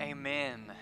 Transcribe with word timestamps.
Amen. 0.00 0.72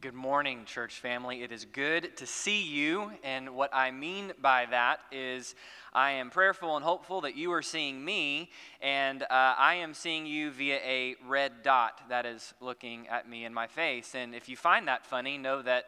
Good 0.00 0.12
morning, 0.12 0.64
church 0.64 0.98
family. 0.98 1.44
It 1.44 1.52
is 1.52 1.64
good 1.66 2.16
to 2.16 2.26
see 2.26 2.62
you. 2.62 3.12
And 3.22 3.50
what 3.50 3.70
I 3.72 3.92
mean 3.92 4.32
by 4.42 4.66
that 4.72 4.98
is, 5.12 5.54
I 5.92 6.10
am 6.10 6.30
prayerful 6.30 6.74
and 6.74 6.84
hopeful 6.84 7.20
that 7.20 7.36
you 7.36 7.52
are 7.52 7.62
seeing 7.62 8.04
me, 8.04 8.50
and 8.80 9.22
uh, 9.22 9.26
I 9.30 9.74
am 9.74 9.94
seeing 9.94 10.26
you 10.26 10.50
via 10.50 10.80
a 10.84 11.14
red 11.24 11.62
dot 11.62 12.00
that 12.08 12.26
is 12.26 12.54
looking 12.60 13.06
at 13.06 13.28
me 13.28 13.44
in 13.44 13.54
my 13.54 13.68
face. 13.68 14.16
And 14.16 14.34
if 14.34 14.48
you 14.48 14.56
find 14.56 14.88
that 14.88 15.06
funny, 15.06 15.38
know 15.38 15.62
that 15.62 15.84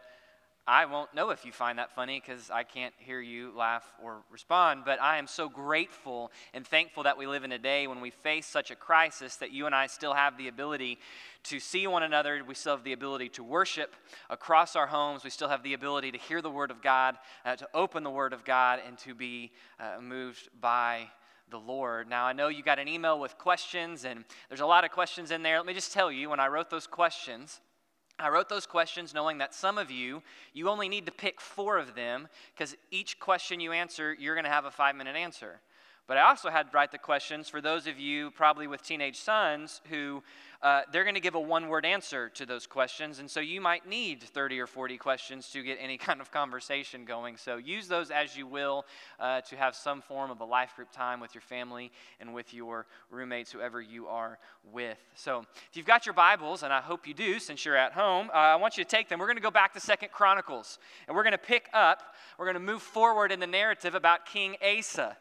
I 0.69 0.85
won't 0.87 1.15
know 1.15 1.31
if 1.31 1.45
you 1.45 1.53
find 1.53 1.79
that 1.79 1.95
funny 1.95 2.21
because 2.21 2.51
I 2.51 2.65
can't 2.65 2.93
hear 2.99 3.21
you 3.21 3.53
laugh 3.57 3.85
or 4.03 4.23
respond. 4.33 4.83
But 4.85 5.01
I 5.01 5.19
am 5.19 5.29
so 5.29 5.49
grateful 5.49 6.33
and 6.53 6.67
thankful 6.67 7.05
that 7.05 7.17
we 7.17 7.29
live 7.29 7.45
in 7.45 7.53
a 7.53 7.59
day 7.59 7.87
when 7.87 8.01
we 8.01 8.11
face 8.11 8.47
such 8.47 8.73
a 8.73 8.75
crisis 8.75 9.37
that 9.37 9.53
you 9.53 9.67
and 9.67 9.75
I 9.77 9.87
still 9.87 10.15
have 10.15 10.37
the 10.37 10.49
ability 10.49 10.99
to 11.45 11.61
see 11.61 11.87
one 11.87 12.03
another. 12.03 12.43
We 12.45 12.57
still 12.57 12.75
have 12.75 12.83
the 12.83 12.95
ability 12.95 13.29
to 13.31 13.45
worship 13.45 13.95
across 14.29 14.75
our 14.75 14.89
homes. 14.89 15.23
We 15.23 15.31
still 15.31 15.49
have 15.49 15.63
the 15.63 15.75
ability 15.75 16.11
to 16.11 16.19
hear 16.19 16.43
the 16.43 16.51
Word 16.51 16.73
of 16.73 16.83
God, 16.83 17.17
uh, 17.45 17.55
to 17.55 17.69
open 17.73 18.03
the 18.03 18.11
Word 18.11 18.33
of 18.33 18.45
God, 18.45 18.81
and 18.85 18.99
to 18.99 19.15
be 19.15 19.53
uh, 19.79 20.01
moved 20.01 20.49
by 20.61 21.07
the 21.49 21.59
Lord. 21.59 22.09
Now, 22.09 22.27
I 22.27 22.33
know 22.33 22.49
you 22.49 22.65
got 22.65 22.81
an 22.81 22.89
email 22.89 23.21
with 23.21 23.39
questions, 23.39 24.05
and 24.05 24.25
there's 24.49 24.61
a 24.61 24.67
lot 24.67 24.85
of 24.85 24.91
questions 24.91 25.31
in 25.31 25.45
there. 25.45 25.59
Let 25.59 25.67
me 25.67 25.75
just 25.75 25.93
tell 25.93 26.11
you, 26.11 26.31
when 26.31 26.41
I 26.41 26.49
wrote 26.49 26.71
those 26.71 26.89
questions, 26.89 27.61
I 28.19 28.31
wrote 28.31 28.49
those 28.49 28.67
questions 28.67 29.13
knowing 29.13 29.39
that 29.39 29.55
some 29.55 29.77
of 29.77 29.91
you, 29.91 30.23
you 30.55 30.69
only 30.69 30.89
need 30.89 31.07
to 31.07 31.13
pick 31.13 31.41
four 31.41 31.77
of 31.77 31.95
them 31.95 32.29
because 32.55 32.75
each 32.91 33.19
question 33.21 33.61
you 33.61 33.73
answer, 33.73 34.15
you're 34.19 34.35
going 34.35 34.45
to 34.45 34.51
have 34.51 34.65
a 34.65 34.71
five 34.71 34.97
minute 34.97 35.17
answer. 35.17 35.61
But 36.07 36.19
I 36.19 36.29
also 36.29 36.51
had 36.51 36.71
to 36.71 36.77
write 36.77 36.93
the 36.93 36.99
questions 36.99 37.49
for 37.49 37.61
those 37.61 37.89
of 37.89 37.99
you, 37.99 38.31
probably 38.31 38.69
with 38.69 38.81
teenage 38.81 39.17
sons, 39.17 39.81
who 39.91 40.23
uh, 40.63 40.83
they're 40.93 41.03
going 41.03 41.17
to 41.17 41.21
give 41.21 41.35
a 41.35 41.41
one 41.41 41.67
word 41.69 41.85
answer 41.85 42.29
to 42.31 42.47
those 42.47 42.65
questions. 42.65 43.19
And 43.19 43.29
so 43.29 43.41
you 43.41 43.61
might 43.61 43.89
need 43.89 44.23
30 44.23 44.61
or 44.61 44.69
40 44.69 44.99
questions 44.99 45.51
to 45.51 45.65
get 45.65 45.79
any 45.81 45.99
kind 45.99 46.21
of 46.21 46.31
conversation 46.31 47.05
going. 47.05 47.37
So 47.37 47.57
use 47.57 47.89
those 47.89 48.13
as 48.13 48.37
you 48.37 48.47
will 48.47 48.87
uh, 49.19 49.41
to 49.43 49.57
have 49.57 49.75
some 49.75 50.01
form 50.01 50.31
of 50.31 50.41
a 50.41 50.45
life 50.45 50.77
group 50.77 50.93
time 50.93 51.19
with 51.19 51.35
your 51.35 51.43
family 51.43 51.91
and 52.21 52.33
with 52.33 52.55
your 52.55 52.87
roommates, 53.11 53.51
whoever 53.51 53.81
you 53.81 54.07
are 54.07 54.39
with. 54.73 54.99
So 55.17 55.45
if 55.71 55.77
you've 55.77 55.87
got 55.87 56.07
your 56.07 56.15
Bibles, 56.15 56.63
and 56.63 56.73
I 56.73 56.81
hope 56.81 57.09
you 57.09 57.15
do 57.15 57.41
since 57.41 57.65
you're 57.65 57.77
at 57.77 57.93
home, 57.93 58.31
uh, 58.33 58.37
I 58.37 58.57
want 58.57 58.79
you 58.79 58.85
to 58.85 58.89
take 58.89 59.09
them. 59.09 59.19
We're 59.19 59.27
going 59.27 59.39
to 59.39 59.43
go 59.43 59.51
back 59.51 59.75
to 59.75 59.81
Second 59.81 60.13
Chronicles, 60.13 60.79
and 61.09 61.17
we're 61.17 61.25
going 61.25 61.33
to 61.33 61.39
pick 61.39 61.69
up, 61.75 62.15
we're 62.39 62.47
going 62.47 62.55
to 62.55 62.61
move 62.61 62.83
forward 62.83 63.33
in 63.33 63.41
the 63.41 63.47
narrative 63.47 63.97
about 63.97 64.25
King 64.25 64.55
Asa. 64.63 65.17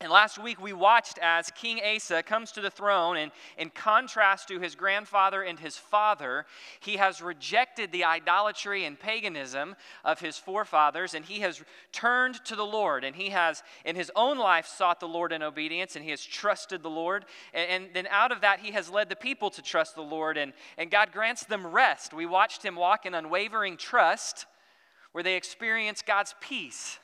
And 0.00 0.12
last 0.12 0.38
week 0.38 0.62
we 0.62 0.72
watched 0.72 1.18
as 1.20 1.50
King 1.50 1.80
Asa 1.84 2.22
comes 2.22 2.52
to 2.52 2.60
the 2.60 2.70
throne, 2.70 3.16
and 3.16 3.32
in 3.56 3.68
contrast 3.68 4.46
to 4.46 4.60
his 4.60 4.76
grandfather 4.76 5.42
and 5.42 5.58
his 5.58 5.76
father, 5.76 6.46
he 6.78 6.98
has 6.98 7.20
rejected 7.20 7.90
the 7.90 8.04
idolatry 8.04 8.84
and 8.84 8.96
paganism 8.96 9.74
of 10.04 10.20
his 10.20 10.38
forefathers, 10.38 11.14
and 11.14 11.24
he 11.24 11.40
has 11.40 11.64
turned 11.90 12.36
to 12.44 12.54
the 12.54 12.64
Lord. 12.64 13.02
And 13.02 13.16
he 13.16 13.30
has, 13.30 13.64
in 13.84 13.96
his 13.96 14.12
own 14.14 14.38
life, 14.38 14.66
sought 14.68 15.00
the 15.00 15.08
Lord 15.08 15.32
in 15.32 15.42
obedience, 15.42 15.96
and 15.96 16.04
he 16.04 16.12
has 16.12 16.24
trusted 16.24 16.84
the 16.84 16.90
Lord. 16.90 17.24
And, 17.52 17.68
and 17.68 17.88
then 17.92 18.06
out 18.08 18.30
of 18.30 18.42
that, 18.42 18.60
he 18.60 18.70
has 18.70 18.88
led 18.88 19.08
the 19.08 19.16
people 19.16 19.50
to 19.50 19.62
trust 19.62 19.96
the 19.96 20.02
Lord, 20.02 20.36
and, 20.36 20.52
and 20.76 20.92
God 20.92 21.10
grants 21.10 21.44
them 21.44 21.66
rest. 21.66 22.14
We 22.14 22.24
watched 22.24 22.64
him 22.64 22.76
walk 22.76 23.04
in 23.04 23.14
unwavering 23.14 23.76
trust, 23.76 24.46
where 25.10 25.24
they 25.24 25.34
experience 25.34 26.02
God's 26.06 26.36
peace. 26.40 27.00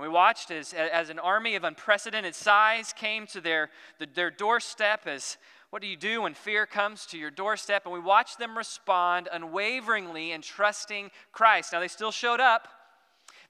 And 0.00 0.08
we 0.08 0.14
watched 0.14 0.50
as, 0.50 0.72
as 0.72 1.10
an 1.10 1.18
army 1.18 1.56
of 1.56 1.64
unprecedented 1.64 2.34
size 2.34 2.94
came 2.94 3.26
to 3.26 3.40
their, 3.42 3.68
their 4.14 4.30
doorstep 4.30 5.06
as 5.06 5.36
what 5.68 5.82
do 5.82 5.88
you 5.88 5.96
do 5.98 6.22
when 6.22 6.32
fear 6.32 6.64
comes 6.64 7.04
to 7.08 7.18
your 7.18 7.30
doorstep? 7.30 7.84
And 7.84 7.92
we 7.92 8.00
watched 8.00 8.38
them 8.38 8.56
respond 8.56 9.28
unwaveringly 9.30 10.32
and 10.32 10.42
trusting 10.42 11.10
Christ. 11.32 11.74
Now, 11.74 11.80
they 11.80 11.88
still 11.88 12.12
showed 12.12 12.40
up. 12.40 12.66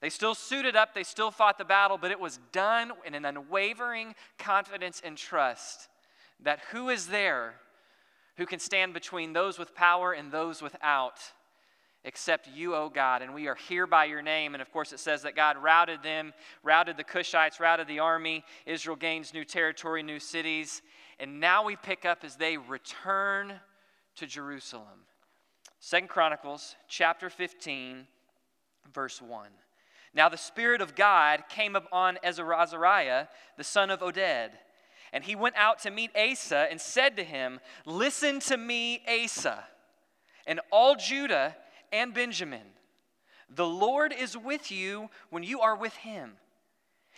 They 0.00 0.10
still 0.10 0.34
suited 0.34 0.74
up. 0.74 0.92
They 0.92 1.04
still 1.04 1.30
fought 1.30 1.56
the 1.56 1.64
battle, 1.64 1.98
but 1.98 2.10
it 2.10 2.18
was 2.18 2.40
done 2.50 2.94
in 3.06 3.14
an 3.14 3.24
unwavering 3.24 4.16
confidence 4.36 5.00
and 5.04 5.16
trust 5.16 5.88
that 6.42 6.58
who 6.72 6.88
is 6.88 7.06
there 7.06 7.54
who 8.38 8.46
can 8.46 8.58
stand 8.58 8.92
between 8.92 9.34
those 9.34 9.56
with 9.56 9.76
power 9.76 10.12
and 10.12 10.32
those 10.32 10.60
without? 10.60 11.20
Except 12.04 12.48
you, 12.48 12.74
O 12.74 12.88
God. 12.88 13.22
And 13.22 13.34
we 13.34 13.48
are 13.48 13.54
here 13.54 13.86
by 13.86 14.06
your 14.06 14.22
name. 14.22 14.54
And 14.54 14.62
of 14.62 14.72
course, 14.72 14.92
it 14.92 15.00
says 15.00 15.22
that 15.22 15.36
God 15.36 15.56
routed 15.58 16.02
them, 16.02 16.32
routed 16.62 16.96
the 16.96 17.04
Cushites, 17.04 17.60
routed 17.60 17.88
the 17.88 17.98
army. 17.98 18.44
Israel 18.66 18.96
gains 18.96 19.34
new 19.34 19.44
territory, 19.44 20.02
new 20.02 20.18
cities. 20.18 20.82
And 21.18 21.40
now 21.40 21.64
we 21.64 21.76
pick 21.76 22.04
up 22.04 22.24
as 22.24 22.36
they 22.36 22.56
return 22.56 23.60
to 24.16 24.26
Jerusalem. 24.26 25.06
Second 25.78 26.08
Chronicles 26.08 26.76
chapter 26.88 27.30
15, 27.30 28.06
verse 28.92 29.20
1. 29.20 29.48
Now 30.12 30.28
the 30.28 30.36
Spirit 30.36 30.80
of 30.80 30.94
God 30.94 31.44
came 31.48 31.76
upon 31.76 32.18
Azariah, 32.24 33.26
the 33.56 33.64
son 33.64 33.90
of 33.90 34.00
Oded. 34.00 34.50
And 35.12 35.24
he 35.24 35.34
went 35.34 35.56
out 35.56 35.80
to 35.80 35.90
meet 35.90 36.10
Asa 36.16 36.68
and 36.70 36.80
said 36.80 37.16
to 37.16 37.24
him, 37.24 37.60
Listen 37.84 38.40
to 38.40 38.56
me, 38.56 39.02
Asa, 39.08 39.64
and 40.46 40.60
all 40.70 40.94
Judah 40.94 41.56
and 41.92 42.14
Benjamin. 42.14 42.66
The 43.48 43.66
Lord 43.66 44.12
is 44.12 44.36
with 44.36 44.70
you 44.70 45.10
when 45.30 45.42
you 45.42 45.60
are 45.60 45.76
with 45.76 45.94
him. 45.96 46.32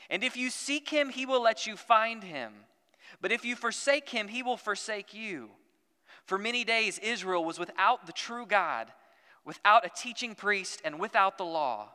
And 0.09 0.25
if 0.25 0.37
you 0.37 0.51
seek 0.51 0.89
him, 0.89 1.11
he 1.11 1.27
will 1.27 1.43
let 1.43 1.67
you 1.67 1.77
find 1.77 2.25
him. 2.25 2.53
But 3.21 3.33
if 3.33 3.45
you 3.45 3.55
forsake 3.57 4.09
him, 4.09 4.29
he 4.29 4.43
will 4.43 4.57
forsake 4.57 5.15
you. 5.15 5.51
For 6.25 6.39
many 6.39 6.65
days, 6.65 6.99
Israel 6.99 7.45
was 7.45 7.59
without 7.59 8.07
the 8.07 8.13
true 8.13 8.47
God, 8.47 8.93
without 9.45 9.85
a 9.85 9.91
teaching 9.95 10.35
priest, 10.35 10.81
and 10.85 10.99
without 10.99 11.39
the 11.39 11.45
law. 11.45 11.91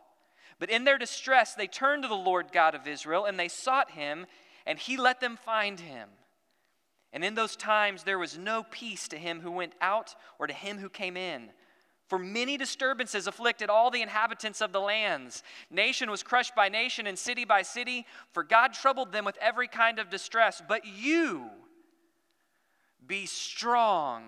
But 0.60 0.70
in 0.70 0.84
their 0.84 0.98
distress, 0.98 1.54
they 1.54 1.68
turned 1.68 2.04
to 2.04 2.10
the 2.10 2.16
Lord 2.16 2.52
God 2.52 2.76
of 2.76 2.88
Israel, 2.88 3.26
and 3.26 3.40
they 3.40 3.48
sought 3.48 3.92
him, 3.92 4.26
and 4.66 4.78
he 4.78 4.98
let 4.98 5.20
them 5.20 5.38
find 5.38 5.80
him. 5.80 6.10
And 7.14 7.24
in 7.24 7.36
those 7.36 7.56
times, 7.56 8.04
there 8.04 8.20
was 8.20 8.38
no 8.38 8.64
peace 8.70 9.08
to 9.10 9.18
him 9.18 9.42
who 9.42 9.52
went 9.52 9.74
out 9.82 10.16
or 10.40 10.48
to 10.48 10.54
him 10.54 10.78
who 10.78 10.90
came 10.90 11.16
in. 11.16 11.52
For 12.08 12.18
many 12.18 12.56
disturbances 12.56 13.28
afflicted 13.28 13.70
all 13.70 13.92
the 13.92 14.02
inhabitants 14.02 14.62
of 14.62 14.72
the 14.72 14.80
lands. 14.80 15.44
Nation 15.70 16.10
was 16.10 16.24
crushed 16.24 16.56
by 16.56 16.70
nation 16.70 17.06
and 17.06 17.20
city 17.20 17.44
by 17.44 17.62
city, 17.62 18.06
for 18.32 18.44
God 18.44 18.74
troubled 18.74 19.12
them 19.12 19.26
with 19.26 19.38
every 19.42 19.68
kind 19.68 20.00
of 20.00 20.10
distress. 20.10 20.62
But 20.66 20.86
you, 20.86 21.50
be 23.06 23.26
strong. 23.26 24.24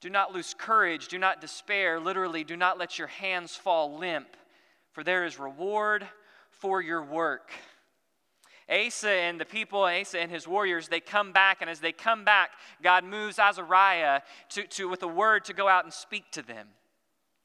Do 0.00 0.10
not 0.10 0.34
lose 0.34 0.54
courage. 0.58 1.08
Do 1.08 1.18
not 1.18 1.40
despair. 1.40 2.00
Literally, 2.00 2.42
do 2.42 2.56
not 2.56 2.76
let 2.76 2.98
your 2.98 3.08
hands 3.08 3.54
fall 3.54 3.96
limp, 3.96 4.36
for 4.92 5.04
there 5.04 5.24
is 5.24 5.38
reward 5.38 6.06
for 6.50 6.82
your 6.82 7.02
work. 7.02 7.52
Asa 8.68 9.10
and 9.10 9.38
the 9.38 9.44
people, 9.44 9.82
Asa 9.82 10.18
and 10.18 10.30
his 10.30 10.48
warriors, 10.48 10.88
they 10.88 11.00
come 11.00 11.32
back, 11.32 11.58
and 11.60 11.68
as 11.68 11.80
they 11.80 11.92
come 11.92 12.24
back, 12.24 12.50
God 12.82 13.04
moves 13.04 13.38
Azariah 13.38 14.20
to, 14.50 14.66
to, 14.68 14.88
with 14.88 15.02
a 15.02 15.08
word 15.08 15.44
to 15.46 15.52
go 15.52 15.68
out 15.68 15.84
and 15.84 15.92
speak 15.92 16.30
to 16.32 16.42
them. 16.42 16.68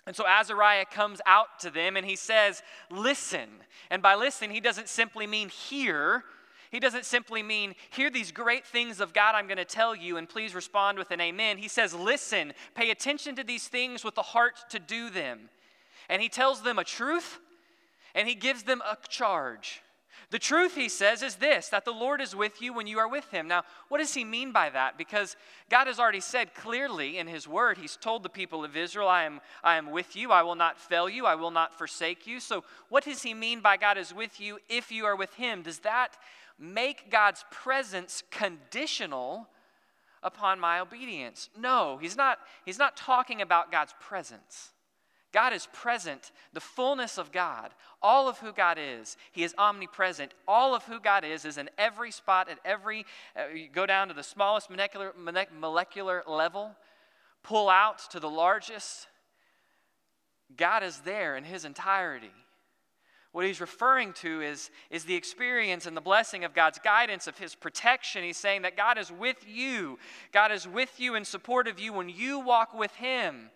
And 0.08 0.16
so 0.16 0.26
Azariah 0.26 0.86
comes 0.86 1.22
out 1.26 1.60
to 1.60 1.70
them 1.70 1.96
and 1.96 2.06
he 2.06 2.16
says, 2.16 2.64
Listen. 2.90 3.50
And 3.92 4.02
by 4.02 4.16
listen, 4.16 4.50
he 4.50 4.60
doesn't 4.60 4.90
simply 4.90 5.28
mean 5.28 5.50
hear. 5.50 6.24
He 6.72 6.80
doesn't 6.80 7.06
simply 7.06 7.44
mean, 7.44 7.76
hear 7.90 8.10
these 8.10 8.32
great 8.32 8.66
things 8.66 9.02
of 9.02 9.14
God 9.14 9.34
I'm 9.34 9.48
going 9.48 9.58
to 9.58 9.66
tell 9.66 9.96
you, 9.96 10.18
and 10.18 10.30
please 10.30 10.54
respond 10.54 11.00
with 11.00 11.10
an 11.12 11.20
amen. 11.20 11.58
He 11.58 11.68
says, 11.68 11.96
listen, 11.96 12.54
pay 12.76 12.92
attention 12.92 13.36
to 13.38 13.44
these 13.44 13.68
things 13.68 14.04
with 14.04 14.14
the 14.14 14.22
heart 14.22 14.54
to 14.70 14.80
do 14.80 15.10
them. 15.10 15.50
And 16.10 16.22
he 16.22 16.30
tells 16.30 16.62
them 16.62 16.78
a 16.78 16.84
truth, 16.84 17.40
and 18.14 18.28
he 18.28 18.36
gives 18.36 18.64
them 18.64 18.82
a 18.82 18.98
charge. 19.08 19.82
The 20.32 20.40
truth, 20.40 20.76
he 20.76 20.90
says, 20.90 21.24
is 21.24 21.36
this 21.36 21.70
that 21.70 21.86
the 21.86 21.92
Lord 21.92 22.22
is 22.22 22.36
with 22.36 22.62
you 22.62 22.72
when 22.72 22.86
you 22.86 23.00
are 23.00 23.10
with 23.10 23.30
him. 23.32 23.48
Now, 23.48 23.64
what 23.88 23.98
does 23.98 24.14
he 24.14 24.24
mean 24.24 24.52
by 24.52 24.70
that? 24.70 24.98
Because 24.98 25.36
God 25.70 25.88
has 25.88 26.00
already 26.00 26.20
said 26.20 26.54
clearly 26.54 27.18
in 27.18 27.26
his 27.26 27.48
word, 27.48 27.80
he's 27.80 27.96
told 27.96 28.22
the 28.22 28.30
people 28.30 28.64
of 28.64 28.78
Israel, 28.78 29.08
I 29.08 29.24
am, 29.24 29.42
I 29.64 29.78
am 29.78 29.90
with 29.90 30.16
you, 30.16 30.32
I 30.32 30.44
will 30.44 30.56
not 30.56 30.80
fail 30.80 31.10
you, 31.10 31.26
I 31.26 31.34
will 31.34 31.50
not 31.50 31.74
forsake 31.76 32.28
you. 32.28 32.40
So, 32.40 32.64
what 32.90 33.06
does 33.06 33.24
he 33.24 33.34
mean 33.34 33.62
by 33.62 33.78
God 33.78 33.98
is 33.98 34.14
with 34.14 34.40
you 34.40 34.60
if 34.70 34.92
you 34.92 35.06
are 35.06 35.16
with 35.16 35.34
him? 35.34 35.64
Does 35.64 35.80
that 35.80 36.16
make 36.60 37.10
God's 37.10 37.44
presence 37.50 38.22
conditional 38.30 39.48
upon 40.22 40.60
my 40.60 40.80
obedience? 40.80 41.50
No, 41.58 41.98
he's 41.98 42.16
not, 42.16 42.38
he's 42.66 42.78
not 42.78 42.96
talking 42.96 43.42
about 43.42 43.72
God's 43.72 43.96
presence. 44.00 44.74
God 45.32 45.54
is 45.54 45.68
present, 45.72 46.32
the 46.54 46.60
fullness 46.60 47.18
of 47.18 47.32
God, 47.32 47.72
all 48.02 48.28
of 48.28 48.40
who 48.40 48.52
God 48.52 48.78
is. 48.80 49.16
He 49.32 49.44
is 49.44 49.54
omnipresent. 49.58 50.34
All 50.48 50.74
of 50.74 50.84
who 50.84 51.00
God 51.00 51.24
is 51.24 51.46
is 51.46 51.58
in 51.58 51.70
every 51.78 52.12
spot, 52.12 52.50
at 52.50 52.58
every, 52.66 53.06
uh, 53.36 53.44
go 53.72 53.86
down 53.86 54.08
to 54.08 54.14
the 54.14 54.24
smallest 54.24 54.70
molecular, 54.70 55.14
molecular 55.16 56.24
level, 56.28 56.76
pull 57.44 57.70
out 57.70 58.00
to 58.12 58.20
the 58.20 58.30
largest. 58.30 59.08
God 60.58 60.82
is 60.82 61.00
there 61.00 61.38
in 61.38 61.44
his 61.44 61.64
entirety. 61.64 62.32
What 63.32 63.46
he's 63.46 63.62
referring 63.62 64.14
to 64.14 64.42
is, 64.42 64.72
is 64.90 65.06
the 65.06 65.14
experience 65.14 65.86
and 65.86 65.96
the 65.96 66.02
blessing 66.02 66.44
of 66.44 66.56
God's 66.56 66.80
guidance, 66.80 67.28
of 67.28 67.38
his 67.38 67.54
protection. 67.54 68.24
He's 68.24 68.38
saying 68.38 68.64
that 68.64 68.76
God 68.76 68.98
is 68.98 69.12
with 69.12 69.46
you. 69.48 70.00
God 70.32 70.52
is 70.52 70.68
with 70.68 71.00
you 71.00 71.14
in 71.14 71.24
support 71.24 71.68
of 71.68 71.80
you 71.80 71.94
when 71.94 72.10
you 72.10 72.40
walk 72.40 72.74
with 72.74 72.96
him. 72.96 73.52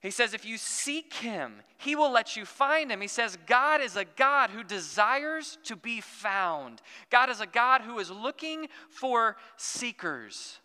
He 0.00 0.10
says, 0.12 0.32
if 0.32 0.44
you 0.44 0.58
seek 0.58 1.12
him, 1.14 1.54
he 1.76 1.96
will 1.96 2.12
let 2.12 2.36
you 2.36 2.44
find 2.44 2.92
him. 2.92 3.00
He 3.00 3.08
says, 3.08 3.36
God 3.46 3.80
is 3.80 3.96
a 3.96 4.04
God 4.04 4.50
who 4.50 4.62
desires 4.62 5.58
to 5.64 5.74
be 5.74 6.00
found. 6.00 6.82
God 7.10 7.30
is 7.30 7.40
a 7.40 7.46
God 7.46 7.80
who 7.80 7.98
is 7.98 8.08
looking 8.08 8.68
for 8.90 9.36
seekers. 9.56 10.60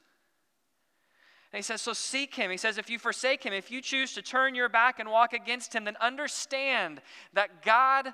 And 1.51 1.57
he 1.57 1.63
says, 1.63 1.81
So 1.81 1.93
seek 1.93 2.35
him. 2.35 2.51
He 2.51 2.57
says, 2.57 2.77
If 2.77 2.91
you 2.91 2.99
forsake 2.99 3.43
him, 3.43 3.53
if 3.53 3.71
you 3.71 3.81
choose 3.81 4.13
to 4.13 4.21
turn 4.21 4.53
your 4.53 4.69
back 4.69 4.99
and 4.99 5.09
walk 5.09 5.33
against 5.33 5.73
him, 5.73 5.85
then 5.85 5.95
understand 5.99 7.01
that 7.33 7.63
God 7.63 8.13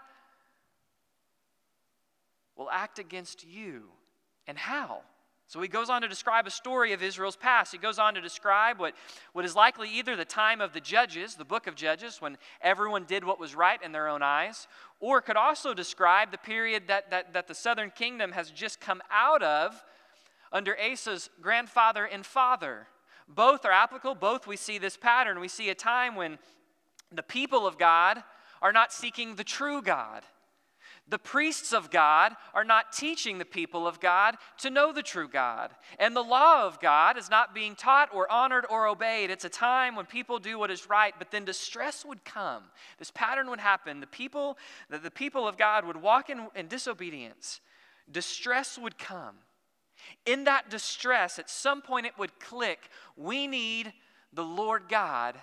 will 2.56 2.70
act 2.70 3.00
against 3.00 3.46
you. 3.46 3.84
And 4.48 4.58
how? 4.58 5.02
So 5.50 5.60
he 5.62 5.68
goes 5.68 5.90
on 5.90 6.04
to 6.04 6.08
describe 6.08 6.46
a 6.46 6.52
story 6.52 6.94
of 6.94 7.02
Israel's 7.02 7.36
past. 7.36 7.72
He 7.72 7.80
goes 7.80 7.98
on 7.98 8.14
to 8.14 8.22
describe 8.22 8.80
what, 8.80 8.94
what 9.34 9.46
is 9.46 9.56
likely 9.56 9.90
either 9.90 10.16
the 10.16 10.24
time 10.24 10.62
of 10.62 10.74
the 10.74 10.80
Judges, 10.80 11.34
the 11.34 11.44
book 11.44 11.66
of 11.66 11.74
Judges, 11.74 12.22
when 12.22 12.38
everyone 12.62 13.06
did 13.06 13.24
what 13.24 13.40
was 13.40 13.56
right 13.56 13.82
in 13.82 13.92
their 13.92 14.08
own 14.08 14.22
eyes, 14.22 14.68
or 15.00 15.22
could 15.22 15.38
also 15.38 15.74
describe 15.74 16.30
the 16.30 16.38
period 16.38 16.84
that, 16.86 17.10
that, 17.10 17.34
that 17.34 17.48
the 17.48 17.56
southern 17.56 17.90
kingdom 17.90 18.32
has 18.34 18.52
just 18.52 18.80
come 18.80 19.02
out 19.10 19.42
of 19.42 19.84
under 20.52 20.78
Asa's 20.80 21.32
grandfather 21.42 22.06
and 22.06 22.24
father. 22.24 22.86
Both 23.28 23.66
are 23.66 23.72
applicable. 23.72 24.14
Both 24.14 24.46
we 24.46 24.56
see 24.56 24.78
this 24.78 24.98
pattern. 24.98 25.40
We 25.40 25.48
see 25.48 25.72
a 25.72 25.76
time 25.76 26.16
when 26.16 26.38
the 27.12 27.24
people 27.24 27.66
of 27.66 27.80
God 27.80 28.22
are 28.62 28.72
not 28.72 28.94
seeking 28.94 29.34
the 29.34 29.44
true 29.44 29.82
God. 29.82 30.22
The 31.10 31.18
priests 31.18 31.74
of 31.74 31.90
God 31.90 32.34
are 32.54 32.64
not 32.64 32.94
teaching 32.94 33.40
the 33.40 33.46
people 33.46 33.88
of 33.88 34.00
God 34.00 34.36
to 34.60 34.70
know 34.70 34.94
the 34.94 35.02
true 35.02 35.28
God. 35.28 35.72
And 35.98 36.16
the 36.16 36.22
law 36.22 36.68
of 36.68 36.80
God 36.80 37.18
is 37.18 37.32
not 37.32 37.56
being 37.56 37.76
taught 37.76 38.14
or 38.14 38.32
honored 38.32 38.66
or 38.70 38.88
obeyed. 38.88 39.32
It's 39.32 39.46
a 39.46 39.50
time 39.50 39.96
when 39.96 40.06
people 40.06 40.38
do 40.38 40.60
what 40.60 40.70
is 40.70 40.88
right, 40.88 41.16
but 41.18 41.32
then 41.32 41.46
distress 41.46 42.06
would 42.06 42.24
come. 42.24 42.64
This 43.00 43.12
pattern 43.12 43.50
would 43.50 43.60
happen. 43.60 44.00
The 44.00 44.08
people, 44.08 44.58
the, 44.90 45.00
the 45.00 45.12
people 45.12 45.48
of 45.48 45.58
God 45.58 45.86
would 45.86 45.98
walk 45.98 46.30
in, 46.30 46.48
in 46.56 46.68
disobedience. 46.68 47.60
Distress 48.12 48.78
would 48.78 49.00
come. 49.00 49.36
In 50.26 50.44
that 50.44 50.70
distress, 50.70 51.40
at 51.40 51.50
some 51.50 51.82
point 51.82 52.06
it 52.06 52.18
would 52.18 52.40
click 52.40 52.90
we 53.18 53.48
need 53.48 53.94
the 54.32 54.44
Lord 54.44 54.84
God 54.90 55.36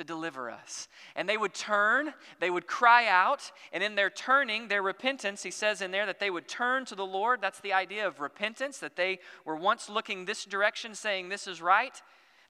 to 0.00 0.04
deliver 0.04 0.50
us. 0.50 0.88
And 1.14 1.28
they 1.28 1.36
would 1.36 1.52
turn, 1.52 2.14
they 2.40 2.48
would 2.48 2.66
cry 2.66 3.06
out, 3.06 3.52
and 3.70 3.84
in 3.84 3.96
their 3.96 4.08
turning, 4.08 4.68
their 4.68 4.82
repentance, 4.82 5.42
he 5.42 5.50
says 5.50 5.82
in 5.82 5.90
there 5.90 6.06
that 6.06 6.18
they 6.18 6.30
would 6.30 6.48
turn 6.48 6.86
to 6.86 6.94
the 6.94 7.04
Lord. 7.04 7.42
That's 7.42 7.60
the 7.60 7.74
idea 7.74 8.06
of 8.06 8.18
repentance, 8.18 8.78
that 8.78 8.96
they 8.96 9.18
were 9.44 9.56
once 9.56 9.90
looking 9.90 10.24
this 10.24 10.46
direction, 10.46 10.94
saying, 10.94 11.28
This 11.28 11.46
is 11.46 11.60
right. 11.60 12.00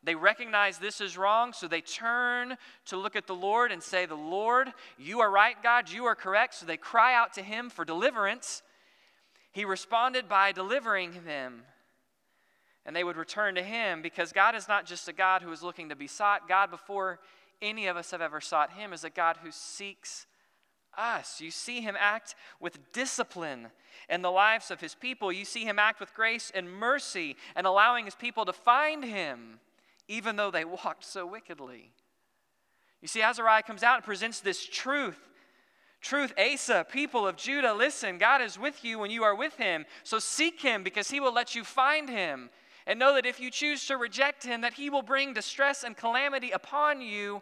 They 0.04 0.14
recognize 0.14 0.78
this 0.78 1.00
is 1.00 1.18
wrong, 1.18 1.52
so 1.52 1.66
they 1.66 1.82
turn 1.82 2.56
to 2.86 2.96
look 2.96 3.16
at 3.16 3.26
the 3.26 3.34
Lord 3.34 3.72
and 3.72 3.82
say, 3.82 4.06
The 4.06 4.14
Lord, 4.14 4.72
you 4.96 5.20
are 5.20 5.30
right, 5.30 5.60
God, 5.60 5.90
you 5.90 6.04
are 6.04 6.14
correct. 6.14 6.54
So 6.54 6.66
they 6.66 6.76
cry 6.76 7.14
out 7.14 7.34
to 7.34 7.42
him 7.42 7.68
for 7.68 7.84
deliverance. 7.84 8.62
He 9.50 9.64
responded 9.64 10.28
by 10.28 10.52
delivering 10.52 11.24
them. 11.26 11.62
And 12.86 12.96
they 12.96 13.04
would 13.04 13.16
return 13.16 13.56
to 13.56 13.62
him 13.62 14.00
because 14.00 14.32
God 14.32 14.54
is 14.54 14.66
not 14.66 14.86
just 14.86 15.06
a 15.08 15.12
God 15.12 15.42
who 15.42 15.52
is 15.52 15.62
looking 15.62 15.90
to 15.90 15.96
be 15.96 16.06
sought. 16.06 16.48
God, 16.48 16.70
before 16.70 17.20
any 17.62 17.86
of 17.86 17.96
us 17.96 18.10
have 18.10 18.20
ever 18.20 18.40
sought 18.40 18.72
him, 18.72 18.92
is 18.92 19.04
a 19.04 19.10
God 19.10 19.38
who 19.42 19.50
seeks 19.50 20.26
us. 20.96 21.40
You 21.40 21.50
see 21.50 21.80
him 21.80 21.96
act 21.98 22.34
with 22.58 22.92
discipline 22.92 23.68
in 24.08 24.22
the 24.22 24.30
lives 24.30 24.70
of 24.70 24.80
his 24.80 24.94
people. 24.94 25.32
You 25.32 25.44
see 25.44 25.64
him 25.64 25.78
act 25.78 26.00
with 26.00 26.14
grace 26.14 26.50
and 26.54 26.70
mercy 26.70 27.36
and 27.54 27.66
allowing 27.66 28.04
his 28.04 28.14
people 28.14 28.44
to 28.44 28.52
find 28.52 29.04
him, 29.04 29.60
even 30.08 30.36
though 30.36 30.50
they 30.50 30.64
walked 30.64 31.04
so 31.04 31.26
wickedly. 31.26 31.92
You 33.00 33.08
see, 33.08 33.22
Azariah 33.22 33.62
comes 33.62 33.82
out 33.82 33.96
and 33.96 34.04
presents 34.04 34.40
this 34.40 34.66
truth 34.66 35.18
Truth, 36.00 36.32
Asa, 36.38 36.86
people 36.90 37.26
of 37.26 37.36
Judah, 37.36 37.74
listen, 37.74 38.16
God 38.16 38.40
is 38.40 38.58
with 38.58 38.84
you 38.84 38.98
when 38.98 39.10
you 39.10 39.22
are 39.22 39.34
with 39.34 39.54
him. 39.56 39.84
So 40.02 40.18
seek 40.18 40.60
him 40.60 40.82
because 40.82 41.10
he 41.10 41.20
will 41.20 41.32
let 41.32 41.54
you 41.54 41.62
find 41.62 42.08
him. 42.08 42.48
And 42.90 42.98
know 42.98 43.14
that 43.14 43.24
if 43.24 43.38
you 43.38 43.52
choose 43.52 43.86
to 43.86 43.96
reject 43.96 44.42
him, 44.42 44.62
that 44.62 44.72
he 44.72 44.90
will 44.90 45.02
bring 45.02 45.32
distress 45.32 45.84
and 45.84 45.96
calamity 45.96 46.50
upon 46.50 47.00
you 47.00 47.40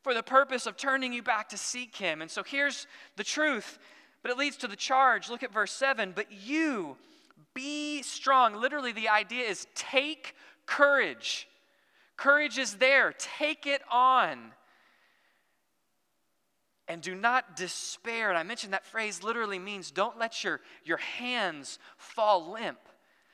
for 0.00 0.14
the 0.14 0.22
purpose 0.22 0.64
of 0.64 0.78
turning 0.78 1.12
you 1.12 1.22
back 1.22 1.50
to 1.50 1.58
seek 1.58 1.94
him. 1.96 2.22
And 2.22 2.30
so 2.30 2.42
here's 2.42 2.86
the 3.16 3.22
truth, 3.22 3.78
but 4.22 4.30
it 4.30 4.38
leads 4.38 4.56
to 4.56 4.66
the 4.66 4.76
charge. 4.76 5.28
Look 5.28 5.42
at 5.42 5.52
verse 5.52 5.72
7. 5.72 6.12
But 6.16 6.32
you 6.32 6.96
be 7.52 8.00
strong. 8.00 8.54
Literally, 8.54 8.92
the 8.92 9.10
idea 9.10 9.44
is 9.44 9.66
take 9.74 10.34
courage. 10.64 11.46
Courage 12.16 12.56
is 12.56 12.76
there, 12.76 13.12
take 13.18 13.66
it 13.66 13.82
on 13.92 14.52
and 16.88 17.02
do 17.02 17.14
not 17.14 17.54
despair. 17.54 18.30
And 18.30 18.38
I 18.38 18.44
mentioned 18.44 18.72
that 18.72 18.86
phrase 18.86 19.22
literally 19.22 19.58
means 19.58 19.90
don't 19.90 20.18
let 20.18 20.42
your, 20.42 20.62
your 20.84 20.96
hands 20.96 21.78
fall 21.98 22.50
limp. 22.50 22.78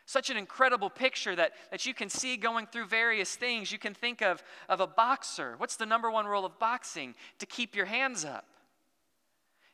Such 0.06 0.30
an 0.30 0.36
incredible 0.36 0.88
picture 0.88 1.34
that, 1.34 1.52
that 1.72 1.84
you 1.84 1.92
can 1.92 2.08
see 2.08 2.36
going 2.36 2.66
through 2.66 2.86
various 2.86 3.34
things. 3.34 3.72
You 3.72 3.78
can 3.78 3.92
think 3.92 4.22
of, 4.22 4.42
of 4.68 4.80
a 4.80 4.86
boxer. 4.86 5.54
What's 5.58 5.74
the 5.74 5.84
number 5.84 6.10
one 6.10 6.26
rule 6.26 6.44
of 6.44 6.58
boxing? 6.60 7.16
To 7.40 7.46
keep 7.46 7.74
your 7.74 7.86
hands 7.86 8.24
up. 8.24 8.46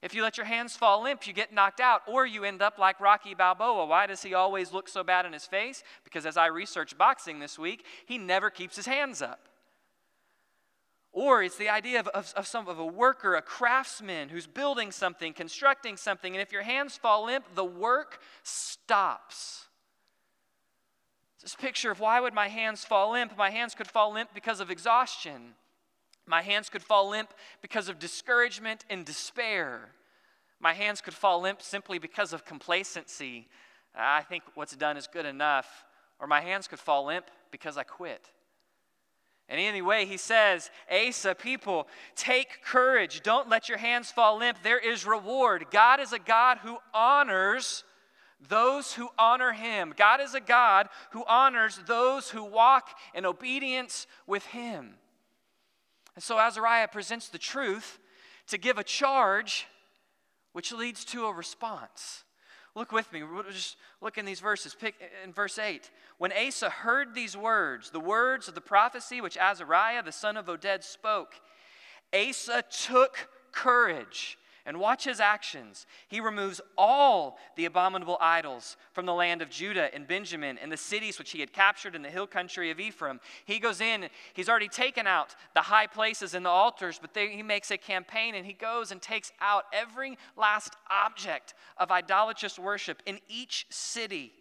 If 0.01 0.15
you 0.15 0.23
let 0.23 0.39
your 0.39 0.47
hands 0.47 0.75
fall 0.75 1.03
limp, 1.03 1.27
you 1.27 1.35
get 1.35 1.53
knocked 1.53 1.81
out, 1.81 2.01
or 2.09 2.27
you 2.27 2.45
end 2.45 2.61
up 2.63 2.79
like 2.79 2.99
Rocky 2.99 3.35
Balboa. 3.35 3.87
Why 3.87 4.07
does 4.07 4.23
he 4.23 4.33
always 4.35 4.73
look 4.73 4.89
so 4.89 5.05
bad 5.05 5.27
in 5.27 5.33
his 5.35 5.47
face? 5.47 5.85
Because 6.03 6.25
as 6.27 6.37
I 6.37 6.47
researched 6.47 6.99
boxing 6.99 7.39
this 7.39 7.59
week, 7.59 7.85
he 8.07 8.19
never 8.19 8.51
keeps 8.51 8.75
his 8.75 8.87
hands 8.87 9.23
up. 9.23 9.49
Or 11.13 11.43
it's 11.43 11.59
the 11.59 11.69
idea 11.69 12.01
of, 12.01 12.09
of, 12.09 12.33
of, 12.37 12.47
some 12.47 12.67
of 12.69 12.79
a 12.79 12.87
worker, 12.87 13.35
a 13.35 13.43
craftsman 13.43 14.31
who's 14.31 14.47
building 14.47 14.91
something, 14.91 15.35
constructing 15.35 15.99
something, 15.99 16.35
and 16.35 16.41
if 16.41 16.53
your 16.53 16.63
hands 16.63 16.97
fall 16.97 17.27
limp, 17.27 17.45
the 17.55 17.65
work 17.65 18.19
stops. 18.43 19.67
This 21.43 21.57
picture 21.57 21.91
of 21.91 21.99
why 21.99 22.21
would 22.21 22.35
my 22.35 22.49
hands 22.49 22.85
fall 22.85 23.13
limp? 23.13 23.37
My 23.37 23.51
hands 23.51 23.75
could 23.75 23.89
fall 23.89 24.13
limp 24.13 24.31
because 24.33 24.61
of 24.61 24.71
exhaustion. 24.71 25.55
My 26.25 26.41
hands 26.43 26.69
could 26.69 26.83
fall 26.83 27.11
limp 27.11 27.35
because 27.61 27.89
of 27.89 27.99
discouragement 27.99 28.85
and 28.89 29.05
despair. 29.05 29.91
My 30.61 30.73
hands 30.73 31.01
could 31.01 31.15
fall 31.15 31.41
limp 31.41 31.61
simply 31.61 31.99
because 31.99 32.33
of 32.33 32.45
complacency. 32.45 33.49
I 33.95 34.23
think 34.23 34.45
what's 34.55 34.77
done 34.77 34.97
is 34.97 35.09
good 35.09 35.27
enough. 35.27 35.85
Or 36.21 36.29
my 36.29 36.41
hands 36.41 36.69
could 36.69 36.79
fall 36.79 37.07
limp 37.07 37.27
because 37.51 37.77
I 37.77 37.83
quit. 37.83 38.31
And 39.49 39.61
anyway, 39.61 40.07
he 40.07 40.17
says, 40.17 40.71
Asa, 40.91 41.35
people, 41.35 41.89
take 42.15 42.63
courage. 42.65 43.23
Don't 43.23 43.49
let 43.49 43.69
your 43.69 43.79
hands 43.79 44.13
fall 44.13 44.39
limp. 44.39 44.59
There 44.63 44.79
is 44.79 45.05
reward. 45.05 45.67
God 45.73 45.99
is 45.99 46.13
a 46.13 46.19
God 46.21 46.59
who 46.59 46.79
honors 46.95 47.83
those 48.49 48.95
who 48.95 49.09
honor 49.19 49.53
him. 49.53 49.95
God 49.97 50.21
is 50.21 50.35
a 50.35 50.41
God 50.41 50.89
who 51.11 51.25
honors 51.27 51.81
those 51.87 52.31
who 52.31 52.45
walk 52.45 52.89
in 53.15 53.25
obedience 53.25 54.07
with 54.27 54.45
him. 54.47 54.95
And 56.15 56.23
so 56.23 56.39
Azariah 56.39 56.89
presents 56.89 57.29
the 57.29 57.39
truth 57.39 57.99
to 58.49 58.59
give 58.59 58.79
a 58.79 58.85
charge, 58.85 59.67
which 60.53 60.73
leads 60.73 61.05
to 61.07 61.27
a 61.27 61.33
response. 61.33 62.25
Look 62.75 62.93
with 62.93 63.13
me. 63.13 63.23
We'll 63.23 63.43
just 63.45 63.77
look 64.01 64.17
in 64.17 64.25
these 64.25 64.41
verses. 64.41 64.75
Pick 64.75 64.95
in 65.25 65.33
verse 65.33 65.59
8. 65.59 65.91
When 66.19 66.33
Asa 66.33 66.71
heard 66.71 67.15
these 67.15 67.37
words, 67.37 67.91
the 67.91 68.01
words 68.01 68.49
of 68.49 68.55
the 68.55 68.61
prophecy 68.61 69.21
which 69.21 69.37
Azariah, 69.37 70.03
the 70.03 70.13
son 70.13 70.37
of 70.37 70.47
Oded, 70.47 70.83
spoke, 70.83 71.35
Asa 72.15 72.65
took 72.71 73.29
courage 73.53 74.39
and 74.65 74.79
watch 74.79 75.05
his 75.05 75.21
actions. 75.21 75.87
He 76.09 76.21
removes 76.21 76.61
all 76.79 77.39
the 77.57 77.65
abominable 77.65 78.17
idols 78.21 78.77
from 78.93 79.07
the 79.07 79.15
land 79.15 79.43
of 79.43 79.51
Judah 79.51 79.93
and 79.95 80.07
Benjamin 80.07 80.59
and 80.59 80.71
the 80.71 80.77
cities 80.77 81.19
which 81.19 81.33
he 81.33 81.41
had 81.41 81.53
captured 81.53 81.95
in 81.95 82.03
the 82.03 82.11
hill 82.11 82.27
country 82.27 82.71
of 82.71 82.81
Ephraim. 82.81 83.21
He 83.45 83.59
goes 83.59 83.81
in, 83.81 84.09
he's 84.35 84.49
already 84.49 84.69
taken 84.69 85.07
out 85.07 85.35
the 85.55 85.61
high 85.61 85.87
places 85.87 86.35
and 86.35 86.47
the 86.47 86.51
altars, 86.51 86.99
but 87.01 87.15
they, 87.15 87.29
he 87.29 87.43
makes 87.43 87.71
a 87.71 87.79
campaign 87.79 88.35
and 88.35 88.47
he 88.47 88.53
goes 88.53 88.93
and 88.93 89.03
takes 89.03 89.33
out 89.41 89.65
every 89.73 90.17
last 90.37 90.77
object 90.91 91.55
of 91.77 91.91
idolatrous 91.91 92.59
worship 92.59 93.03
in 93.07 93.19
each 93.29 93.67
city. 93.71 94.33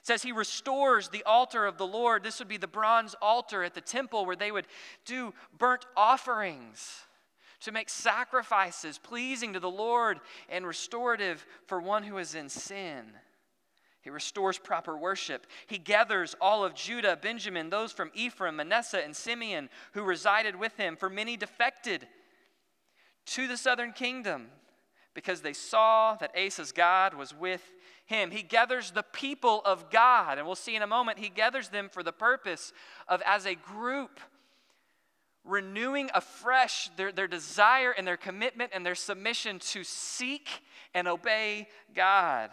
It 0.00 0.06
says 0.06 0.22
he 0.22 0.32
restores 0.32 1.08
the 1.08 1.24
altar 1.24 1.66
of 1.66 1.78
the 1.78 1.86
Lord. 1.86 2.22
This 2.22 2.38
would 2.38 2.48
be 2.48 2.58
the 2.58 2.66
bronze 2.66 3.14
altar 3.20 3.64
at 3.64 3.74
the 3.74 3.80
temple 3.80 4.26
where 4.26 4.36
they 4.36 4.52
would 4.52 4.66
do 5.04 5.34
burnt 5.58 5.86
offerings 5.96 7.06
to 7.60 7.72
make 7.72 7.88
sacrifices 7.88 8.98
pleasing 8.98 9.52
to 9.52 9.60
the 9.60 9.70
Lord 9.70 10.20
and 10.48 10.66
restorative 10.66 11.44
for 11.66 11.80
one 11.80 12.02
who 12.02 12.18
is 12.18 12.34
in 12.34 12.48
sin. 12.48 13.04
He 14.02 14.10
restores 14.10 14.58
proper 14.58 14.96
worship. 14.96 15.46
He 15.66 15.76
gathers 15.76 16.34
all 16.40 16.64
of 16.64 16.74
Judah, 16.74 17.18
Benjamin, 17.20 17.68
those 17.68 17.92
from 17.92 18.10
Ephraim, 18.14 18.56
Manasseh, 18.56 19.04
and 19.04 19.14
Simeon 19.14 19.68
who 19.92 20.02
resided 20.02 20.56
with 20.56 20.76
him, 20.76 20.96
for 20.96 21.10
many 21.10 21.36
defected 21.36 22.08
to 23.26 23.46
the 23.46 23.58
southern 23.58 23.92
kingdom 23.92 24.48
because 25.14 25.42
they 25.42 25.52
saw 25.52 26.14
that 26.14 26.34
Asa's 26.36 26.72
God 26.72 27.14
was 27.14 27.34
with 27.34 27.62
him. 28.06 28.30
He 28.30 28.42
gathers 28.42 28.90
the 28.90 29.02
people 29.02 29.60
of 29.64 29.90
God, 29.90 30.38
and 30.38 30.46
we'll 30.46 30.56
see 30.56 30.76
in 30.76 30.82
a 30.82 30.86
moment, 30.86 31.18
he 31.18 31.28
gathers 31.28 31.68
them 31.68 31.88
for 31.90 32.02
the 32.02 32.12
purpose 32.12 32.72
of, 33.06 33.22
as 33.26 33.44
a 33.44 33.54
group, 33.54 34.20
renewing 35.50 36.10
afresh 36.14 36.88
their, 36.96 37.12
their 37.12 37.26
desire 37.26 37.90
and 37.90 38.06
their 38.06 38.16
commitment 38.16 38.70
and 38.74 38.86
their 38.86 38.94
submission 38.94 39.58
to 39.58 39.84
seek 39.84 40.48
and 40.94 41.08
obey 41.08 41.68
God. 41.94 42.50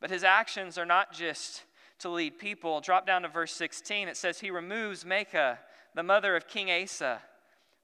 But 0.00 0.10
his 0.10 0.24
actions 0.24 0.78
are 0.78 0.86
not 0.86 1.12
just 1.12 1.62
to 2.00 2.08
lead 2.08 2.38
people. 2.38 2.80
Drop 2.80 3.06
down 3.06 3.22
to 3.22 3.28
verse 3.28 3.52
16. 3.52 4.08
It 4.08 4.16
says, 4.16 4.40
He 4.40 4.50
removes 4.50 5.04
Maacah, 5.04 5.58
the 5.94 6.02
mother 6.02 6.36
of 6.36 6.48
King 6.48 6.70
Asa 6.70 7.20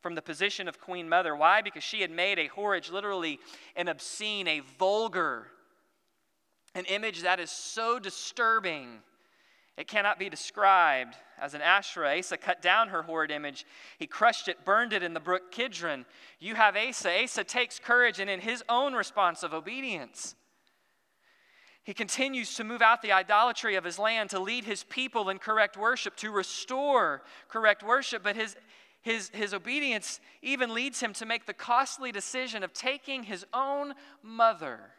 from 0.00 0.14
the 0.14 0.22
position 0.22 0.66
of 0.66 0.80
queen 0.80 1.08
mother. 1.08 1.36
Why? 1.36 1.62
Because 1.62 1.84
she 1.84 2.00
had 2.00 2.10
made 2.10 2.38
a 2.38 2.48
horrid, 2.48 2.88
literally 2.90 3.38
an 3.76 3.88
obscene, 3.88 4.48
a 4.48 4.60
vulgar, 4.78 5.46
an 6.74 6.86
image 6.86 7.22
that 7.22 7.38
is 7.38 7.50
so 7.50 7.98
disturbing 7.98 9.00
it 9.76 9.88
cannot 9.88 10.18
be 10.18 10.28
described 10.28 11.16
as 11.40 11.54
an 11.54 11.62
Asherah. 11.62 12.18
Asa 12.18 12.36
cut 12.36 12.60
down 12.60 12.88
her 12.88 13.02
horrid 13.02 13.30
image. 13.30 13.64
He 13.98 14.06
crushed 14.06 14.48
it, 14.48 14.64
burned 14.64 14.92
it 14.92 15.02
in 15.02 15.14
the 15.14 15.20
brook 15.20 15.50
Kidron. 15.50 16.04
You 16.38 16.54
have 16.54 16.76
Asa. 16.76 17.22
Asa 17.22 17.44
takes 17.44 17.78
courage 17.78 18.20
and 18.20 18.28
in 18.28 18.40
his 18.40 18.62
own 18.68 18.92
response 18.92 19.42
of 19.42 19.54
obedience. 19.54 20.34
He 21.82 21.94
continues 21.94 22.54
to 22.56 22.64
move 22.64 22.82
out 22.82 23.00
the 23.00 23.12
idolatry 23.12 23.74
of 23.76 23.84
his 23.84 23.98
land, 23.98 24.30
to 24.30 24.38
lead 24.38 24.64
his 24.64 24.84
people 24.84 25.30
in 25.30 25.38
correct 25.38 25.78
worship, 25.78 26.14
to 26.16 26.30
restore 26.30 27.22
correct 27.48 27.82
worship. 27.82 28.22
But 28.22 28.36
his, 28.36 28.56
his, 29.00 29.30
his 29.30 29.54
obedience 29.54 30.20
even 30.42 30.74
leads 30.74 31.00
him 31.00 31.14
to 31.14 31.24
make 31.24 31.46
the 31.46 31.54
costly 31.54 32.12
decision 32.12 32.62
of 32.62 32.74
taking 32.74 33.22
his 33.22 33.46
own 33.54 33.94
mother 34.22 34.90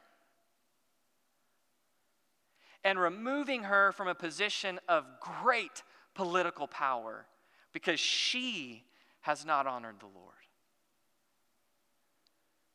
and 2.83 2.99
removing 2.99 3.63
her 3.63 3.91
from 3.91 4.07
a 4.07 4.15
position 4.15 4.79
of 4.87 5.05
great 5.19 5.83
political 6.15 6.67
power 6.67 7.25
because 7.73 7.99
she 7.99 8.83
has 9.21 9.45
not 9.45 9.67
honored 9.67 9.99
the 9.99 10.05
Lord. 10.05 10.27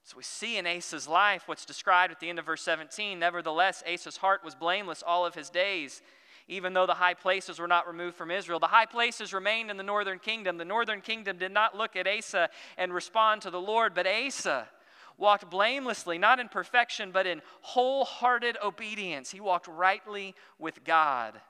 So 0.05 0.17
we 0.17 0.23
see 0.23 0.57
in 0.57 0.67
Asa's 0.67 1.09
life 1.09 1.43
what's 1.47 1.65
described 1.65 2.13
at 2.13 2.21
the 2.21 2.29
end 2.29 2.39
of 2.39 2.47
verse 2.47 2.63
17. 2.63 3.19
Nevertheless, 3.19 3.83
Asa's 3.87 4.19
heart 4.19 4.45
was 4.45 4.55
blameless 4.55 5.03
all 5.05 5.27
of 5.27 5.35
his 5.35 5.51
days 5.51 6.01
even 6.49 6.73
though 6.73 6.87
the 6.87 6.95
high 6.95 7.15
places 7.15 7.59
were 7.59 7.67
not 7.67 7.89
removed 7.89 8.17
from 8.17 8.31
Israel. 8.31 8.61
The 8.61 8.67
high 8.67 8.87
places 8.87 9.33
remained 9.33 9.71
in 9.71 9.77
the 9.77 9.83
northern 9.83 10.19
kingdom. 10.19 10.59
The 10.59 10.65
northern 10.65 11.01
kingdom 11.01 11.39
did 11.39 11.53
not 11.53 11.77
look 11.77 11.97
at 11.97 12.07
Asa 12.07 12.51
and 12.79 12.95
respond 12.95 13.43
to 13.43 13.51
the 13.51 13.61
Lord, 13.61 13.95
but 13.95 14.07
Asa 14.07 14.69
walked 15.19 15.49
blamelessly, 15.51 16.19
not 16.19 16.41
in 16.41 16.49
perfection, 16.49 17.11
but 17.13 17.27
in 17.27 17.43
wholehearted 17.63 18.57
obedience. 18.63 19.31
He 19.31 19.41
walked 19.41 19.69
rightly 19.69 20.35
with 20.59 20.85
God. 20.85 21.41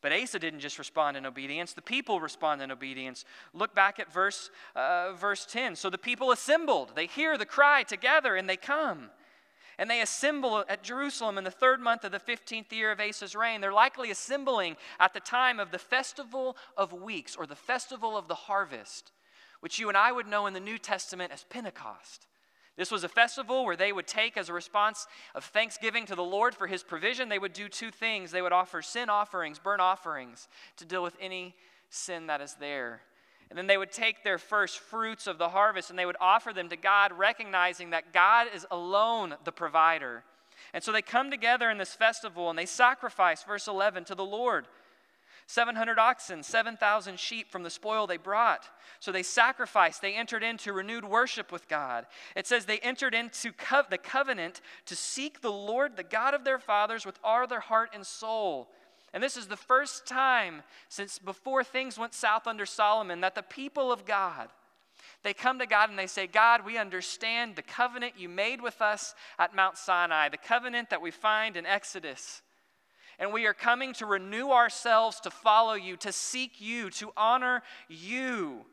But 0.00 0.12
Asa 0.12 0.38
didn't 0.38 0.60
just 0.60 0.78
respond 0.78 1.16
in 1.16 1.26
obedience, 1.26 1.74
the 1.74 1.82
people 1.82 2.20
respond 2.20 2.60
in 2.60 2.72
obedience. 2.72 3.24
Look 3.54 3.74
back 3.74 4.00
at 4.00 4.12
verse, 4.12 4.50
uh, 4.74 5.12
verse 5.12 5.46
10. 5.46 5.76
So 5.76 5.90
the 5.90 5.98
people 5.98 6.32
assembled, 6.32 6.92
they 6.96 7.06
hear 7.06 7.38
the 7.38 7.46
cry 7.46 7.84
together, 7.84 8.34
and 8.34 8.48
they 8.48 8.56
come 8.56 9.10
and 9.78 9.90
they 9.90 10.00
assemble 10.00 10.64
at 10.68 10.82
Jerusalem 10.82 11.38
in 11.38 11.44
the 11.44 11.50
third 11.50 11.80
month 11.80 12.04
of 12.04 12.12
the 12.12 12.20
15th 12.20 12.70
year 12.72 12.92
of 12.92 13.00
Asa's 13.00 13.34
reign. 13.34 13.60
They're 13.60 13.72
likely 13.72 14.10
assembling 14.10 14.76
at 15.00 15.14
the 15.14 15.20
time 15.20 15.58
of 15.58 15.70
the 15.70 15.78
festival 15.78 16.56
of 16.76 16.92
weeks 16.92 17.36
or 17.36 17.46
the 17.46 17.56
festival 17.56 18.16
of 18.16 18.28
the 18.28 18.34
harvest, 18.34 19.12
which 19.62 19.78
you 19.78 19.88
and 19.88 19.96
I 19.96 20.10
would 20.10 20.26
know 20.26 20.46
in 20.46 20.54
the 20.54 20.60
New 20.60 20.76
Testament 20.76 21.32
as 21.32 21.44
Pentecost. 21.44 22.26
This 22.76 22.90
was 22.90 23.04
a 23.04 23.08
festival 23.08 23.64
where 23.64 23.76
they 23.76 23.92
would 23.92 24.08
take, 24.08 24.36
as 24.36 24.48
a 24.48 24.52
response 24.52 25.06
of 25.36 25.44
thanksgiving 25.44 26.04
to 26.06 26.16
the 26.16 26.24
Lord 26.24 26.52
for 26.52 26.66
his 26.66 26.82
provision, 26.82 27.28
they 27.28 27.38
would 27.38 27.52
do 27.52 27.68
two 27.68 27.92
things. 27.92 28.32
They 28.32 28.42
would 28.42 28.52
offer 28.52 28.82
sin 28.82 29.08
offerings, 29.08 29.60
burnt 29.60 29.80
offerings, 29.80 30.48
to 30.78 30.84
deal 30.84 31.02
with 31.02 31.16
any 31.20 31.54
sin 31.90 32.26
that 32.26 32.40
is 32.40 32.56
there. 32.58 33.02
And 33.50 33.56
then 33.58 33.68
they 33.68 33.78
would 33.78 33.92
take 33.92 34.24
their 34.24 34.38
first 34.38 34.80
fruits 34.80 35.28
of 35.28 35.38
the 35.38 35.50
harvest 35.50 35.90
and 35.90 35.98
they 35.98 36.06
would 36.06 36.16
offer 36.20 36.52
them 36.52 36.68
to 36.70 36.76
God, 36.76 37.12
recognizing 37.12 37.90
that 37.90 38.12
God 38.12 38.48
is 38.52 38.66
alone 38.70 39.36
the 39.44 39.52
provider. 39.52 40.24
And 40.74 40.82
so 40.82 40.90
they 40.90 41.02
come 41.02 41.30
together 41.30 41.70
in 41.70 41.78
this 41.78 41.94
festival 41.94 42.50
and 42.50 42.58
they 42.58 42.66
sacrifice, 42.66 43.44
verse 43.44 43.68
11, 43.68 44.06
to 44.06 44.14
the 44.14 44.24
Lord. 44.24 44.66
700 45.46 45.98
oxen, 45.98 46.42
7,000 46.42 47.18
sheep 47.18 47.50
from 47.50 47.62
the 47.62 47.70
spoil 47.70 48.06
they 48.06 48.16
brought. 48.16 48.68
So 49.00 49.12
they 49.12 49.22
sacrificed, 49.22 50.02
they 50.02 50.14
entered 50.14 50.42
into 50.42 50.72
renewed 50.72 51.04
worship 51.04 51.52
with 51.52 51.68
God. 51.68 52.06
It 52.36 52.46
says 52.46 52.64
they 52.64 52.78
entered 52.78 53.14
into 53.14 53.52
co- 53.52 53.82
the 53.88 53.98
covenant 53.98 54.60
to 54.86 54.96
seek 54.96 55.40
the 55.40 55.52
Lord, 55.52 55.96
the 55.96 56.02
God 56.02 56.34
of 56.34 56.44
their 56.44 56.58
fathers, 56.58 57.04
with 57.04 57.18
all 57.22 57.46
their 57.46 57.60
heart 57.60 57.90
and 57.94 58.06
soul. 58.06 58.68
And 59.12 59.22
this 59.22 59.36
is 59.36 59.46
the 59.46 59.56
first 59.56 60.06
time 60.06 60.62
since 60.88 61.18
before 61.18 61.64
things 61.64 61.98
went 61.98 62.14
south 62.14 62.46
under 62.46 62.64
Solomon 62.64 63.20
that 63.20 63.34
the 63.34 63.42
people 63.42 63.92
of 63.92 64.06
God 64.06 64.48
they 65.22 65.34
come 65.34 65.58
to 65.60 65.66
God 65.66 65.88
and 65.90 65.98
they 65.98 66.06
say, 66.06 66.26
God, 66.26 66.64
we 66.64 66.78
understand 66.78 67.54
the 67.54 67.62
covenant 67.62 68.14
you 68.18 68.28
made 68.28 68.60
with 68.60 68.82
us 68.82 69.14
at 69.38 69.54
Mount 69.54 69.78
Sinai, 69.78 70.28
the 70.28 70.36
covenant 70.36 70.90
that 70.90 71.02
we 71.02 71.10
find 71.10 71.56
in 71.56 71.64
Exodus. 71.64 72.42
And 73.18 73.32
we 73.32 73.46
are 73.46 73.54
coming 73.54 73.92
to 73.94 74.06
renew 74.06 74.50
ourselves 74.50 75.20
to 75.20 75.30
follow 75.30 75.74
you, 75.74 75.96
to 75.98 76.12
seek 76.12 76.60
you, 76.60 76.90
to 76.90 77.12
honor 77.16 77.62
you, 77.88 78.64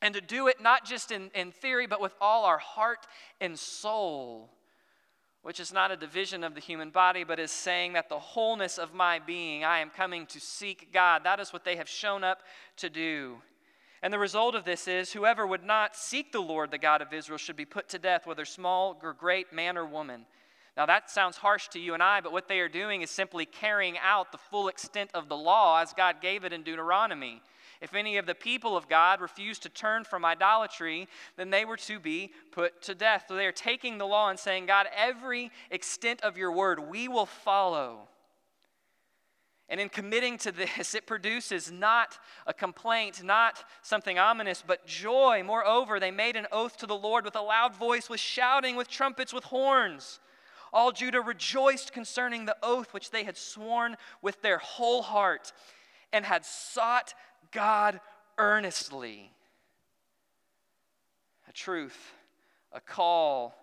and 0.00 0.14
to 0.14 0.20
do 0.20 0.48
it 0.48 0.60
not 0.60 0.84
just 0.84 1.10
in, 1.10 1.30
in 1.34 1.52
theory, 1.52 1.86
but 1.86 2.00
with 2.00 2.14
all 2.20 2.44
our 2.44 2.58
heart 2.58 3.06
and 3.40 3.58
soul 3.58 4.50
which 5.46 5.60
is 5.60 5.72
not 5.72 5.92
a 5.92 5.96
division 5.96 6.42
of 6.42 6.56
the 6.56 6.60
human 6.60 6.90
body, 6.90 7.22
but 7.22 7.38
is 7.38 7.52
saying 7.52 7.92
that 7.92 8.08
the 8.08 8.18
wholeness 8.18 8.78
of 8.78 8.92
my 8.92 9.20
being, 9.20 9.62
I 9.62 9.78
am 9.78 9.90
coming 9.90 10.26
to 10.26 10.40
seek 10.40 10.92
God. 10.92 11.22
That 11.22 11.38
is 11.38 11.52
what 11.52 11.64
they 11.64 11.76
have 11.76 11.88
shown 11.88 12.24
up 12.24 12.40
to 12.78 12.90
do. 12.90 13.36
And 14.02 14.12
the 14.12 14.18
result 14.18 14.56
of 14.56 14.64
this 14.64 14.88
is 14.88 15.12
whoever 15.12 15.46
would 15.46 15.62
not 15.62 15.94
seek 15.94 16.32
the 16.32 16.42
Lord, 16.42 16.72
the 16.72 16.78
God 16.78 17.00
of 17.00 17.12
Israel, 17.12 17.38
should 17.38 17.54
be 17.54 17.64
put 17.64 17.88
to 17.90 17.98
death, 18.00 18.26
whether 18.26 18.44
small 18.44 18.98
or 19.00 19.12
great, 19.12 19.52
man 19.52 19.78
or 19.78 19.86
woman. 19.86 20.26
Now, 20.76 20.84
that 20.86 21.10
sounds 21.10 21.38
harsh 21.38 21.68
to 21.68 21.78
you 21.78 21.94
and 21.94 22.02
I, 22.02 22.20
but 22.20 22.32
what 22.32 22.48
they 22.48 22.60
are 22.60 22.68
doing 22.68 23.00
is 23.00 23.10
simply 23.10 23.46
carrying 23.46 23.96
out 23.98 24.30
the 24.30 24.38
full 24.38 24.68
extent 24.68 25.10
of 25.14 25.28
the 25.28 25.36
law 25.36 25.80
as 25.80 25.94
God 25.94 26.20
gave 26.20 26.44
it 26.44 26.52
in 26.52 26.62
Deuteronomy. 26.62 27.40
If 27.80 27.94
any 27.94 28.18
of 28.18 28.26
the 28.26 28.34
people 28.34 28.76
of 28.76 28.88
God 28.88 29.20
refused 29.20 29.62
to 29.62 29.68
turn 29.68 30.04
from 30.04 30.24
idolatry, 30.24 31.08
then 31.36 31.50
they 31.50 31.64
were 31.64 31.76
to 31.78 31.98
be 31.98 32.30
put 32.52 32.82
to 32.82 32.94
death. 32.94 33.24
So 33.28 33.36
they 33.36 33.46
are 33.46 33.52
taking 33.52 33.98
the 33.98 34.06
law 34.06 34.28
and 34.28 34.38
saying, 34.38 34.66
God, 34.66 34.86
every 34.94 35.50
extent 35.70 36.20
of 36.22 36.36
your 36.36 36.52
word 36.52 36.78
we 36.80 37.08
will 37.08 37.26
follow. 37.26 38.08
And 39.68 39.80
in 39.80 39.88
committing 39.88 40.38
to 40.38 40.52
this, 40.52 40.94
it 40.94 41.06
produces 41.06 41.72
not 41.72 42.18
a 42.46 42.54
complaint, 42.54 43.22
not 43.24 43.64
something 43.82 44.18
ominous, 44.18 44.62
but 44.64 44.86
joy. 44.86 45.42
Moreover, 45.44 45.98
they 45.98 46.10
made 46.10 46.36
an 46.36 46.46
oath 46.52 46.76
to 46.78 46.86
the 46.86 46.96
Lord 46.96 47.24
with 47.24 47.34
a 47.34 47.40
loud 47.40 47.74
voice, 47.74 48.08
with 48.08 48.20
shouting, 48.20 48.76
with 48.76 48.88
trumpets, 48.88 49.32
with 49.32 49.44
horns. 49.44 50.20
All 50.72 50.92
Judah 50.92 51.20
rejoiced 51.20 51.92
concerning 51.92 52.44
the 52.44 52.56
oath 52.62 52.92
which 52.92 53.10
they 53.10 53.24
had 53.24 53.36
sworn 53.36 53.96
with 54.22 54.42
their 54.42 54.58
whole 54.58 55.02
heart 55.02 55.52
and 56.12 56.24
had 56.24 56.44
sought 56.44 57.14
God 57.52 58.00
earnestly. 58.38 59.30
A 61.48 61.52
truth, 61.52 62.12
a 62.72 62.80
call, 62.80 63.54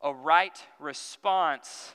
a 0.00 0.12
right 0.12 0.58
response, 0.78 1.94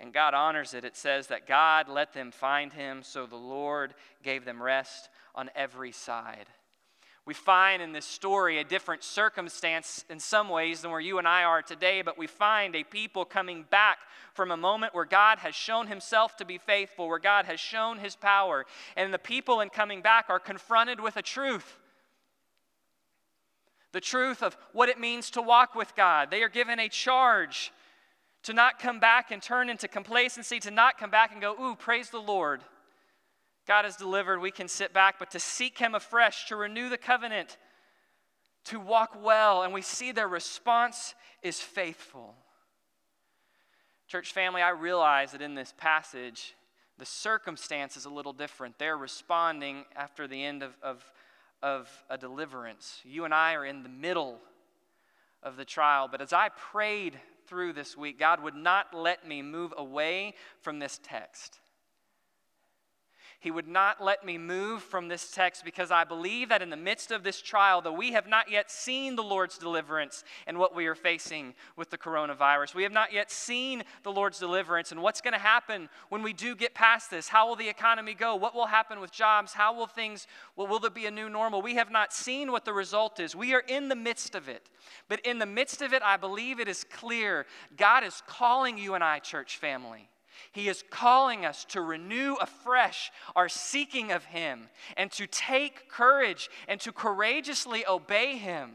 and 0.00 0.12
God 0.12 0.34
honors 0.34 0.74
it. 0.74 0.84
It 0.84 0.96
says 0.96 1.28
that 1.28 1.46
God 1.46 1.88
let 1.88 2.12
them 2.12 2.32
find 2.32 2.72
him, 2.72 3.02
so 3.02 3.26
the 3.26 3.36
Lord 3.36 3.94
gave 4.22 4.44
them 4.44 4.62
rest 4.62 5.08
on 5.34 5.50
every 5.54 5.92
side. 5.92 6.46
We 7.24 7.34
find 7.34 7.80
in 7.80 7.92
this 7.92 8.04
story 8.04 8.58
a 8.58 8.64
different 8.64 9.04
circumstance 9.04 10.04
in 10.10 10.18
some 10.18 10.48
ways 10.48 10.82
than 10.82 10.90
where 10.90 11.00
you 11.00 11.18
and 11.18 11.28
I 11.28 11.44
are 11.44 11.62
today, 11.62 12.02
but 12.02 12.18
we 12.18 12.26
find 12.26 12.74
a 12.74 12.82
people 12.82 13.24
coming 13.24 13.64
back 13.70 13.98
from 14.34 14.50
a 14.50 14.56
moment 14.56 14.94
where 14.94 15.04
God 15.04 15.38
has 15.38 15.54
shown 15.54 15.86
himself 15.86 16.36
to 16.38 16.44
be 16.44 16.58
faithful, 16.58 17.06
where 17.06 17.20
God 17.20 17.44
has 17.44 17.60
shown 17.60 17.98
his 17.98 18.16
power. 18.16 18.66
And 18.96 19.14
the 19.14 19.18
people 19.18 19.60
in 19.60 19.68
coming 19.68 20.02
back 20.02 20.26
are 20.28 20.40
confronted 20.40 20.98
with 21.00 21.16
a 21.16 21.22
truth 21.22 21.78
the 23.92 24.00
truth 24.00 24.42
of 24.42 24.56
what 24.72 24.88
it 24.88 24.98
means 24.98 25.30
to 25.30 25.42
walk 25.42 25.74
with 25.74 25.94
God. 25.94 26.30
They 26.30 26.42
are 26.42 26.48
given 26.48 26.80
a 26.80 26.88
charge 26.88 27.70
to 28.44 28.52
not 28.52 28.78
come 28.78 28.98
back 28.98 29.30
and 29.30 29.40
turn 29.40 29.68
into 29.68 29.86
complacency, 29.86 30.58
to 30.60 30.70
not 30.70 30.98
come 30.98 31.10
back 31.10 31.32
and 31.32 31.40
go, 31.40 31.54
Ooh, 31.62 31.76
praise 31.76 32.10
the 32.10 32.18
Lord. 32.18 32.62
God 33.66 33.84
has 33.84 33.96
delivered, 33.96 34.40
we 34.40 34.50
can 34.50 34.68
sit 34.68 34.92
back, 34.92 35.18
but 35.18 35.30
to 35.32 35.40
seek 35.40 35.78
Him 35.78 35.94
afresh, 35.94 36.46
to 36.48 36.56
renew 36.56 36.88
the 36.88 36.98
covenant, 36.98 37.58
to 38.64 38.80
walk 38.80 39.16
well. 39.22 39.62
And 39.62 39.72
we 39.72 39.82
see 39.82 40.12
their 40.12 40.28
response 40.28 41.14
is 41.42 41.60
faithful. 41.60 42.34
Church 44.08 44.32
family, 44.32 44.62
I 44.62 44.70
realize 44.70 45.32
that 45.32 45.42
in 45.42 45.54
this 45.54 45.72
passage, 45.76 46.54
the 46.98 47.06
circumstance 47.06 47.96
is 47.96 48.04
a 48.04 48.10
little 48.10 48.32
different. 48.32 48.78
They're 48.78 48.96
responding 48.96 49.84
after 49.96 50.28
the 50.28 50.44
end 50.44 50.62
of, 50.62 50.76
of, 50.82 51.04
of 51.62 51.88
a 52.10 52.18
deliverance. 52.18 53.00
You 53.04 53.24
and 53.24 53.32
I 53.32 53.54
are 53.54 53.64
in 53.64 53.82
the 53.82 53.88
middle 53.88 54.38
of 55.42 55.56
the 55.56 55.64
trial. 55.64 56.08
But 56.10 56.20
as 56.20 56.32
I 56.32 56.50
prayed 56.50 57.18
through 57.46 57.72
this 57.72 57.96
week, 57.96 58.18
God 58.18 58.42
would 58.42 58.54
not 58.54 58.94
let 58.94 59.26
me 59.26 59.42
move 59.42 59.72
away 59.76 60.34
from 60.60 60.78
this 60.78 61.00
text. 61.02 61.58
He 63.42 63.50
would 63.50 63.66
not 63.66 64.00
let 64.00 64.24
me 64.24 64.38
move 64.38 64.84
from 64.84 65.08
this 65.08 65.28
text 65.32 65.64
because 65.64 65.90
I 65.90 66.04
believe 66.04 66.48
that 66.50 66.62
in 66.62 66.70
the 66.70 66.76
midst 66.76 67.10
of 67.10 67.24
this 67.24 67.42
trial, 67.42 67.82
though 67.82 67.92
we 67.92 68.12
have 68.12 68.28
not 68.28 68.48
yet 68.48 68.70
seen 68.70 69.16
the 69.16 69.24
Lord's 69.24 69.58
deliverance 69.58 70.22
and 70.46 70.58
what 70.58 70.76
we 70.76 70.86
are 70.86 70.94
facing 70.94 71.54
with 71.76 71.90
the 71.90 71.98
coronavirus, 71.98 72.76
we 72.76 72.84
have 72.84 72.92
not 72.92 73.12
yet 73.12 73.32
seen 73.32 73.82
the 74.04 74.12
Lord's 74.12 74.38
deliverance 74.38 74.92
and 74.92 75.02
what's 75.02 75.20
going 75.20 75.32
to 75.32 75.40
happen 75.40 75.88
when 76.08 76.22
we 76.22 76.32
do 76.32 76.54
get 76.54 76.72
past 76.72 77.10
this. 77.10 77.26
How 77.26 77.48
will 77.48 77.56
the 77.56 77.68
economy 77.68 78.14
go? 78.14 78.36
What 78.36 78.54
will 78.54 78.66
happen 78.66 79.00
with 79.00 79.10
jobs? 79.10 79.52
How 79.52 79.74
will 79.74 79.88
things, 79.88 80.28
well, 80.54 80.68
will 80.68 80.78
there 80.78 80.88
be 80.88 81.06
a 81.06 81.10
new 81.10 81.28
normal? 81.28 81.62
We 81.62 81.74
have 81.74 81.90
not 81.90 82.12
seen 82.12 82.52
what 82.52 82.64
the 82.64 82.72
result 82.72 83.18
is. 83.18 83.34
We 83.34 83.54
are 83.54 83.64
in 83.66 83.88
the 83.88 83.96
midst 83.96 84.36
of 84.36 84.48
it. 84.48 84.70
But 85.08 85.18
in 85.26 85.40
the 85.40 85.46
midst 85.46 85.82
of 85.82 85.92
it, 85.92 86.02
I 86.04 86.16
believe 86.16 86.60
it 86.60 86.68
is 86.68 86.84
clear 86.84 87.46
God 87.76 88.04
is 88.04 88.22
calling 88.28 88.78
you 88.78 88.94
and 88.94 89.02
I, 89.02 89.18
church 89.18 89.56
family 89.56 90.10
he 90.50 90.68
is 90.68 90.82
calling 90.90 91.44
us 91.44 91.64
to 91.66 91.80
renew 91.80 92.34
afresh 92.34 93.10
our 93.36 93.48
seeking 93.48 94.10
of 94.10 94.24
Him 94.24 94.68
and 94.96 95.10
to 95.12 95.26
take 95.26 95.88
courage 95.88 96.50
and 96.68 96.80
to 96.80 96.92
courageously 96.92 97.86
obey 97.86 98.36
Him. 98.36 98.72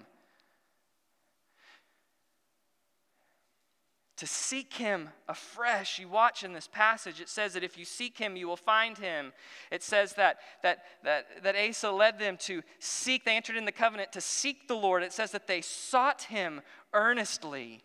To 4.17 4.25
seek 4.25 4.73
Him 4.73 5.09
afresh. 5.27 5.99
You 5.99 6.07
watch 6.07 6.43
in 6.43 6.53
this 6.53 6.67
passage, 6.67 7.21
it 7.21 7.29
says 7.29 7.53
that 7.53 7.63
if 7.63 7.77
you 7.77 7.85
seek 7.85 8.17
Him, 8.17 8.35
you 8.35 8.47
will 8.47 8.55
find 8.55 8.97
Him. 8.97 9.31
It 9.71 9.83
says 9.83 10.13
that, 10.13 10.37
that, 10.63 10.79
that, 11.03 11.43
that 11.43 11.55
Asa 11.55 11.91
led 11.91 12.17
them 12.17 12.37
to 12.41 12.63
seek, 12.79 13.25
they 13.25 13.35
entered 13.35 13.57
in 13.57 13.65
the 13.65 13.71
covenant 13.71 14.11
to 14.13 14.21
seek 14.21 14.67
the 14.67 14.75
Lord. 14.75 15.03
It 15.03 15.13
says 15.13 15.31
that 15.31 15.45
they 15.45 15.61
sought 15.61 16.23
Him 16.23 16.61
earnestly. 16.93 17.83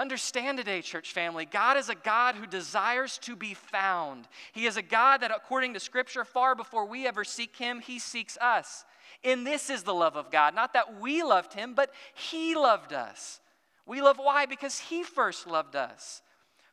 Understand 0.00 0.56
today, 0.56 0.80
church 0.80 1.12
family, 1.12 1.44
God 1.44 1.76
is 1.76 1.90
a 1.90 1.94
God 1.94 2.34
who 2.34 2.46
desires 2.46 3.18
to 3.18 3.36
be 3.36 3.52
found. 3.52 4.26
He 4.52 4.64
is 4.64 4.78
a 4.78 4.82
God 4.82 5.18
that, 5.18 5.30
according 5.30 5.74
to 5.74 5.80
Scripture, 5.80 6.24
far 6.24 6.54
before 6.54 6.86
we 6.86 7.06
ever 7.06 7.22
seek 7.22 7.54
Him, 7.56 7.80
He 7.80 7.98
seeks 7.98 8.38
us. 8.40 8.86
In 9.22 9.44
this 9.44 9.68
is 9.68 9.82
the 9.82 9.92
love 9.92 10.16
of 10.16 10.30
God. 10.30 10.54
Not 10.54 10.72
that 10.72 10.98
we 10.98 11.22
loved 11.22 11.52
Him, 11.52 11.74
but 11.74 11.92
He 12.14 12.54
loved 12.54 12.94
us. 12.94 13.40
We 13.84 14.00
love 14.00 14.16
why? 14.16 14.46
Because 14.46 14.78
He 14.78 15.02
first 15.02 15.46
loved 15.46 15.76
us. 15.76 16.22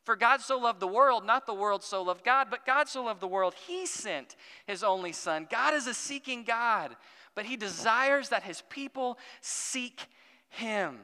For 0.06 0.16
God 0.16 0.40
so 0.40 0.58
loved 0.58 0.80
the 0.80 0.88
world, 0.88 1.26
not 1.26 1.46
the 1.46 1.54
world 1.54 1.84
so 1.84 2.04
loved 2.04 2.24
God, 2.24 2.48
but 2.50 2.66
God 2.66 2.88
so 2.88 3.04
loved 3.04 3.20
the 3.20 3.28
world, 3.28 3.56
He 3.68 3.86
sent 3.88 4.38
His 4.68 4.84
only 4.84 5.12
Son. 5.12 5.48
God 5.52 5.74
is 5.74 5.86
a 5.86 5.94
seeking 5.94 6.46
God, 6.46 6.96
but 7.36 7.46
He 7.46 7.58
desires 7.58 8.30
that 8.30 8.44
His 8.44 8.62
people 8.70 9.18
seek 9.42 10.08
Him. 10.48 11.00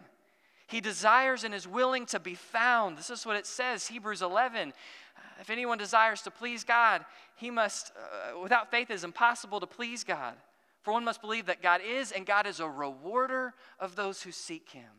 He 0.73 0.81
desires 0.81 1.43
and 1.43 1.53
is 1.53 1.67
willing 1.67 2.07
to 2.07 2.19
be 2.19 2.33
found. 2.33 2.97
This 2.97 3.11
is 3.11 3.27
what 3.27 3.35
it 3.35 3.45
says, 3.45 3.85
Hebrews 3.85 4.23
11. 4.23 4.73
If 5.39 5.51
anyone 5.51 5.77
desires 5.77 6.23
to 6.23 6.31
please 6.31 6.63
God, 6.63 7.05
he 7.35 7.51
must, 7.51 7.91
uh, 7.95 8.39
without 8.39 8.71
faith, 8.71 8.89
it 8.89 8.95
is 8.95 9.03
impossible 9.03 9.59
to 9.59 9.67
please 9.67 10.03
God. 10.03 10.33
For 10.81 10.91
one 10.91 11.03
must 11.03 11.21
believe 11.21 11.45
that 11.45 11.61
God 11.61 11.81
is, 11.87 12.11
and 12.11 12.25
God 12.25 12.47
is 12.47 12.59
a 12.59 12.67
rewarder 12.67 13.53
of 13.79 13.95
those 13.95 14.23
who 14.23 14.31
seek 14.31 14.71
him. 14.71 14.89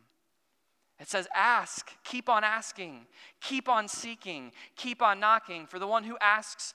It 0.97 1.09
says, 1.09 1.27
Ask, 1.35 1.91
keep 2.05 2.29
on 2.29 2.45
asking, 2.45 3.05
keep 3.41 3.67
on 3.67 3.89
seeking, 3.89 4.53
keep 4.77 5.01
on 5.01 5.19
knocking. 5.19 5.67
For 5.67 5.77
the 5.77 5.87
one 5.87 6.05
who 6.05 6.17
asks 6.21 6.73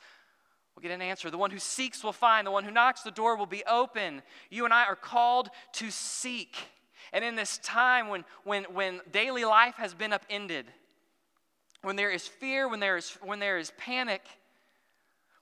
will 0.75 0.83
get 0.83 0.90
an 0.90 1.00
answer. 1.00 1.30
The 1.30 1.38
one 1.38 1.52
who 1.52 1.59
seeks 1.59 2.04
will 2.04 2.12
find. 2.12 2.47
The 2.47 2.50
one 2.50 2.64
who 2.64 2.71
knocks, 2.71 3.00
the 3.00 3.11
door 3.11 3.35
will 3.37 3.47
be 3.47 3.64
open. 3.64 4.21
You 4.50 4.66
and 4.66 4.75
I 4.75 4.85
are 4.85 4.95
called 4.95 5.49
to 5.76 5.90
seek. 5.90 6.59
And 7.12 7.25
in 7.25 7.37
this 7.37 7.59
time 7.59 8.09
when, 8.09 8.25
when, 8.45 8.64
when 8.64 9.00
daily 9.11 9.45
life 9.45 9.75
has 9.76 9.95
been 9.95 10.12
upended, 10.12 10.67
when 11.83 11.97
there 11.97 12.11
is 12.11 12.26
fear, 12.26 12.69
when 12.69 12.81
there 12.81 12.97
is, 12.97 13.17
when 13.23 13.38
there 13.38 13.59
is 13.59 13.73
panic, 13.79 14.23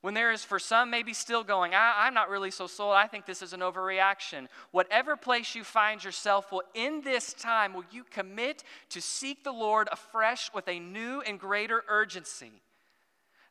when 0.00 0.14
there 0.14 0.30
is 0.30 0.44
for 0.44 0.60
some 0.60 0.90
maybe 0.90 1.12
still 1.12 1.42
going, 1.42 1.74
I, 1.74 2.06
am 2.06 2.14
not 2.14 2.30
really 2.30 2.52
so 2.52 2.68
sold, 2.68 2.94
I 2.94 3.08
think 3.08 3.26
this 3.26 3.42
is 3.42 3.52
an 3.52 3.60
overreaction. 3.60 4.46
Whatever 4.70 5.16
place 5.16 5.56
you 5.56 5.64
find 5.64 6.02
yourself, 6.02 6.52
will 6.52 6.62
in 6.74 7.00
this 7.02 7.34
time, 7.34 7.74
will 7.74 7.84
you 7.90 8.04
commit 8.04 8.62
to 8.90 9.00
seek 9.00 9.42
the 9.42 9.52
Lord 9.52 9.88
afresh 9.90 10.52
with 10.54 10.68
a 10.68 10.78
new 10.78 11.20
and 11.22 11.38
greater 11.40 11.82
urgency? 11.88 12.62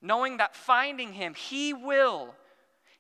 Knowing 0.02 0.38
that 0.38 0.56
finding 0.56 1.14
Him, 1.14 1.34
He 1.34 1.74
will, 1.74 2.34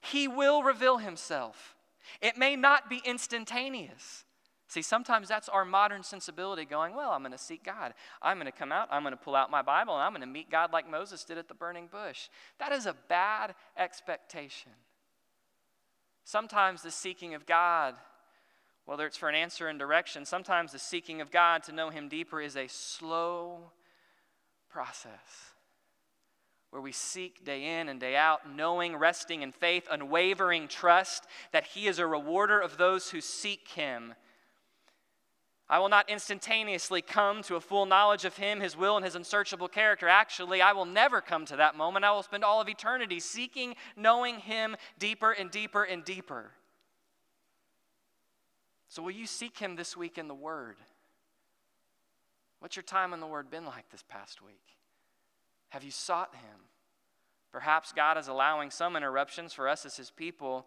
He 0.01 0.27
will 0.27 0.61
reveal 0.61 0.97
Himself. 0.97 1.75
It 2.21 2.37
may 2.37 2.57
not 2.57 2.89
be 2.89 3.01
instantaneous. 3.05 4.25
See, 4.67 4.81
sometimes 4.81 5.29
that's 5.29 5.47
our 5.47 5.63
modern 5.63 6.03
sensibility 6.03 6.65
going, 6.65 6.93
well, 6.93 7.11
I'm 7.11 7.21
going 7.21 7.31
to 7.31 7.37
seek 7.37 7.63
God. 7.63 7.93
I'm 8.21 8.37
going 8.37 8.51
to 8.51 8.57
come 8.57 8.73
out, 8.73 8.89
I'm 8.91 9.01
going 9.01 9.13
to 9.13 9.17
pull 9.17 9.35
out 9.35 9.49
my 9.49 9.61
Bible, 9.61 9.93
and 9.93 10.03
I'm 10.03 10.11
going 10.11 10.21
to 10.21 10.27
meet 10.27 10.51
God 10.51 10.73
like 10.73 10.89
Moses 10.89 11.23
did 11.23 11.37
at 11.37 11.47
the 11.47 11.53
burning 11.53 11.87
bush. 11.89 12.27
That 12.59 12.73
is 12.73 12.85
a 12.85 12.95
bad 13.07 13.55
expectation. 13.77 14.73
Sometimes 16.25 16.81
the 16.81 16.91
seeking 16.91 17.33
of 17.33 17.45
God, 17.45 17.95
whether 18.85 19.05
it's 19.05 19.15
for 19.15 19.29
an 19.29 19.35
answer 19.35 19.69
and 19.69 19.79
direction, 19.79 20.25
sometimes 20.25 20.73
the 20.73 20.79
seeking 20.79 21.21
of 21.21 21.31
God 21.31 21.63
to 21.63 21.71
know 21.71 21.89
Him 21.89 22.09
deeper 22.09 22.41
is 22.41 22.57
a 22.57 22.67
slow 22.67 23.71
process 24.69 25.53
where 26.71 26.81
we 26.81 26.91
seek 26.91 27.45
day 27.45 27.79
in 27.79 27.87
and 27.87 28.01
day 28.01 28.17
out, 28.17 28.53
knowing, 28.53 28.97
resting 28.97 29.41
in 29.41 29.53
faith, 29.53 29.87
unwavering 29.89 30.67
trust 30.67 31.25
that 31.53 31.67
He 31.67 31.87
is 31.87 31.99
a 31.99 32.05
rewarder 32.05 32.59
of 32.59 32.77
those 32.77 33.09
who 33.09 33.21
seek 33.21 33.69
Him 33.69 34.13
I 35.69 35.79
will 35.79 35.89
not 35.89 36.09
instantaneously 36.09 37.01
come 37.01 37.43
to 37.43 37.55
a 37.55 37.61
full 37.61 37.85
knowledge 37.85 38.23
of 38.23 38.37
Him, 38.37 38.61
His 38.61 38.77
will, 38.77 38.95
and 38.95 39.03
His 39.03 39.15
unsearchable 39.15 39.67
character. 39.67 40.07
Actually, 40.07 40.61
I 40.61 40.71
will 40.71 40.85
never 40.85 41.19
come 41.19 41.45
to 41.45 41.57
that 41.57 41.75
moment. 41.75 42.05
I 42.05 42.11
will 42.11 42.23
spend 42.23 42.45
all 42.45 42.61
of 42.61 42.69
eternity 42.69 43.19
seeking, 43.19 43.75
knowing 43.95 44.39
Him 44.39 44.77
deeper 44.97 45.31
and 45.31 45.51
deeper 45.51 45.83
and 45.83 46.05
deeper. 46.05 46.51
So, 48.87 49.01
will 49.01 49.11
you 49.11 49.27
seek 49.27 49.57
Him 49.57 49.75
this 49.75 49.97
week 49.97 50.17
in 50.17 50.29
the 50.29 50.33
Word? 50.33 50.77
What's 52.59 52.77
your 52.77 52.83
time 52.83 53.13
in 53.13 53.19
the 53.19 53.27
Word 53.27 53.49
been 53.49 53.65
like 53.65 53.89
this 53.91 54.03
past 54.07 54.41
week? 54.41 54.63
Have 55.69 55.83
you 55.83 55.91
sought 55.91 56.33
Him? 56.33 56.61
Perhaps 57.51 57.91
God 57.91 58.17
is 58.17 58.29
allowing 58.29 58.71
some 58.71 58.95
interruptions 58.95 59.51
for 59.51 59.67
us 59.67 59.85
as 59.85 59.97
His 59.97 60.11
people 60.11 60.65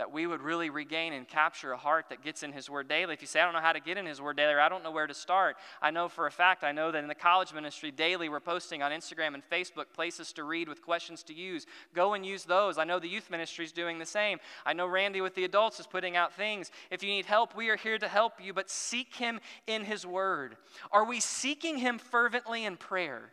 that 0.00 0.10
we 0.10 0.26
would 0.26 0.40
really 0.40 0.70
regain 0.70 1.12
and 1.12 1.28
capture 1.28 1.72
a 1.72 1.76
heart 1.76 2.06
that 2.08 2.22
gets 2.22 2.42
in 2.42 2.52
His 2.52 2.70
Word 2.70 2.88
daily. 2.88 3.12
If 3.12 3.20
you 3.20 3.26
say, 3.26 3.38
I 3.38 3.44
don't 3.44 3.52
know 3.52 3.60
how 3.60 3.74
to 3.74 3.80
get 3.80 3.98
in 3.98 4.06
His 4.06 4.18
Word 4.18 4.38
daily, 4.38 4.54
or 4.54 4.60
I 4.60 4.70
don't 4.70 4.82
know 4.82 4.90
where 4.90 5.06
to 5.06 5.12
start, 5.12 5.58
I 5.82 5.90
know 5.90 6.08
for 6.08 6.26
a 6.26 6.30
fact, 6.30 6.64
I 6.64 6.72
know 6.72 6.90
that 6.90 7.02
in 7.02 7.06
the 7.06 7.14
college 7.14 7.52
ministry 7.52 7.90
daily, 7.90 8.30
we're 8.30 8.40
posting 8.40 8.82
on 8.82 8.92
Instagram 8.92 9.34
and 9.34 9.42
Facebook 9.52 9.92
places 9.92 10.32
to 10.32 10.44
read 10.44 10.70
with 10.70 10.80
questions 10.80 11.22
to 11.24 11.34
use. 11.34 11.66
Go 11.94 12.14
and 12.14 12.24
use 12.24 12.44
those. 12.44 12.78
I 12.78 12.84
know 12.84 12.98
the 12.98 13.10
youth 13.10 13.28
ministry 13.28 13.66
is 13.66 13.72
doing 13.72 13.98
the 13.98 14.06
same. 14.06 14.38
I 14.64 14.72
know 14.72 14.86
Randy 14.86 15.20
with 15.20 15.34
the 15.34 15.44
adults 15.44 15.78
is 15.78 15.86
putting 15.86 16.16
out 16.16 16.32
things. 16.32 16.70
If 16.90 17.02
you 17.02 17.10
need 17.10 17.26
help, 17.26 17.54
we 17.54 17.68
are 17.68 17.76
here 17.76 17.98
to 17.98 18.08
help 18.08 18.42
you, 18.42 18.54
but 18.54 18.70
seek 18.70 19.14
Him 19.16 19.38
in 19.66 19.84
His 19.84 20.06
Word. 20.06 20.56
Are 20.92 21.04
we 21.04 21.20
seeking 21.20 21.76
Him 21.76 21.98
fervently 21.98 22.64
in 22.64 22.78
prayer? 22.78 23.32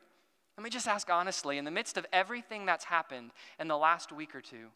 Let 0.58 0.65
me 0.65 0.69
just 0.69 0.89
ask 0.89 1.10
honestly, 1.10 1.60
in 1.60 1.63
the 1.63 1.71
midst 1.71 1.95
of 1.95 2.06
everything 2.12 2.65
that's 2.65 2.84
happened 2.84 3.32
in 3.58 3.69
the 3.69 3.77
last 3.77 4.12
week 4.12 4.36
or 4.36 4.41
two, 4.41 4.67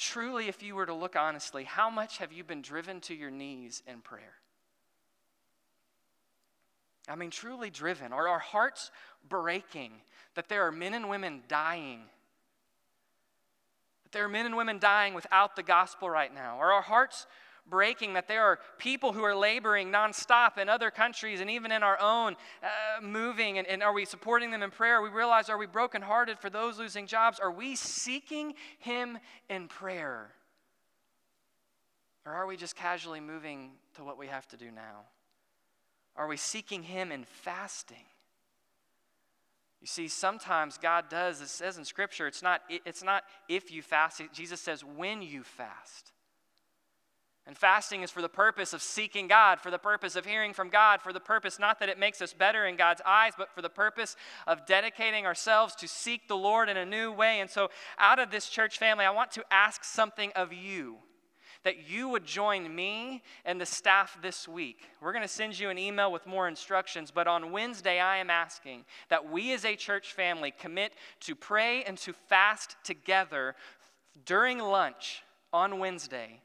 Truly, 0.00 0.48
if 0.48 0.62
you 0.62 0.76
were 0.76 0.86
to 0.86 0.94
look 0.94 1.14
honestly, 1.14 1.62
how 1.62 1.90
much 1.90 2.16
have 2.18 2.32
you 2.32 2.42
been 2.42 2.62
driven 2.62 3.00
to 3.02 3.14
your 3.14 3.30
knees 3.30 3.82
in 3.86 4.00
prayer? 4.00 4.32
I 7.06 7.16
mean, 7.16 7.28
truly 7.28 7.68
driven. 7.68 8.10
Are 8.10 8.26
our 8.26 8.38
hearts 8.38 8.90
breaking 9.28 9.92
that 10.36 10.48
there 10.48 10.66
are 10.66 10.72
men 10.72 10.94
and 10.94 11.10
women 11.10 11.42
dying? 11.48 12.00
That 14.04 14.12
there 14.12 14.24
are 14.24 14.28
men 14.28 14.46
and 14.46 14.56
women 14.56 14.78
dying 14.78 15.12
without 15.12 15.54
the 15.54 15.62
gospel 15.62 16.08
right 16.08 16.34
now? 16.34 16.56
Are 16.58 16.72
our 16.72 16.80
hearts 16.80 17.26
breaking, 17.70 18.14
that 18.14 18.28
there 18.28 18.42
are 18.42 18.58
people 18.78 19.12
who 19.12 19.22
are 19.22 19.34
laboring 19.34 19.90
nonstop 19.90 20.58
in 20.58 20.68
other 20.68 20.90
countries 20.90 21.40
and 21.40 21.48
even 21.48 21.72
in 21.72 21.82
our 21.82 21.98
own, 22.00 22.36
uh, 22.62 23.00
moving, 23.00 23.56
and, 23.58 23.66
and 23.66 23.82
are 23.82 23.92
we 23.92 24.04
supporting 24.04 24.50
them 24.50 24.62
in 24.62 24.70
prayer? 24.70 25.00
We 25.00 25.08
realize, 25.08 25.48
are 25.48 25.56
we 25.56 25.66
brokenhearted 25.66 26.38
for 26.38 26.50
those 26.50 26.78
losing 26.78 27.06
jobs? 27.06 27.38
Are 27.38 27.52
we 27.52 27.76
seeking 27.76 28.54
Him 28.78 29.18
in 29.48 29.68
prayer? 29.68 30.32
Or 32.26 32.32
are 32.32 32.46
we 32.46 32.56
just 32.56 32.76
casually 32.76 33.20
moving 33.20 33.70
to 33.94 34.04
what 34.04 34.18
we 34.18 34.26
have 34.26 34.46
to 34.48 34.56
do 34.56 34.70
now? 34.70 35.06
Are 36.16 36.26
we 36.26 36.36
seeking 36.36 36.82
Him 36.82 37.12
in 37.12 37.24
fasting? 37.24 38.04
You 39.80 39.86
see, 39.86 40.08
sometimes 40.08 40.76
God 40.76 41.08
does, 41.08 41.40
it 41.40 41.48
says 41.48 41.78
in 41.78 41.84
Scripture, 41.86 42.26
it's 42.26 42.42
not, 42.42 42.60
it's 42.68 43.02
not 43.02 43.24
if 43.48 43.72
you 43.72 43.80
fast, 43.80 44.20
Jesus 44.32 44.60
says 44.60 44.84
when 44.84 45.22
you 45.22 45.42
fast. 45.42 46.12
And 47.46 47.56
fasting 47.56 48.02
is 48.02 48.10
for 48.10 48.22
the 48.22 48.28
purpose 48.28 48.72
of 48.72 48.82
seeking 48.82 49.26
God, 49.26 49.60
for 49.60 49.70
the 49.70 49.78
purpose 49.78 50.14
of 50.14 50.26
hearing 50.26 50.52
from 50.52 50.68
God, 50.68 51.00
for 51.00 51.12
the 51.12 51.20
purpose 51.20 51.58
not 51.58 51.80
that 51.80 51.88
it 51.88 51.98
makes 51.98 52.20
us 52.20 52.32
better 52.32 52.66
in 52.66 52.76
God's 52.76 53.00
eyes, 53.04 53.32
but 53.36 53.50
for 53.54 53.62
the 53.62 53.70
purpose 53.70 54.14
of 54.46 54.66
dedicating 54.66 55.26
ourselves 55.26 55.74
to 55.76 55.88
seek 55.88 56.28
the 56.28 56.36
Lord 56.36 56.68
in 56.68 56.76
a 56.76 56.84
new 56.84 57.10
way. 57.10 57.40
And 57.40 57.50
so, 57.50 57.70
out 57.98 58.18
of 58.18 58.30
this 58.30 58.48
church 58.48 58.78
family, 58.78 59.04
I 59.04 59.10
want 59.10 59.30
to 59.32 59.44
ask 59.50 59.84
something 59.84 60.32
of 60.36 60.52
you. 60.52 60.98
that 61.62 61.90
you 61.90 62.08
would 62.08 62.24
join 62.24 62.74
me 62.74 63.22
and 63.44 63.60
the 63.60 63.66
staff 63.66 64.16
this 64.22 64.48
week. 64.48 64.88
We're 65.02 65.12
going 65.12 65.20
to 65.20 65.28
send 65.28 65.58
you 65.58 65.68
an 65.68 65.76
email 65.76 66.10
with 66.10 66.26
more 66.26 66.48
instructions, 66.48 67.10
but 67.10 67.26
on 67.26 67.52
Wednesday, 67.52 68.00
I 68.00 68.16
am 68.16 68.30
asking 68.30 68.86
that 69.10 69.30
we 69.30 69.52
as 69.52 69.66
a 69.66 69.76
church 69.76 70.14
family 70.14 70.54
commit 70.58 70.94
to 71.20 71.34
pray 71.34 71.84
and 71.84 71.98
to 71.98 72.14
fast 72.14 72.76
together 72.82 73.56
during 74.24 74.58
lunch 74.58 75.22
on 75.52 75.78
Wednesday 75.78 76.40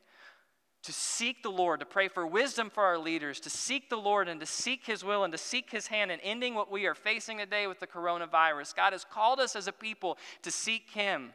to 0.85 0.93
seek 0.93 1.41
the 1.41 1.49
Lord, 1.49 1.79
to 1.79 1.85
pray 1.85 2.07
for 2.07 2.27
wisdom 2.27 2.69
for 2.69 2.83
our 2.83 2.99
leaders, 2.99 3.39
to 3.39 3.49
seek 3.49 3.89
the 3.89 3.97
Lord 3.97 4.27
and 4.27 4.39
to 4.39 4.45
seek 4.45 4.85
His 4.85 5.03
will 5.03 5.23
and 5.23 5.31
to 5.31 5.37
seek 5.37 5.71
His 5.71 5.87
hand 5.87 6.11
in 6.11 6.19
ending 6.19 6.53
what 6.53 6.71
we 6.71 6.85
are 6.85 6.93
facing 6.93 7.39
today 7.39 7.65
with 7.65 7.79
the 7.79 7.87
coronavirus. 7.87 8.75
God 8.75 8.93
has 8.93 9.03
called 9.03 9.39
us 9.39 9.55
as 9.55 9.67
a 9.67 9.71
people 9.71 10.19
to 10.43 10.51
seek 10.51 10.91
Him. 10.91 11.33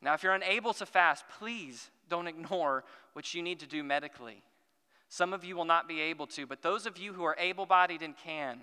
Now, 0.00 0.14
if 0.14 0.22
you're 0.22 0.34
unable 0.34 0.72
to 0.74 0.86
fast, 0.86 1.24
please 1.38 1.90
don't 2.08 2.28
ignore 2.28 2.84
what 3.12 3.34
you 3.34 3.42
need 3.42 3.58
to 3.58 3.66
do 3.66 3.82
medically. 3.82 4.42
Some 5.08 5.32
of 5.32 5.44
you 5.44 5.56
will 5.56 5.64
not 5.64 5.88
be 5.88 6.00
able 6.00 6.28
to, 6.28 6.46
but 6.46 6.62
those 6.62 6.86
of 6.86 6.98
you 6.98 7.12
who 7.12 7.24
are 7.24 7.36
able 7.38 7.66
bodied 7.66 8.02
and 8.02 8.16
can, 8.16 8.62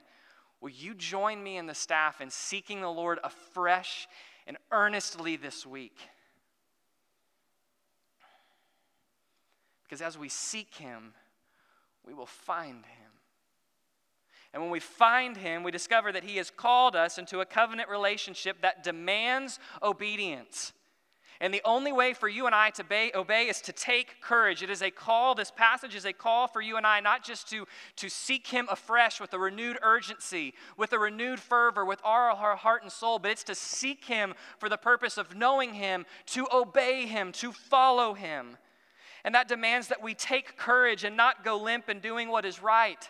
will 0.62 0.70
you 0.70 0.94
join 0.94 1.44
me 1.44 1.58
and 1.58 1.68
the 1.68 1.76
staff 1.76 2.22
in 2.22 2.30
seeking 2.30 2.80
the 2.80 2.90
Lord 2.90 3.20
afresh 3.26 4.08
and 4.48 4.58
earnestly 4.72 5.36
this 5.36 5.66
week? 5.66 5.98
Because 9.90 10.02
as 10.04 10.18
we 10.20 10.30
seek 10.30 10.76
Him, 10.76 11.14
we 12.06 12.14
will 12.14 12.28
find 12.28 12.86
Him. 12.86 13.12
And 14.54 14.62
when 14.62 14.72
we 14.72 14.80
find 14.80 15.36
Him, 15.36 15.64
we 15.64 15.72
discover 15.72 16.12
that 16.12 16.24
He 16.24 16.38
has 16.38 16.52
called 16.52 16.96
us 16.96 17.18
into 17.18 17.40
a 17.40 17.46
covenant 17.46 17.90
relationship 17.90 18.62
that 18.62 18.84
demands 18.84 19.60
obedience. 19.82 20.74
And 21.42 21.54
the 21.54 21.62
only 21.64 21.94
way 21.94 22.14
for 22.14 22.28
you 22.28 22.48
and 22.48 22.54
I 22.54 22.70
to 22.72 22.82
obey, 22.84 23.12
obey, 23.16 23.48
is 23.48 23.62
to 23.62 23.72
take 23.72 24.22
courage. 24.22 24.62
It 24.62 24.70
is 24.70 24.82
a 24.82 24.92
call, 24.92 25.34
this 25.34 25.52
passage 25.52 25.96
is 25.96 26.06
a 26.06 26.14
call 26.14 26.48
for 26.48 26.62
you 26.62 26.76
and 26.76 26.86
I 26.86 27.00
not 27.00 27.24
just 27.24 27.50
to, 27.50 27.66
to 27.96 28.10
seek 28.10 28.46
Him 28.48 28.68
afresh 28.70 29.20
with 29.20 29.34
a 29.34 29.40
renewed 29.40 29.80
urgency, 29.82 30.54
with 30.78 30.94
a 30.94 31.00
renewed 31.00 31.40
fervor, 31.40 31.86
with 31.86 32.02
our, 32.04 32.30
our 32.30 32.58
heart 32.58 32.84
and 32.84 32.92
soul, 32.92 33.18
but 33.18 33.32
it's 33.32 33.46
to 33.46 33.56
seek 33.56 34.06
Him 34.06 34.36
for 34.60 34.70
the 34.70 34.78
purpose 34.78 35.18
of 35.18 35.36
knowing 35.36 35.74
Him, 35.74 36.06
to 36.28 36.46
obey 36.54 37.08
Him, 37.08 37.32
to 37.34 37.52
follow 37.52 38.14
Him. 38.14 38.58
And 39.24 39.36
that 39.36 39.48
demands 39.48 39.88
that 39.90 40.02
we 40.02 40.14
take 40.14 40.58
courage 40.58 41.04
and 41.04 41.18
not 41.18 41.44
go 41.44 41.58
limp 41.58 41.90
in 41.90 42.00
doing 42.00 42.30
what 42.30 42.46
is 42.46 42.62
right. 42.62 43.10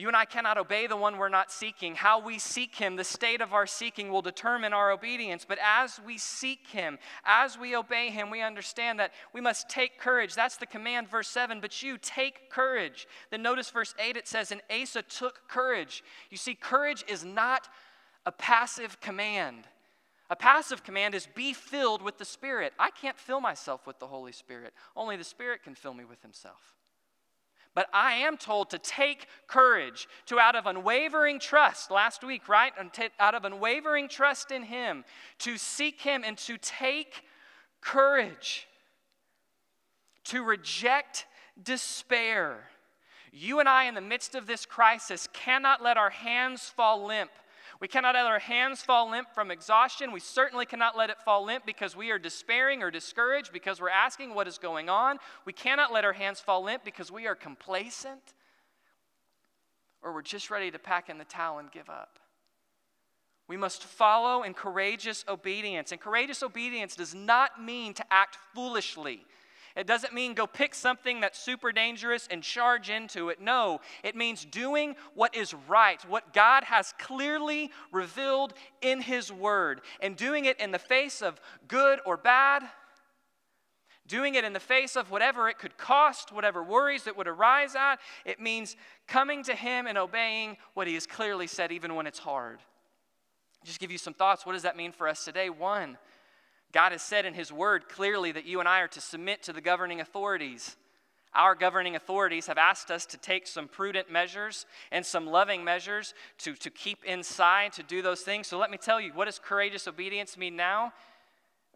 You 0.00 0.08
and 0.08 0.16
I 0.16 0.24
cannot 0.24 0.56
obey 0.56 0.86
the 0.86 0.96
one 0.96 1.18
we're 1.18 1.28
not 1.28 1.52
seeking. 1.52 1.94
How 1.94 2.20
we 2.20 2.38
seek 2.38 2.74
him, 2.74 2.96
the 2.96 3.04
state 3.04 3.42
of 3.42 3.52
our 3.52 3.66
seeking, 3.66 4.10
will 4.10 4.22
determine 4.22 4.72
our 4.72 4.90
obedience. 4.90 5.44
But 5.46 5.58
as 5.62 6.00
we 6.06 6.16
seek 6.16 6.68
him, 6.68 6.98
as 7.24 7.58
we 7.58 7.76
obey 7.76 8.08
him, 8.08 8.30
we 8.30 8.40
understand 8.40 8.98
that 8.98 9.12
we 9.34 9.42
must 9.42 9.68
take 9.68 9.98
courage. 9.98 10.34
That's 10.34 10.56
the 10.56 10.64
command, 10.64 11.10
verse 11.10 11.28
7. 11.28 11.60
But 11.60 11.82
you 11.82 11.98
take 11.98 12.50
courage. 12.50 13.06
Then 13.30 13.42
notice 13.42 13.68
verse 13.68 13.94
8, 13.98 14.16
it 14.16 14.26
says, 14.26 14.50
And 14.50 14.62
Asa 14.70 15.02
took 15.02 15.46
courage. 15.48 16.02
You 16.30 16.38
see, 16.38 16.54
courage 16.54 17.04
is 17.06 17.22
not 17.22 17.68
a 18.24 18.32
passive 18.32 19.00
command. 19.02 19.64
A 20.30 20.36
passive 20.36 20.84
command 20.84 21.14
is 21.16 21.26
be 21.26 21.52
filled 21.52 22.02
with 22.02 22.16
the 22.16 22.24
Spirit. 22.24 22.72
I 22.78 22.90
can't 22.90 23.18
fill 23.18 23.40
myself 23.40 23.86
with 23.86 23.98
the 23.98 24.06
Holy 24.06 24.32
Spirit, 24.32 24.72
only 24.96 25.16
the 25.16 25.24
Spirit 25.24 25.64
can 25.64 25.74
fill 25.74 25.92
me 25.92 26.04
with 26.04 26.22
Himself. 26.22 26.76
But 27.74 27.88
I 27.92 28.14
am 28.14 28.36
told 28.36 28.70
to 28.70 28.78
take 28.78 29.26
courage, 29.46 30.08
to 30.26 30.40
out 30.40 30.56
of 30.56 30.66
unwavering 30.66 31.38
trust, 31.38 31.90
last 31.90 32.24
week, 32.24 32.48
right? 32.48 32.72
Out 33.18 33.34
of 33.34 33.44
unwavering 33.44 34.08
trust 34.08 34.50
in 34.50 34.64
Him, 34.64 35.04
to 35.38 35.56
seek 35.56 36.00
Him 36.00 36.22
and 36.24 36.38
to 36.38 36.58
take 36.58 37.22
courage, 37.80 38.66
to 40.24 40.42
reject 40.42 41.26
despair. 41.62 42.70
You 43.32 43.60
and 43.60 43.68
I, 43.68 43.84
in 43.84 43.94
the 43.94 44.00
midst 44.00 44.34
of 44.34 44.46
this 44.46 44.66
crisis, 44.66 45.28
cannot 45.32 45.82
let 45.82 45.96
our 45.96 46.10
hands 46.10 46.68
fall 46.68 47.06
limp 47.06 47.30
we 47.78 47.88
cannot 47.88 48.14
let 48.14 48.26
our 48.26 48.38
hands 48.38 48.82
fall 48.82 49.10
limp 49.10 49.28
from 49.34 49.50
exhaustion. 49.50 50.12
We 50.12 50.20
certainly 50.20 50.66
cannot 50.66 50.96
let 50.96 51.10
it 51.10 51.20
fall 51.24 51.44
limp 51.44 51.64
because 51.66 51.94
we 51.94 52.10
are 52.10 52.18
despairing 52.18 52.82
or 52.82 52.90
discouraged 52.90 53.52
because 53.52 53.80
we're 53.80 53.90
asking 53.90 54.34
what 54.34 54.48
is 54.48 54.58
going 54.58 54.88
on. 54.88 55.18
We 55.44 55.52
cannot 55.52 55.92
let 55.92 56.04
our 56.04 56.12
hands 56.12 56.40
fall 56.40 56.64
limp 56.64 56.84
because 56.84 57.12
we 57.12 57.26
are 57.26 57.34
complacent 57.34 58.34
or 60.02 60.12
we're 60.12 60.22
just 60.22 60.50
ready 60.50 60.70
to 60.70 60.78
pack 60.78 61.08
in 61.08 61.18
the 61.18 61.24
towel 61.24 61.58
and 61.58 61.70
give 61.70 61.88
up. 61.88 62.18
We 63.48 63.56
must 63.56 63.82
follow 63.82 64.44
in 64.44 64.54
courageous 64.54 65.24
obedience. 65.28 65.90
And 65.92 66.00
courageous 66.00 66.42
obedience 66.42 66.94
does 66.94 67.14
not 67.14 67.60
mean 67.60 67.94
to 67.94 68.04
act 68.10 68.38
foolishly. 68.54 69.26
It 69.76 69.86
doesn't 69.86 70.12
mean 70.12 70.34
go 70.34 70.46
pick 70.46 70.74
something 70.74 71.20
that's 71.20 71.38
super 71.38 71.72
dangerous 71.72 72.28
and 72.30 72.42
charge 72.42 72.90
into 72.90 73.28
it. 73.28 73.40
No, 73.40 73.80
it 74.02 74.16
means 74.16 74.44
doing 74.44 74.96
what 75.14 75.34
is 75.34 75.54
right, 75.68 76.02
what 76.08 76.32
God 76.32 76.64
has 76.64 76.92
clearly 76.98 77.70
revealed 77.92 78.52
in 78.82 79.00
His 79.00 79.32
Word, 79.32 79.80
and 80.00 80.16
doing 80.16 80.44
it 80.44 80.58
in 80.58 80.72
the 80.72 80.78
face 80.78 81.22
of 81.22 81.40
good 81.68 82.00
or 82.04 82.16
bad, 82.16 82.64
doing 84.08 84.34
it 84.34 84.44
in 84.44 84.52
the 84.52 84.58
face 84.60 84.96
of 84.96 85.10
whatever 85.10 85.48
it 85.48 85.58
could 85.58 85.78
cost, 85.78 86.32
whatever 86.32 86.64
worries 86.64 87.04
that 87.04 87.16
would 87.16 87.28
arise 87.28 87.76
at. 87.76 88.00
It 88.24 88.40
means 88.40 88.74
coming 89.06 89.44
to 89.44 89.54
Him 89.54 89.86
and 89.86 89.96
obeying 89.96 90.56
what 90.74 90.88
He 90.88 90.94
has 90.94 91.06
clearly 91.06 91.46
said, 91.46 91.70
even 91.70 91.94
when 91.94 92.08
it's 92.08 92.18
hard. 92.18 92.58
Just 93.64 93.78
give 93.78 93.92
you 93.92 93.98
some 93.98 94.14
thoughts. 94.14 94.44
What 94.44 94.54
does 94.54 94.62
that 94.62 94.76
mean 94.76 94.90
for 94.90 95.06
us 95.06 95.24
today? 95.24 95.48
One, 95.48 95.96
God 96.72 96.92
has 96.92 97.02
said 97.02 97.26
in 97.26 97.34
His 97.34 97.52
Word 97.52 97.88
clearly 97.88 98.32
that 98.32 98.46
you 98.46 98.60
and 98.60 98.68
I 98.68 98.80
are 98.80 98.88
to 98.88 99.00
submit 99.00 99.42
to 99.44 99.52
the 99.52 99.60
governing 99.60 100.00
authorities. 100.00 100.76
Our 101.32 101.54
governing 101.54 101.94
authorities 101.94 102.48
have 102.48 102.58
asked 102.58 102.90
us 102.90 103.06
to 103.06 103.16
take 103.16 103.46
some 103.46 103.68
prudent 103.68 104.10
measures 104.10 104.66
and 104.90 105.06
some 105.06 105.26
loving 105.26 105.62
measures 105.62 106.12
to, 106.38 106.54
to 106.54 106.70
keep 106.70 107.04
inside, 107.04 107.72
to 107.74 107.84
do 107.84 108.02
those 108.02 108.22
things. 108.22 108.48
So 108.48 108.58
let 108.58 108.70
me 108.70 108.76
tell 108.76 109.00
you, 109.00 109.12
what 109.12 109.26
does 109.26 109.38
courageous 109.38 109.86
obedience 109.86 110.36
mean 110.36 110.56
now? 110.56 110.92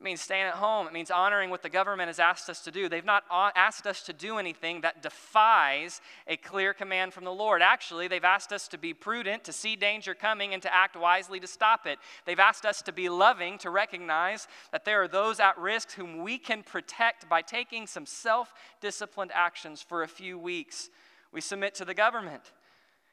It 0.05 0.13
means 0.13 0.21
staying 0.21 0.45
at 0.45 0.57
home. 0.57 0.87
It 0.87 0.93
means 0.93 1.11
honoring 1.11 1.49
what 1.49 1.63
the 1.63 1.71
government 1.71 2.09
has 2.09 2.19
asked 2.19 2.51
us 2.51 2.61
to 2.65 2.71
do. 2.71 2.91
They've 2.91 3.03
not 3.03 3.25
asked 3.31 3.87
us 3.87 4.03
to 4.03 4.13
do 4.13 4.37
anything 4.37 4.83
that 4.83 5.03
defies 5.03 6.03
a 6.27 6.37
clear 6.37 6.75
command 6.75 7.15
from 7.15 7.25
the 7.25 7.33
Lord. 7.33 7.63
Actually, 7.63 8.07
they've 8.07 8.23
asked 8.23 8.53
us 8.53 8.69
to 8.69 8.77
be 8.77 8.93
prudent, 8.93 9.45
to 9.45 9.53
see 9.53 9.77
danger 9.77 10.15
coming, 10.15 10.53
and 10.53 10.63
to 10.63 10.75
act 10.75 10.95
wisely 10.95 11.41
to 11.41 11.47
stop 11.47 11.87
it. 11.87 11.99
They've 12.27 12.39
asked 12.39 12.67
us 12.67 12.83
to 12.83 12.93
be 12.93 13.09
loving, 13.09 13.57
to 13.61 13.71
recognize 13.71 14.47
that 14.73 14.85
there 14.85 15.03
are 15.03 15.09
those 15.09 15.41
at 15.41 15.57
risk 15.57 15.93
whom 15.93 16.19
we 16.19 16.37
can 16.37 16.63
protect 16.63 17.27
by 17.27 17.41
taking 17.41 17.87
some 17.87 18.05
self 18.05 18.53
disciplined 18.83 19.33
actions 19.33 19.81
for 19.81 20.03
a 20.03 20.09
few 20.09 20.39
weeks. 20.39 20.91
We 21.33 21.41
submit 21.41 21.75
to 21.77 21.87
the 21.87 21.95
government. 21.95 22.53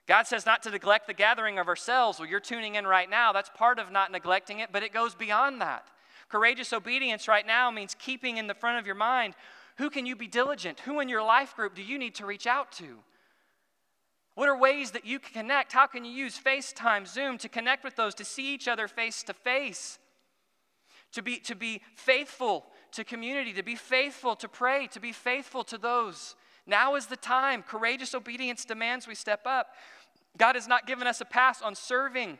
God 0.08 0.28
says 0.28 0.46
not 0.46 0.62
to 0.64 0.72
neglect 0.72 1.08
the 1.08 1.14
gathering 1.14 1.58
of 1.58 1.70
ourselves. 1.70 2.20
Well, 2.20 2.28
you're 2.28 2.42
tuning 2.42 2.76
in 2.76 2.86
right 2.86 3.10
now. 3.10 3.32
That's 3.32 3.50
part 3.56 3.80
of 3.80 3.94
not 3.94 4.12
neglecting 4.12 4.60
it, 4.60 4.74
but 4.74 4.84
it 4.84 4.92
goes 4.92 5.16
beyond 5.16 5.62
that. 5.62 5.86
Courageous 6.32 6.72
obedience 6.72 7.28
right 7.28 7.46
now 7.46 7.70
means 7.70 7.96
keeping 8.00 8.38
in 8.38 8.48
the 8.48 8.54
front 8.54 8.80
of 8.80 8.86
your 8.86 8.96
mind 8.96 9.36
who 9.78 9.89
can 9.89 10.06
you 10.06 10.15
be 10.15 10.28
diligent? 10.28 10.80
Who 10.82 11.00
in 11.00 11.10
your 11.10 11.24
life 11.24 11.56
group 11.56 11.74
do 11.76 11.82
you 11.82 11.98
need 11.98 12.13
to 12.15 12.26
reach 12.26 12.46
out 12.46 12.72
to? 12.74 13.00
What 14.36 14.48
are 14.48 14.58
ways 14.58 14.91
that 14.91 15.06
you 15.06 15.20
can 15.20 15.34
connect? 15.34 15.74
How 15.74 15.88
can 15.88 16.06
you 16.06 16.12
use 16.12 16.39
FaceTime, 16.39 17.08
Zoom 17.08 17.38
to 17.39 17.50
connect 17.50 17.84
with 17.84 17.96
those, 17.96 18.13
to 18.15 18.26
see 18.26 18.54
each 18.54 18.67
other 18.67 18.88
face 18.88 19.24
to 19.24 19.34
face? 19.34 19.98
To 21.13 21.22
be, 21.22 21.39
to 21.39 21.56
be 21.56 21.82
faithful 21.96 22.67
to 22.91 23.04
community, 23.04 23.54
to 23.54 23.63
be 23.63 23.76
faithful 23.76 24.36
to 24.36 24.48
pray, 24.48 24.88
to 24.88 25.00
be 25.00 25.12
faithful 25.12 25.63
to 25.65 25.78
those. 25.78 26.36
Now 26.65 26.96
is 26.96 27.08
the 27.08 27.17
time. 27.17 27.63
Courageous 27.63 28.13
obedience 28.13 28.63
demands 28.63 29.08
we 29.08 29.15
step 29.15 29.41
up. 29.46 29.74
God 30.38 30.56
has 30.56 30.67
not 30.67 30.88
given 30.88 31.08
us 31.08 31.20
a 31.22 31.26
pass 31.26 31.62
on 31.62 31.76
serving. 31.76 32.38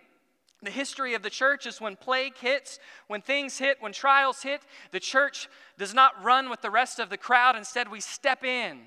The 0.64 0.72
history 0.72 1.16
of 1.16 1.24
the 1.24 1.30
church 1.30 1.66
is 1.66 1.82
when 1.82 1.96
plague 1.96 2.38
hits, 2.38 2.78
when 3.08 3.22
things 3.22 3.58
hit, 3.58 3.78
when 3.80 3.94
trials 3.94 4.44
hit, 4.44 4.62
the 4.92 5.00
church 5.00 5.50
does 5.78 5.94
not 5.94 6.24
run 6.24 6.50
with 6.50 6.62
the 6.62 6.70
rest 6.70 7.00
of 7.00 7.10
the 7.10 7.18
crowd. 7.18 7.56
Instead, 7.56 7.90
we 7.90 8.00
step 8.00 8.44
in. 8.44 8.82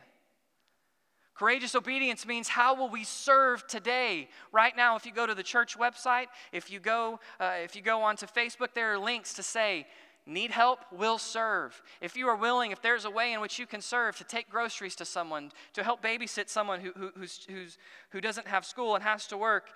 Courageous 1.35 1.75
obedience 1.75 2.25
means 2.27 2.47
how 2.47 2.77
will 2.77 2.89
we 2.89 3.03
serve 3.03 3.67
today? 3.67 4.29
Right 4.53 4.77
now, 4.77 4.95
if 4.95 5.05
you 5.05 5.13
go 5.13 5.27
to 5.27 5.35
the 5.35 5.43
church 5.43 5.77
website, 5.77 6.27
if 6.53 6.71
you 6.71 6.79
go, 6.79 7.19
uh, 7.41 7.55
if 7.65 7.75
you 7.75 7.83
go 7.83 8.03
onto 8.03 8.27
Facebook, 8.27 8.69
there 8.73 8.93
are 8.93 8.99
links 8.99 9.35
to 9.35 9.43
say, 9.43 9.85
need 10.27 10.53
help, 10.53 10.81
will 10.93 11.19
serve. 11.19 11.83
If 12.01 12.17
you 12.17 12.29
are 12.29 12.37
willing, 12.37 12.71
if 12.71 12.81
there's 12.81 13.05
a 13.05 13.11
way 13.11 13.33
in 13.33 13.41
which 13.41 13.59
you 13.59 13.67
can 13.67 13.81
serve, 13.81 14.17
to 14.17 14.25
take 14.25 14.49
groceries 14.49 14.95
to 14.97 15.05
someone, 15.05 15.51
to 15.75 15.83
help 15.83 16.03
babysit 16.03 16.49
someone 16.49 16.81
who, 16.81 16.93
who, 16.93 17.11
who's, 17.17 17.45
who's, 17.49 17.79
who 18.11 18.21
doesn't 18.21 18.47
have 18.47 18.65
school 18.65 18.95
and 18.95 19.05
has 19.05 19.27
to 19.27 19.37
work, 19.37 19.71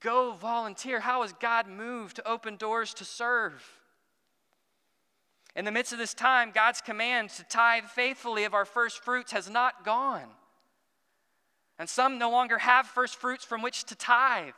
Go 0.00 0.32
volunteer. 0.32 1.00
How 1.00 1.22
has 1.22 1.32
God 1.34 1.66
moved 1.66 2.16
to 2.16 2.28
open 2.28 2.56
doors 2.56 2.94
to 2.94 3.04
serve? 3.04 3.64
In 5.56 5.64
the 5.64 5.72
midst 5.72 5.92
of 5.92 5.98
this 5.98 6.14
time, 6.14 6.52
God's 6.54 6.80
command 6.80 7.30
to 7.30 7.44
tithe 7.44 7.84
faithfully 7.84 8.44
of 8.44 8.54
our 8.54 8.64
first 8.64 9.02
fruits 9.02 9.32
has 9.32 9.48
not 9.50 9.84
gone. 9.84 10.28
And 11.78 11.88
some 11.88 12.18
no 12.18 12.30
longer 12.30 12.58
have 12.58 12.86
first 12.86 13.16
fruits 13.16 13.44
from 13.44 13.62
which 13.62 13.84
to 13.84 13.94
tithe. 13.94 14.52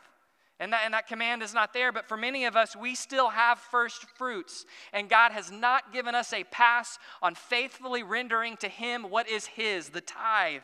And 0.59 0.75
that, 0.75 0.83
and 0.85 0.93
that 0.93 1.07
command 1.07 1.43
is 1.43 1.55
not 1.55 1.73
there, 1.73 1.91
but 1.91 2.07
for 2.07 2.19
many 2.19 2.45
of 2.45 2.55
us, 2.55 2.77
we 2.77 2.95
still 2.95 3.31
have 3.31 3.59
first 3.59 4.05
fruits. 4.19 4.67
And 4.93 5.09
God 5.09 5.33
has 5.33 5.51
not 5.51 5.93
given 5.93 6.15
us 6.15 6.35
a 6.35 6.45
pass 6.45 6.99
on 7.23 7.35
faithfully 7.35 8.03
rendering 8.03 8.59
to 8.59 8.69
Him 8.69 9.05
what 9.05 9.27
is 9.27 9.47
His, 9.47 9.89
the 9.89 10.03
tithe. 10.03 10.61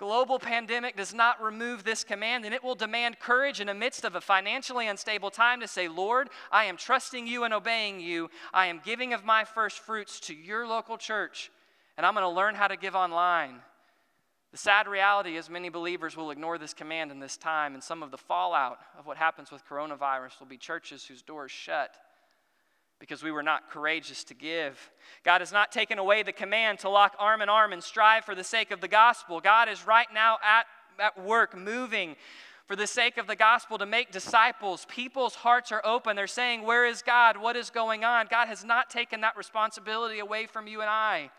Global 0.00 0.38
pandemic 0.38 0.96
does 0.96 1.12
not 1.12 1.42
remove 1.42 1.84
this 1.84 2.04
command, 2.04 2.46
and 2.46 2.54
it 2.54 2.64
will 2.64 2.74
demand 2.74 3.18
courage 3.18 3.60
in 3.60 3.66
the 3.66 3.74
midst 3.74 4.02
of 4.06 4.14
a 4.14 4.20
financially 4.22 4.88
unstable 4.88 5.30
time 5.30 5.60
to 5.60 5.68
say, 5.68 5.88
Lord, 5.88 6.30
I 6.50 6.64
am 6.64 6.78
trusting 6.78 7.26
you 7.26 7.44
and 7.44 7.52
obeying 7.52 8.00
you. 8.00 8.30
I 8.54 8.68
am 8.68 8.80
giving 8.82 9.12
of 9.12 9.26
my 9.26 9.44
first 9.44 9.80
fruits 9.80 10.18
to 10.20 10.34
your 10.34 10.66
local 10.66 10.96
church, 10.96 11.50
and 11.98 12.06
I'm 12.06 12.14
going 12.14 12.24
to 12.24 12.30
learn 12.30 12.54
how 12.54 12.66
to 12.66 12.78
give 12.78 12.94
online. 12.94 13.56
The 14.52 14.56
sad 14.56 14.88
reality 14.88 15.36
is, 15.36 15.50
many 15.50 15.68
believers 15.68 16.16
will 16.16 16.30
ignore 16.30 16.56
this 16.56 16.72
command 16.72 17.10
in 17.10 17.20
this 17.20 17.36
time, 17.36 17.74
and 17.74 17.84
some 17.84 18.02
of 18.02 18.10
the 18.10 18.16
fallout 18.16 18.78
of 18.98 19.06
what 19.06 19.18
happens 19.18 19.52
with 19.52 19.68
coronavirus 19.68 20.40
will 20.40 20.46
be 20.46 20.56
churches 20.56 21.04
whose 21.04 21.20
doors 21.20 21.50
shut 21.50 21.94
because 23.00 23.22
we 23.22 23.32
were 23.32 23.42
not 23.42 23.70
courageous 23.70 24.22
to 24.24 24.34
give. 24.34 24.90
God 25.24 25.40
has 25.40 25.50
not 25.50 25.72
taken 25.72 25.98
away 25.98 26.22
the 26.22 26.32
command 26.32 26.78
to 26.80 26.88
lock 26.88 27.16
arm 27.18 27.42
in 27.42 27.48
arm 27.48 27.72
and 27.72 27.82
strive 27.82 28.24
for 28.24 28.34
the 28.34 28.44
sake 28.44 28.70
of 28.70 28.80
the 28.80 28.88
gospel. 28.88 29.40
God 29.40 29.68
is 29.68 29.86
right 29.86 30.06
now 30.14 30.36
at, 30.44 30.66
at 31.00 31.20
work, 31.20 31.56
moving 31.56 32.14
for 32.66 32.76
the 32.76 32.86
sake 32.86 33.16
of 33.16 33.26
the 33.26 33.34
gospel 33.34 33.78
to 33.78 33.86
make 33.86 34.12
disciples. 34.12 34.86
People's 34.88 35.34
hearts 35.34 35.72
are 35.72 35.84
open. 35.84 36.14
They're 36.14 36.28
saying, 36.28 36.62
Where 36.62 36.86
is 36.86 37.02
God? 37.02 37.36
What 37.36 37.56
is 37.56 37.70
going 37.70 38.04
on? 38.04 38.28
God 38.30 38.46
has 38.46 38.64
not 38.64 38.90
taken 38.90 39.22
that 39.22 39.36
responsibility 39.36 40.20
away 40.20 40.46
from 40.46 40.68
you 40.68 40.80
and 40.80 40.88
I. 40.88 41.30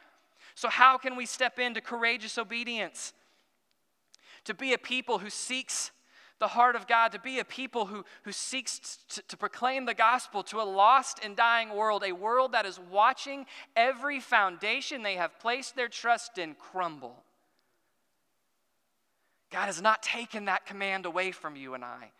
So, 0.56 0.68
how 0.68 0.98
can 0.98 1.16
we 1.16 1.26
step 1.26 1.60
into 1.60 1.80
courageous 1.80 2.38
obedience? 2.38 3.14
To 4.46 4.54
be 4.56 4.74
a 4.74 4.78
people 4.78 5.20
who 5.20 5.30
seeks 5.30 5.92
the 6.42 6.48
heart 6.48 6.76
of 6.76 6.88
God, 6.88 7.14
to 7.14 7.20
be 7.20 7.40
a 7.40 7.46
people 7.46 7.86
who, 7.86 8.04
who 8.24 8.32
seeks 8.34 8.98
to, 9.10 9.22
to 9.22 9.38
proclaim 9.38 9.86
the 9.86 9.94
gospel 9.94 10.44
to 10.44 10.60
a 10.60 10.64
lost 10.64 11.20
and 11.24 11.38
dying 11.38 11.70
world, 11.70 12.04
a 12.04 12.12
world 12.12 12.52
that 12.52 12.66
is 12.66 12.80
watching 12.92 13.46
every 13.76 14.20
foundation 14.20 15.04
they 15.04 15.16
have 15.16 15.40
placed 15.40 15.76
their 15.76 15.88
trust 15.88 16.40
in 16.40 16.56
crumble. 16.56 17.24
God 19.52 19.68
has 19.68 19.82
not 19.82 20.02
taken 20.02 20.46
that 20.46 20.66
command 20.66 21.06
away 21.06 21.32
from 21.32 21.56
you 21.56 21.76
and 21.76 21.86
I. 21.86 22.12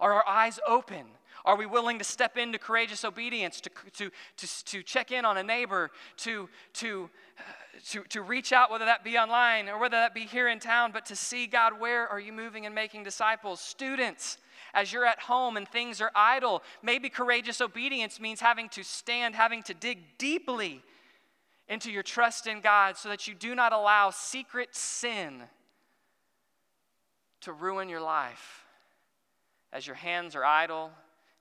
Are 0.00 0.14
our 0.14 0.26
eyes 0.26 0.58
open? 0.66 1.04
Are 1.44 1.56
we 1.56 1.66
willing 1.66 1.98
to 1.98 2.04
step 2.04 2.36
into 2.36 2.58
courageous 2.58 3.04
obedience, 3.04 3.60
to, 3.62 3.70
to, 3.94 4.10
to, 4.36 4.64
to 4.64 4.82
check 4.82 5.10
in 5.10 5.24
on 5.24 5.36
a 5.38 5.42
neighbor, 5.42 5.90
to, 6.18 6.48
to, 6.74 7.08
to, 7.88 8.02
to 8.04 8.22
reach 8.22 8.52
out, 8.52 8.70
whether 8.70 8.84
that 8.84 9.04
be 9.04 9.16
online 9.16 9.68
or 9.68 9.78
whether 9.78 9.96
that 9.96 10.14
be 10.14 10.24
here 10.24 10.48
in 10.48 10.58
town, 10.58 10.90
but 10.92 11.06
to 11.06 11.16
see 11.16 11.46
God, 11.46 11.80
where 11.80 12.06
are 12.08 12.20
you 12.20 12.32
moving 12.32 12.66
and 12.66 12.74
making 12.74 13.04
disciples? 13.04 13.60
Students, 13.60 14.38
as 14.74 14.92
you're 14.92 15.06
at 15.06 15.20
home 15.20 15.56
and 15.56 15.66
things 15.66 16.00
are 16.00 16.12
idle, 16.14 16.62
maybe 16.82 17.08
courageous 17.08 17.60
obedience 17.60 18.20
means 18.20 18.40
having 18.40 18.68
to 18.70 18.82
stand, 18.82 19.34
having 19.34 19.62
to 19.64 19.74
dig 19.74 20.18
deeply 20.18 20.82
into 21.68 21.90
your 21.90 22.02
trust 22.02 22.46
in 22.46 22.60
God 22.60 22.96
so 22.96 23.08
that 23.08 23.26
you 23.26 23.34
do 23.34 23.54
not 23.54 23.72
allow 23.72 24.10
secret 24.10 24.74
sin 24.74 25.42
to 27.40 27.52
ruin 27.52 27.88
your 27.88 28.02
life 28.02 28.66
as 29.72 29.86
your 29.86 29.96
hands 29.96 30.34
are 30.34 30.44
idle 30.44 30.90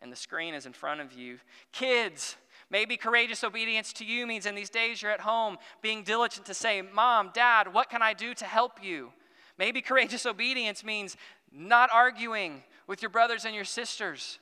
and 0.01 0.11
the 0.11 0.15
screen 0.15 0.53
is 0.53 0.65
in 0.65 0.73
front 0.73 1.01
of 1.01 1.13
you. 1.13 1.39
Kids, 1.71 2.37
maybe 2.69 2.97
courageous 2.97 3.43
obedience 3.43 3.91
to 3.93 4.05
you 4.05 4.25
means 4.25 4.45
in 4.45 4.55
these 4.55 4.69
days 4.69 5.01
you're 5.01 5.11
at 5.11 5.21
home 5.21 5.57
being 5.81 6.03
diligent 6.03 6.45
to 6.45 6.53
say, 6.53 6.81
Mom, 6.81 7.31
Dad, 7.33 7.73
what 7.73 7.89
can 7.89 8.01
I 8.01 8.13
do 8.13 8.33
to 8.35 8.45
help 8.45 8.83
you? 8.83 9.11
Maybe 9.57 9.81
courageous 9.81 10.25
obedience 10.25 10.83
means 10.83 11.17
not 11.51 11.89
arguing 11.91 12.63
with 12.87 13.01
your 13.01 13.09
brothers 13.09 13.45
and 13.45 13.53
your 13.53 13.65
sisters 13.65 14.39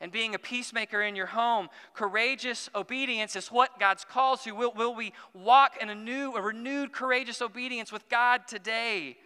and 0.00 0.10
being 0.10 0.34
a 0.34 0.38
peacemaker 0.38 1.02
in 1.02 1.14
your 1.14 1.26
home. 1.26 1.68
Courageous 1.92 2.70
obedience 2.74 3.36
is 3.36 3.48
what 3.48 3.78
God's 3.78 4.04
calls 4.04 4.42
to. 4.44 4.52
Will, 4.52 4.72
will 4.72 4.94
we 4.94 5.12
walk 5.34 5.76
in 5.80 5.90
a 5.90 5.94
new, 5.94 6.34
a 6.34 6.40
renewed 6.40 6.92
courageous 6.92 7.42
obedience 7.42 7.92
with 7.92 8.08
God 8.08 8.46
today? 8.48 9.18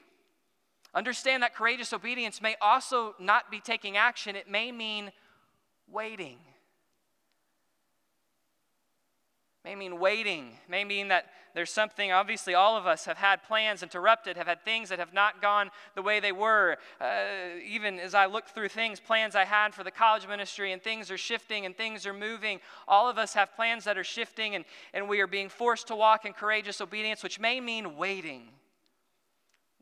Understand 0.94 1.42
that 1.42 1.54
courageous 1.54 1.92
obedience 1.92 2.40
may 2.40 2.56
also 2.60 3.14
not 3.18 3.50
be 3.50 3.60
taking 3.60 3.96
action, 3.96 4.36
it 4.36 4.48
may 4.48 4.70
mean 4.70 5.10
waiting. 5.90 6.38
May 9.64 9.74
mean 9.74 9.98
waiting. 9.98 10.58
May 10.68 10.84
mean 10.84 11.08
that 11.08 11.24
there's 11.54 11.70
something, 11.70 12.12
obviously, 12.12 12.54
all 12.54 12.76
of 12.76 12.86
us 12.86 13.06
have 13.06 13.16
had 13.16 13.42
plans 13.44 13.82
interrupted, 13.82 14.36
have 14.36 14.46
had 14.46 14.62
things 14.62 14.90
that 14.90 14.98
have 14.98 15.14
not 15.14 15.40
gone 15.40 15.70
the 15.94 16.02
way 16.02 16.20
they 16.20 16.32
were. 16.32 16.76
Uh, 17.00 17.24
even 17.64 17.98
as 17.98 18.14
I 18.14 18.26
look 18.26 18.48
through 18.48 18.68
things, 18.68 19.00
plans 19.00 19.34
I 19.34 19.44
had 19.44 19.72
for 19.72 19.82
the 19.82 19.90
college 19.90 20.28
ministry, 20.28 20.72
and 20.72 20.82
things 20.82 21.10
are 21.10 21.16
shifting 21.16 21.64
and 21.64 21.74
things 21.74 22.06
are 22.06 22.12
moving. 22.12 22.60
All 22.86 23.08
of 23.08 23.16
us 23.16 23.32
have 23.34 23.54
plans 23.56 23.84
that 23.84 23.96
are 23.96 24.04
shifting, 24.04 24.54
and, 24.54 24.66
and 24.92 25.08
we 25.08 25.20
are 25.20 25.26
being 25.26 25.48
forced 25.48 25.86
to 25.86 25.96
walk 25.96 26.26
in 26.26 26.34
courageous 26.34 26.82
obedience, 26.82 27.22
which 27.22 27.40
may 27.40 27.58
mean 27.58 27.96
waiting. 27.96 28.50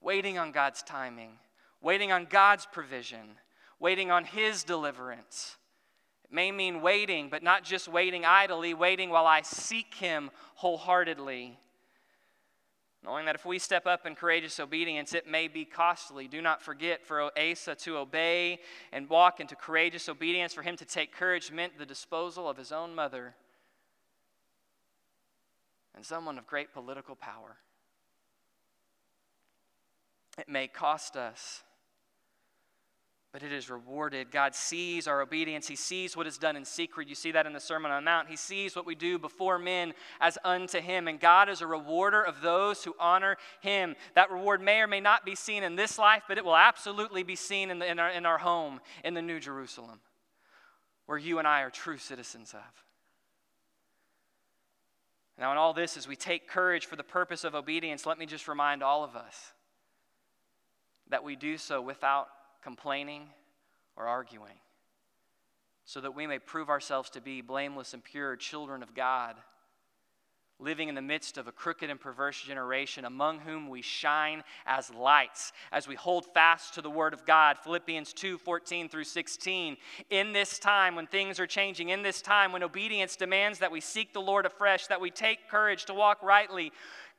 Waiting 0.03 0.37
on 0.37 0.53
God's 0.53 0.83
timing, 0.83 1.39
waiting 1.81 2.11
on 2.13 2.27
God's 2.27 2.67
provision, 2.67 3.39
waiting 3.79 4.11
on 4.11 4.25
His 4.25 4.65
deliverance 4.65 5.57
It 6.25 6.33
may 6.33 6.51
mean 6.51 6.83
waiting, 6.83 7.29
but 7.31 7.43
not 7.43 7.65
just 7.65 7.89
waiting 7.89 8.25
idly, 8.25 8.75
waiting 8.75 9.11
while 9.11 9.27
I 9.27 9.43
seek 9.43 9.95
Him 9.95 10.31
wholeheartedly. 10.55 11.59
Knowing 13.05 13.27
that 13.27 13.35
if 13.35 13.45
we 13.45 13.59
step 13.59 13.87
up 13.87 14.07
in 14.07 14.15
courageous 14.15 14.61
obedience, 14.61 15.13
it 15.13 15.27
may 15.27 15.49
be 15.49 15.65
costly. 15.65 16.29
Do 16.29 16.41
not 16.41 16.63
forget 16.63 17.05
for 17.05 17.33
Asa 17.37 17.75
to 17.75 17.97
obey 17.97 18.61
and 18.93 19.09
walk 19.09 19.41
into 19.41 19.57
courageous 19.57 20.09
obedience, 20.09 20.55
for 20.55 20.63
him 20.63 20.77
to 20.77 20.85
take 20.85 21.13
courage 21.13 21.51
meant 21.51 21.79
the 21.79 21.87
disposal 21.87 22.49
of 22.49 22.57
his 22.57 22.71
own 22.71 22.95
mother 22.95 23.35
and 25.97 26.07
someone 26.07 26.39
of 26.39 26.47
great 26.47 26.73
political 26.73 27.17
power. 27.17 27.57
It 30.39 30.49
may 30.49 30.67
cost 30.67 31.17
us 31.17 31.63
but 33.33 33.43
it 33.43 33.51
is 33.51 33.71
rewarded. 33.71 34.31
God 34.31 34.55
sees 34.55 35.09
our 35.09 35.23
obedience. 35.23 35.67
He 35.67 35.75
sees 35.75 36.15
what 36.15 36.27
is 36.27 36.37
done 36.37 36.55
in 36.55 36.67
secret. 36.67 37.09
You 37.09 37.15
see 37.15 37.33
that 37.33 37.47
in 37.47 37.55
the 37.55 37.61
Sermon 37.61 37.91
on 37.91 38.05
the 38.05 38.05
Mount. 38.05 38.29
He 38.29 38.37
sees 38.37 38.77
what 38.77 38.85
we 38.85 38.95
do 38.95 39.19
before 39.19 39.59
men 39.59 39.95
as 40.21 40.37
unto 40.45 40.81
Him. 40.81 41.09
And 41.09 41.19
God 41.19 41.49
is 41.49 41.63
a 41.63 41.67
rewarder 41.67 42.23
of 42.23 42.43
those 42.43 42.85
who 42.85 42.95
honor 43.01 43.39
Him. 43.63 43.97
That 44.15 44.31
reward 44.31 44.61
may 44.61 44.81
or 44.81 44.87
may 44.87 45.01
not 45.01 45.25
be 45.25 45.35
seen 45.35 45.63
in 45.63 45.77
this 45.77 45.99
life, 45.99 46.25
but 46.29 46.37
it 46.37 46.45
will 46.45 46.57
absolutely 46.57 47.23
be 47.23 47.35
seen 47.35 47.71
in, 47.71 47.79
the, 47.79 47.91
in, 47.91 47.99
our, 47.99 48.11
in 48.11 48.27
our 48.27 48.39
home 48.39 48.81
in 49.03 49.15
the 49.15 49.23
New 49.23 49.41
Jerusalem, 49.41 50.01
where 51.07 51.19
you 51.19 51.39
and 51.39 51.49
I 51.49 51.63
are 51.63 51.71
true 51.71 51.97
citizens 51.97 52.53
of. 52.53 52.61
Now, 55.39 55.53
in 55.53 55.57
all 55.57 55.73
this, 55.73 55.97
as 55.97 56.07
we 56.07 56.17
take 56.17 56.47
courage 56.47 56.85
for 56.85 56.97
the 56.97 57.03
purpose 57.03 57.45
of 57.45 57.55
obedience, 57.55 58.05
let 58.05 58.19
me 58.19 58.27
just 58.27 58.47
remind 58.47 58.83
all 58.83 59.03
of 59.03 59.17
us 59.17 59.53
that 61.13 61.23
we 61.23 61.37
do 61.37 61.59
so 61.59 61.81
without 61.81 62.29
complaining, 62.63 63.29
or 63.97 64.07
arguing, 64.07 64.57
so 65.85 66.01
that 66.01 66.15
we 66.15 66.27
may 66.27 66.39
prove 66.39 66.71
ourselves 66.71 67.11
to 67.11 67.21
be 67.21 67.43
blameless 67.43 67.93
and 67.93 68.03
pure 68.03 68.35
children 68.35 68.83
of 68.83 68.95
God, 68.95 69.37
living 70.59 70.89
in 70.89 70.95
the 70.95 71.03
midst 71.03 71.37
of 71.37 71.47
a 71.47 71.53
crooked 71.53 71.91
and 71.91 72.01
perverse 72.01 72.41
generation, 72.41 73.05
among 73.05 73.41
whom 73.41 73.69
we 73.69 73.83
shine 73.83 74.43
as 74.65 74.95
lights 74.95 75.53
as 75.71 75.87
we 75.87 75.97
hold 75.97 76.25
fast 76.33 76.73
to 76.73 76.81
the 76.81 76.89
word 76.89 77.13
of 77.13 77.27
God. 77.27 77.59
Philippians 77.59 78.15
2 78.15 78.39
14 78.39 78.89
through 78.89 79.05
16. 79.05 79.77
In 80.09 80.33
this 80.33 80.59
time 80.59 80.95
when 80.95 81.07
things 81.07 81.39
are 81.39 81.47
changing, 81.47 81.91
in 81.91 82.03
this 82.03 82.23
time 82.23 82.53
when 82.53 82.63
obedience 82.63 83.17
demands 83.17 83.59
that 83.59 83.73
we 83.73 83.81
seek 83.81 84.15
the 84.15 84.21
Lord 84.21 84.47
afresh, 84.47 84.87
that 84.87 85.01
we 85.01 85.11
take 85.11 85.51
courage 85.51 85.85
to 85.87 85.95
walk 85.95 86.23
rightly, 86.23 86.73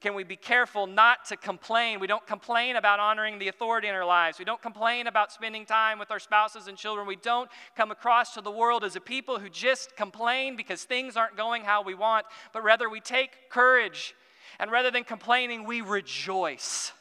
can 0.03 0.15
we 0.15 0.25
be 0.25 0.35
careful 0.35 0.85
not 0.85 1.23
to 1.29 1.37
complain? 1.37 2.01
We 2.01 2.07
don't 2.07 2.27
complain 2.27 2.75
about 2.75 2.99
honoring 2.99 3.39
the 3.39 3.47
authority 3.47 3.87
in 3.87 3.95
our 3.95 4.05
lives. 4.05 4.37
We 4.37 4.43
don't 4.43 4.61
complain 4.61 5.07
about 5.07 5.31
spending 5.31 5.65
time 5.65 5.97
with 5.97 6.11
our 6.11 6.19
spouses 6.19 6.67
and 6.67 6.77
children. 6.77 7.07
We 7.07 7.15
don't 7.15 7.49
come 7.77 7.89
across 7.89 8.33
to 8.33 8.41
the 8.41 8.51
world 8.51 8.83
as 8.83 8.97
a 8.97 8.99
people 8.99 9.39
who 9.39 9.47
just 9.49 9.95
complain 9.95 10.57
because 10.57 10.83
things 10.83 11.15
aren't 11.15 11.37
going 11.37 11.63
how 11.63 11.83
we 11.83 11.95
want, 11.95 12.25
but 12.51 12.65
rather 12.65 12.89
we 12.89 12.99
take 12.99 13.49
courage. 13.49 14.13
And 14.59 14.69
rather 14.69 14.91
than 14.91 15.05
complaining, 15.05 15.63
we 15.63 15.79
rejoice 15.79 16.91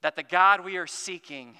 that 0.00 0.16
the 0.16 0.22
God 0.22 0.64
we 0.64 0.78
are 0.78 0.86
seeking 0.86 1.56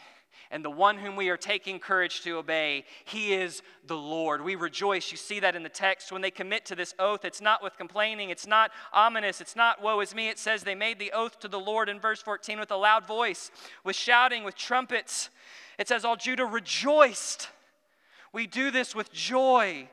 and 0.51 0.65
the 0.65 0.71
one 0.71 0.97
whom 0.97 1.17
we 1.17 1.29
are 1.29 1.37
taking 1.37 1.79
courage 1.79 2.23
to 2.23 2.39
obey, 2.39 2.85
he 3.05 3.35
is 3.35 3.63
the 3.87 3.97
Lord. 3.97 4.43
We 4.43 4.55
rejoice. 4.55 5.11
You 5.11 5.19
see 5.19 5.41
that 5.41 5.55
in 5.55 5.63
the 5.63 5.69
text. 5.69 6.11
When 6.11 6.23
they 6.23 6.31
commit 6.31 6.65
to 6.67 6.75
this 6.75 6.95
oath, 6.99 7.25
it's 7.25 7.41
not 7.41 7.63
with 7.63 7.77
complaining, 7.77 8.31
it's 8.31 8.47
not 8.47 8.71
ominous, 8.93 9.41
it's 9.41 9.57
not 9.57 9.83
woe 9.83 10.01
is 10.01 10.15
me. 10.15 10.29
It 10.29 10.39
says 10.39 10.63
they 10.63 10.75
made 10.75 10.99
the 10.99 11.13
oath 11.13 11.39
to 11.41 11.49
the 11.49 11.61
Lord 11.61 11.89
in 11.89 12.01
verse 12.01 12.23
14 12.23 12.59
with 12.59 12.71
a 12.71 12.77
loud 12.77 13.07
voice, 13.07 13.51
with 13.85 13.97
shouting, 13.97 14.45
with 14.45 14.57
trumpets. 14.57 15.31
It 15.79 15.89
says, 15.89 16.05
All 16.05 16.17
Judah 16.17 16.47
rejoiced. 16.47 17.49
We 18.33 18.47
do 18.47 18.71
this 18.71 18.95
with 18.95 19.13
joy. 19.13 19.89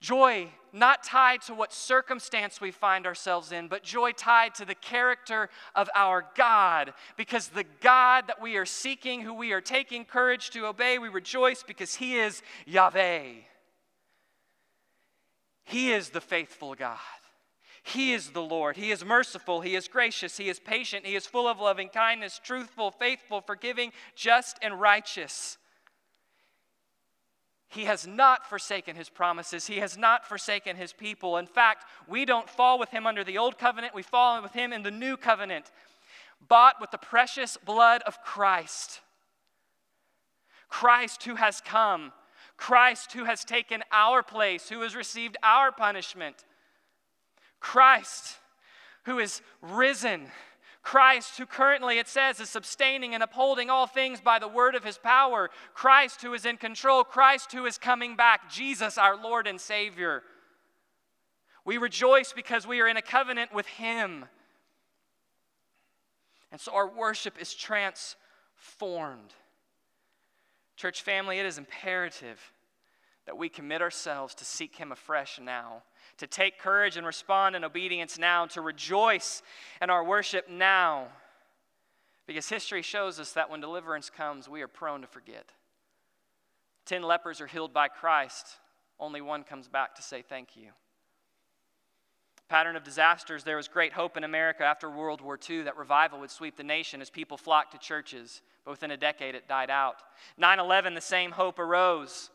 Joy 0.00 0.50
not 0.72 1.02
tied 1.02 1.40
to 1.42 1.54
what 1.54 1.72
circumstance 1.72 2.60
we 2.60 2.70
find 2.70 3.06
ourselves 3.06 3.50
in, 3.50 3.66
but 3.66 3.82
joy 3.82 4.12
tied 4.12 4.54
to 4.56 4.64
the 4.66 4.74
character 4.74 5.48
of 5.74 5.88
our 5.94 6.26
God. 6.36 6.92
Because 7.16 7.48
the 7.48 7.64
God 7.80 8.26
that 8.26 8.42
we 8.42 8.56
are 8.56 8.66
seeking, 8.66 9.22
who 9.22 9.32
we 9.32 9.52
are 9.52 9.62
taking 9.62 10.04
courage 10.04 10.50
to 10.50 10.66
obey, 10.66 10.98
we 10.98 11.08
rejoice 11.08 11.62
because 11.62 11.94
He 11.94 12.16
is 12.16 12.42
Yahweh. 12.66 13.32
He 15.64 15.92
is 15.92 16.10
the 16.10 16.20
faithful 16.20 16.74
God. 16.74 16.98
He 17.82 18.12
is 18.12 18.30
the 18.30 18.42
Lord. 18.42 18.76
He 18.76 18.90
is 18.90 19.04
merciful. 19.04 19.60
He 19.60 19.76
is 19.76 19.88
gracious. 19.88 20.36
He 20.36 20.48
is 20.48 20.58
patient. 20.58 21.06
He 21.06 21.14
is 21.14 21.26
full 21.26 21.48
of 21.48 21.60
loving 21.60 21.88
kindness, 21.88 22.40
truthful, 22.42 22.90
faithful, 22.90 23.40
forgiving, 23.40 23.92
just, 24.14 24.58
and 24.60 24.80
righteous. 24.80 25.56
He 27.76 27.84
has 27.84 28.06
not 28.06 28.48
forsaken 28.48 28.96
his 28.96 29.10
promises. 29.10 29.66
He 29.66 29.80
has 29.80 29.98
not 29.98 30.26
forsaken 30.26 30.76
his 30.76 30.94
people. 30.94 31.36
In 31.36 31.46
fact, 31.46 31.84
we 32.08 32.24
don't 32.24 32.48
fall 32.48 32.78
with 32.78 32.88
him 32.88 33.06
under 33.06 33.22
the 33.22 33.36
old 33.36 33.58
covenant, 33.58 33.94
we 33.94 34.02
fall 34.02 34.40
with 34.42 34.52
him 34.52 34.72
in 34.72 34.82
the 34.82 34.90
new 34.90 35.18
covenant, 35.18 35.70
bought 36.48 36.80
with 36.80 36.90
the 36.90 36.96
precious 36.96 37.58
blood 37.58 38.00
of 38.06 38.22
Christ. 38.22 39.02
Christ 40.70 41.24
who 41.24 41.34
has 41.34 41.60
come, 41.60 42.12
Christ 42.56 43.12
who 43.12 43.24
has 43.24 43.44
taken 43.44 43.84
our 43.92 44.22
place, 44.22 44.70
who 44.70 44.80
has 44.80 44.96
received 44.96 45.36
our 45.42 45.70
punishment, 45.70 46.46
Christ 47.60 48.38
who 49.04 49.18
is 49.18 49.42
risen 49.60 50.28
Christ, 50.86 51.36
who 51.36 51.46
currently 51.46 51.98
it 51.98 52.06
says 52.06 52.38
is 52.38 52.48
sustaining 52.48 53.12
and 53.12 53.20
upholding 53.20 53.70
all 53.70 53.88
things 53.88 54.20
by 54.20 54.38
the 54.38 54.46
word 54.46 54.76
of 54.76 54.84
his 54.84 54.98
power. 54.98 55.50
Christ, 55.74 56.22
who 56.22 56.32
is 56.32 56.46
in 56.46 56.58
control. 56.58 57.02
Christ, 57.02 57.50
who 57.50 57.66
is 57.66 57.76
coming 57.76 58.14
back. 58.14 58.48
Jesus, 58.48 58.96
our 58.96 59.20
Lord 59.20 59.48
and 59.48 59.60
Savior. 59.60 60.22
We 61.64 61.76
rejoice 61.76 62.32
because 62.32 62.68
we 62.68 62.80
are 62.80 62.86
in 62.86 62.96
a 62.96 63.02
covenant 63.02 63.52
with 63.52 63.66
him. 63.66 64.26
And 66.52 66.60
so 66.60 66.72
our 66.72 66.88
worship 66.88 67.34
is 67.40 67.52
transformed. 67.52 69.34
Church 70.76 71.02
family, 71.02 71.40
it 71.40 71.46
is 71.46 71.58
imperative 71.58 72.52
that 73.24 73.36
we 73.36 73.48
commit 73.48 73.82
ourselves 73.82 74.36
to 74.36 74.44
seek 74.44 74.76
him 74.76 74.92
afresh 74.92 75.40
now 75.40 75.82
to 76.18 76.26
take 76.26 76.58
courage 76.58 76.96
and 76.96 77.06
respond 77.06 77.56
in 77.56 77.64
obedience 77.64 78.18
now, 78.18 78.46
to 78.46 78.60
rejoice 78.60 79.42
in 79.80 79.90
our 79.90 80.04
worship 80.04 80.48
now. 80.48 81.08
Because 82.26 82.48
history 82.48 82.82
shows 82.82 83.20
us 83.20 83.32
that 83.32 83.50
when 83.50 83.60
deliverance 83.60 84.10
comes, 84.10 84.48
we 84.48 84.62
are 84.62 84.68
prone 84.68 85.02
to 85.02 85.06
forget. 85.06 85.52
Ten 86.84 87.02
lepers 87.02 87.40
are 87.40 87.46
healed 87.46 87.72
by 87.72 87.88
Christ, 87.88 88.46
only 88.98 89.20
one 89.20 89.44
comes 89.44 89.68
back 89.68 89.94
to 89.96 90.02
say 90.02 90.22
thank 90.22 90.56
you. 90.56 90.68
Pattern 92.48 92.76
of 92.76 92.84
disasters, 92.84 93.42
there 93.42 93.56
was 93.56 93.66
great 93.66 93.92
hope 93.92 94.16
in 94.16 94.22
America 94.22 94.62
after 94.62 94.88
World 94.88 95.20
War 95.20 95.38
II 95.48 95.62
that 95.62 95.76
revival 95.76 96.20
would 96.20 96.30
sweep 96.30 96.56
the 96.56 96.62
nation 96.62 97.02
as 97.02 97.10
people 97.10 97.36
flocked 97.36 97.72
to 97.72 97.78
churches. 97.78 98.40
But 98.64 98.70
within 98.70 98.92
a 98.92 98.96
decade, 98.96 99.34
it 99.34 99.48
died 99.48 99.68
out. 99.68 99.96
9 100.38 100.60
11, 100.60 100.94
the 100.94 101.00
same 101.00 101.32
hope 101.32 101.58
arose. 101.58 102.30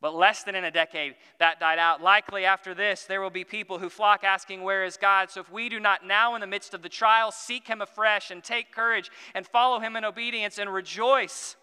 But 0.00 0.14
less 0.14 0.44
than 0.44 0.54
in 0.54 0.64
a 0.64 0.70
decade, 0.70 1.14
that 1.38 1.60
died 1.60 1.78
out. 1.78 2.00
Likely 2.00 2.46
after 2.46 2.74
this, 2.74 3.04
there 3.04 3.20
will 3.20 3.30
be 3.30 3.44
people 3.44 3.78
who 3.78 3.90
flock 3.90 4.24
asking, 4.24 4.62
Where 4.62 4.84
is 4.84 4.96
God? 4.96 5.30
So 5.30 5.40
if 5.40 5.52
we 5.52 5.68
do 5.68 5.78
not 5.78 6.06
now, 6.06 6.34
in 6.34 6.40
the 6.40 6.46
midst 6.46 6.72
of 6.72 6.82
the 6.82 6.88
trial, 6.88 7.30
seek 7.30 7.66
Him 7.66 7.82
afresh 7.82 8.30
and 8.30 8.42
take 8.42 8.72
courage 8.72 9.10
and 9.34 9.46
follow 9.46 9.78
Him 9.78 9.96
in 9.96 10.04
obedience 10.04 10.58
and 10.58 10.72
rejoice, 10.72 11.56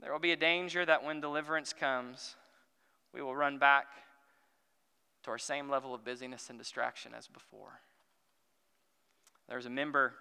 there 0.00 0.12
will 0.12 0.18
be 0.18 0.32
a 0.32 0.36
danger 0.36 0.84
that 0.84 1.04
when 1.04 1.20
deliverance 1.20 1.72
comes, 1.72 2.36
we 3.14 3.22
will 3.22 3.36
run 3.36 3.58
back 3.58 3.86
to 5.22 5.30
our 5.30 5.38
same 5.38 5.68
level 5.68 5.94
of 5.94 6.04
busyness 6.04 6.48
and 6.50 6.58
distraction 6.58 7.12
as 7.16 7.28
before. 7.28 7.80
There's 9.48 9.66
a 9.66 9.70
member 9.70 10.14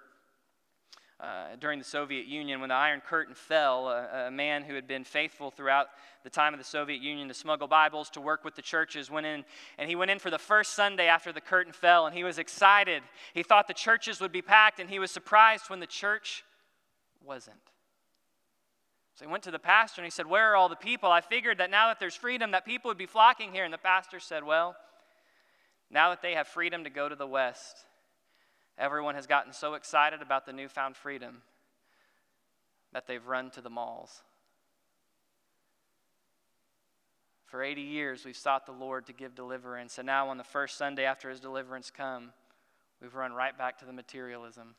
uh, 1.19 1.55
during 1.59 1.79
the 1.79 1.85
Soviet 1.85 2.27
Union, 2.27 2.61
when 2.61 2.69
the 2.69 2.75
Iron 2.75 3.01
Curtain 3.01 3.35
fell, 3.35 3.89
a, 3.89 4.27
a, 4.27 4.31
man 4.31 4.63
who 4.63 4.73
had 4.73 4.87
been 4.87 5.03
faithful 5.03 5.51
throughout 5.51 5.87
the 6.23 6.29
time 6.29 6.53
of 6.53 6.59
the 6.59 6.65
Soviet 6.65 7.01
Union 7.01 7.27
to 7.27 7.33
smuggle 7.33 7.67
Bibles, 7.67 8.09
to 8.11 8.21
work 8.21 8.45
with 8.45 8.55
the 8.55 8.61
churches, 8.61 9.11
went 9.11 9.25
in, 9.25 9.43
and 9.77 9.89
he 9.89 9.97
went 9.97 10.11
in 10.11 10.19
for 10.19 10.29
the 10.29 10.37
first 10.37 10.75
Sunday 10.75 11.07
after 11.07 11.33
the 11.33 11.41
curtain 11.41 11.73
fell, 11.73 12.05
and 12.05 12.15
he 12.15 12.23
was 12.23 12.39
excited. 12.39 13.03
He 13.33 13.43
thought 13.43 13.67
the 13.67 13.73
churches 13.73 14.21
would 14.21 14.31
be 14.31 14.41
packed, 14.41 14.79
and 14.79 14.89
he 14.89 14.97
was 14.97 15.11
surprised 15.11 15.69
when 15.69 15.81
the 15.81 15.87
church 15.87 16.45
wasn't. 17.25 17.57
So 19.15 19.25
he 19.25 19.31
went 19.31 19.43
to 19.43 19.51
the 19.51 19.59
pastor 19.59 19.99
and 19.99 20.05
he 20.05 20.11
said, 20.11 20.27
Where 20.27 20.51
are 20.51 20.55
all 20.55 20.69
the 20.69 20.77
people? 20.77 21.11
I 21.11 21.19
figured 21.19 21.57
that 21.57 21.69
now 21.69 21.87
that 21.87 21.99
there's 21.99 22.15
freedom, 22.15 22.51
that 22.51 22.63
people 22.63 22.87
would 22.87 22.97
be 22.97 23.05
flocking 23.05 23.51
here. 23.51 23.65
And 23.65 23.73
the 23.73 23.77
pastor 23.77 24.17
said, 24.21 24.45
Well, 24.45 24.77
now 25.91 26.11
that 26.11 26.21
they 26.21 26.35
have 26.35 26.47
freedom 26.47 26.85
to 26.85 26.89
go 26.89 27.09
to 27.09 27.15
the 27.17 27.27
West, 27.27 27.85
Everyone 28.79 29.15
has 29.15 29.27
gotten 29.27 29.51
so 29.51 29.73
excited 29.73 30.21
about 30.21 30.45
the 30.45 30.53
newfound 30.53 30.95
freedom 30.95 31.41
that 32.93 33.07
they've 33.07 33.25
run 33.27 33.51
to 33.51 33.61
the 33.61 33.69
malls. 33.69 34.23
For 37.45 37.61
80 37.61 37.81
years, 37.81 38.25
we've 38.25 38.37
sought 38.37 38.65
the 38.65 38.71
Lord 38.71 39.05
to 39.07 39.13
give 39.13 39.35
deliverance, 39.35 39.97
and 39.97 40.05
now 40.05 40.29
on 40.29 40.37
the 40.37 40.43
first 40.43 40.77
Sunday 40.77 41.03
after 41.03 41.29
his 41.29 41.39
deliverance 41.39 41.91
come, 41.91 42.31
we've 43.01 43.15
run 43.15 43.33
right 43.33 43.57
back 43.57 43.79
to 43.79 43.85
the 43.85 43.91
materialism. 43.91 44.75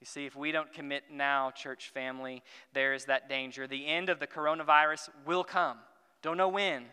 You 0.00 0.06
see, 0.06 0.26
if 0.26 0.36
we 0.36 0.52
don't 0.52 0.72
commit 0.72 1.04
now, 1.12 1.50
church 1.50 1.90
family, 1.92 2.42
there 2.72 2.94
is 2.94 3.06
that 3.06 3.28
danger. 3.28 3.66
The 3.66 3.86
end 3.86 4.08
of 4.08 4.20
the 4.20 4.28
coronavirus 4.28 5.10
will 5.26 5.44
come. 5.44 5.78
Don't 6.22 6.36
know 6.36 6.48
when. 6.48 6.84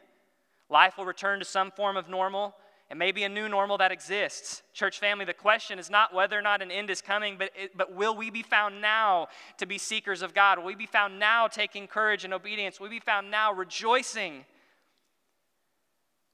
Life 0.70 0.98
will 0.98 1.06
return 1.06 1.40
to 1.40 1.46
some 1.46 1.70
form 1.70 1.98
of 1.98 2.10
normal, 2.10 2.56
and 2.90 3.00
maybe 3.00 3.24
a 3.24 3.30
new 3.30 3.50
normal 3.50 3.78
that 3.80 3.92
exists. 3.92 4.62
Church 4.74 5.00
family, 5.00 5.26
the 5.26 5.34
question 5.34 5.80
is 5.80 5.90
not 5.90 6.14
whether 6.14 6.38
or 6.38 6.42
not 6.42 6.62
an 6.62 6.70
end 6.70 6.90
is 6.90 7.02
coming, 7.02 7.36
but, 7.38 7.50
it, 7.56 7.76
but 7.76 7.94
will 7.94 8.16
we 8.16 8.30
be 8.30 8.44
found 8.44 8.80
now 8.80 9.28
to 9.58 9.66
be 9.66 9.78
seekers 9.78 10.22
of 10.22 10.34
God? 10.34 10.60
Will 10.60 10.66
we 10.66 10.76
be 10.76 10.86
found 10.86 11.20
now 11.20 11.48
taking 11.48 11.88
courage 11.88 12.24
and 12.24 12.34
obedience? 12.34 12.80
Will 12.80 12.90
we 12.90 12.98
be 12.98 13.00
found 13.00 13.32
now 13.32 13.52
rejoicing? 13.52 14.46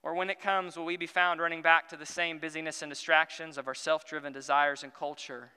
Or 0.04 0.14
when 0.16 0.30
it 0.30 0.42
comes, 0.42 0.76
will 0.76 0.86
we 0.86 0.98
be 0.98 1.08
found 1.08 1.40
running 1.40 1.62
back 1.62 1.88
to 1.90 1.96
the 1.96 2.06
same 2.06 2.40
busyness 2.40 2.82
and 2.82 2.92
distractions 2.92 3.58
of 3.58 3.68
our 3.68 3.76
self 3.76 4.06
driven 4.06 4.34
desires 4.34 4.84
and 4.84 4.94
culture? 4.94 5.52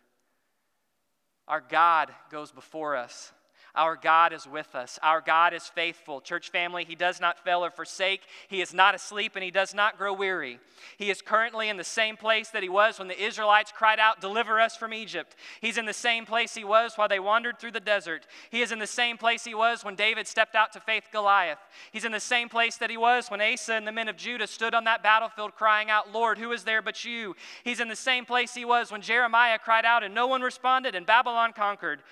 Our 1.49 1.61
God 1.61 2.11
goes 2.31 2.53
before 2.53 2.95
us. 2.95 3.33
Our 3.77 3.97
God 3.97 4.33
is 4.33 4.47
with 4.47 4.73
us. 4.77 5.01
Our 5.03 5.21
God 5.21 5.53
is 5.53 5.67
faithful. 5.67 6.21
Church 6.21 6.51
family, 6.51 6.85
He 6.85 6.95
does 6.95 7.21
not 7.21 7.41
fail 7.41 7.65
or 7.65 7.71
forsake. 7.71 8.21
He 8.47 8.61
is 8.61 8.73
not 8.73 8.95
asleep 8.95 9.33
and 9.35 9.43
He 9.43 9.51
does 9.51 9.75
not 9.75 9.99
grow 9.99 10.13
weary. 10.13 10.61
He 10.97 11.11
is 11.11 11.21
currently 11.21 11.69
in 11.69 11.77
the 11.77 11.83
same 11.83 12.17
place 12.17 12.51
that 12.51 12.63
He 12.63 12.69
was 12.69 13.01
when 13.01 13.09
the 13.09 13.21
Israelites 13.21 13.73
cried 13.77 13.99
out, 13.99 14.21
Deliver 14.21 14.61
us 14.61 14.77
from 14.77 14.95
Egypt. 14.95 15.35
He's 15.61 15.77
in 15.77 15.87
the 15.87 15.93
same 15.93 16.25
place 16.25 16.55
He 16.55 16.63
was 16.63 16.95
while 16.95 17.09
they 17.09 17.19
wandered 17.19 17.59
through 17.59 17.73
the 17.73 17.81
desert. 17.81 18.29
He 18.49 18.63
is 18.63 18.71
in 18.71 18.79
the 18.79 18.87
same 18.87 19.19
place 19.19 19.43
He 19.43 19.57
was 19.57 19.85
when 19.85 19.97
David 19.97 20.29
stepped 20.29 20.55
out 20.55 20.73
to 20.75 20.81
face 20.81 21.03
Goliath. 21.11 21.59
He's 21.91 22.05
in 22.05 22.13
the 22.13 22.21
same 22.21 22.49
place 22.49 22.77
that 22.77 22.91
He 22.91 22.97
was 22.97 23.29
when 23.29 23.41
Asa 23.41 23.75
and 23.75 23.89
the 23.89 23.93
men 23.93 24.09
of 24.09 24.17
Judah 24.17 24.47
stood 24.47 24.75
on 24.75 24.85
that 24.85 25.03
battlefield 25.03 25.57
crying 25.57 25.91
out, 25.91 26.13
Lord, 26.13 26.39
who 26.39 26.53
is 26.53 26.63
there 26.63 26.83
but 26.83 27.05
you? 27.05 27.35
He's 27.65 27.81
in 27.81 27.89
the 27.89 27.97
same 27.97 28.25
place 28.25 28.55
He 28.55 28.65
was 28.65 28.93
when 28.93 29.03
Jeremiah 29.03 29.59
cried 29.59 29.85
out 29.85 30.05
and 30.05 30.15
no 30.15 30.29
one 30.29 30.43
responded 30.43 30.95
and 30.95 31.05
Babylon 31.05 31.53
conquered. 31.53 32.03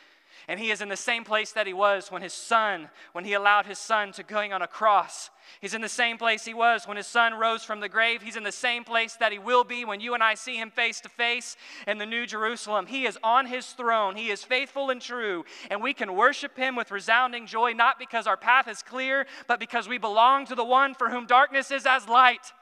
And 0.49 0.59
he 0.59 0.71
is 0.71 0.81
in 0.81 0.89
the 0.89 0.97
same 0.97 1.25
place 1.25 1.53
that 1.53 1.67
he 1.67 1.73
was 1.73 2.11
when 2.11 2.23
his 2.23 2.33
son, 2.33 2.91
when 3.13 3.25
he 3.25 3.33
allowed 3.33 3.67
his 3.67 3.79
son 3.79 4.13
to 4.13 4.23
going 4.23 4.53
on 4.53 4.63
a 4.63 4.67
cross. 4.67 5.31
He's 5.61 5.75
in 5.75 5.81
the 5.81 5.89
same 5.89 6.19
place 6.19 6.45
he 6.45 6.55
was 6.55 6.87
when 6.87 6.97
his 6.97 7.07
son 7.07 7.35
rose 7.35 7.65
from 7.65 7.81
the 7.81 7.89
grave. 7.89 8.23
He's 8.23 8.37
in 8.37 8.43
the 8.43 8.53
same 8.53 8.85
place 8.85 9.15
that 9.17 9.33
he 9.33 9.39
will 9.39 9.65
be 9.65 9.85
when 9.85 10.01
you 10.01 10.15
and 10.15 10.23
I 10.23 10.35
see 10.35 10.57
him 10.57 10.71
face 10.71 11.01
to 11.03 11.09
face 11.09 11.57
in 11.87 11.99
the 11.99 12.07
New 12.07 12.27
Jerusalem. 12.27 12.87
He 12.87 13.07
is 13.07 13.19
on 13.23 13.47
his 13.47 13.67
throne. 13.67 14.17
He 14.17 14.31
is 14.31 14.43
faithful 14.43 14.91
and 14.91 15.01
true. 15.01 15.45
And 15.71 15.83
we 15.83 15.95
can 15.95 16.15
worship 16.15 16.57
him 16.57 16.75
with 16.77 16.91
resounding 16.91 17.47
joy, 17.47 17.73
not 17.73 17.99
because 17.99 18.27
our 18.27 18.37
path 18.37 18.69
is 18.69 18.83
clear, 18.83 19.27
but 19.47 19.61
because 19.61 19.89
we 19.89 19.99
belong 19.99 20.47
to 20.47 20.55
the 20.55 20.65
one 20.65 20.95
for 20.95 21.11
whom 21.11 21.27
darkness 21.27 21.71
is 21.71 21.87
as 21.87 22.09
light. 22.09 22.53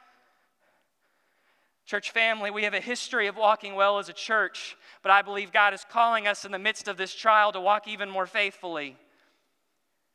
Church 1.91 2.13
family, 2.13 2.53
we 2.53 2.63
have 2.63 2.73
a 2.73 2.79
history 2.79 3.27
of 3.27 3.37
walking 3.37 3.75
well 3.75 3.99
as 3.99 4.09
a 4.09 4.13
church, 4.13 4.77
but 5.03 5.11
I 5.11 5.23
believe 5.23 5.53
God 5.53 5.75
is 5.75 5.85
calling 5.91 6.29
us 6.29 6.45
in 6.45 6.53
the 6.53 6.59
midst 6.61 6.87
of 6.87 6.97
this 6.97 7.13
trial 7.13 7.51
to 7.51 7.61
walk 7.61 7.89
even 7.89 8.09
more 8.09 8.29
faithfully. 8.29 8.97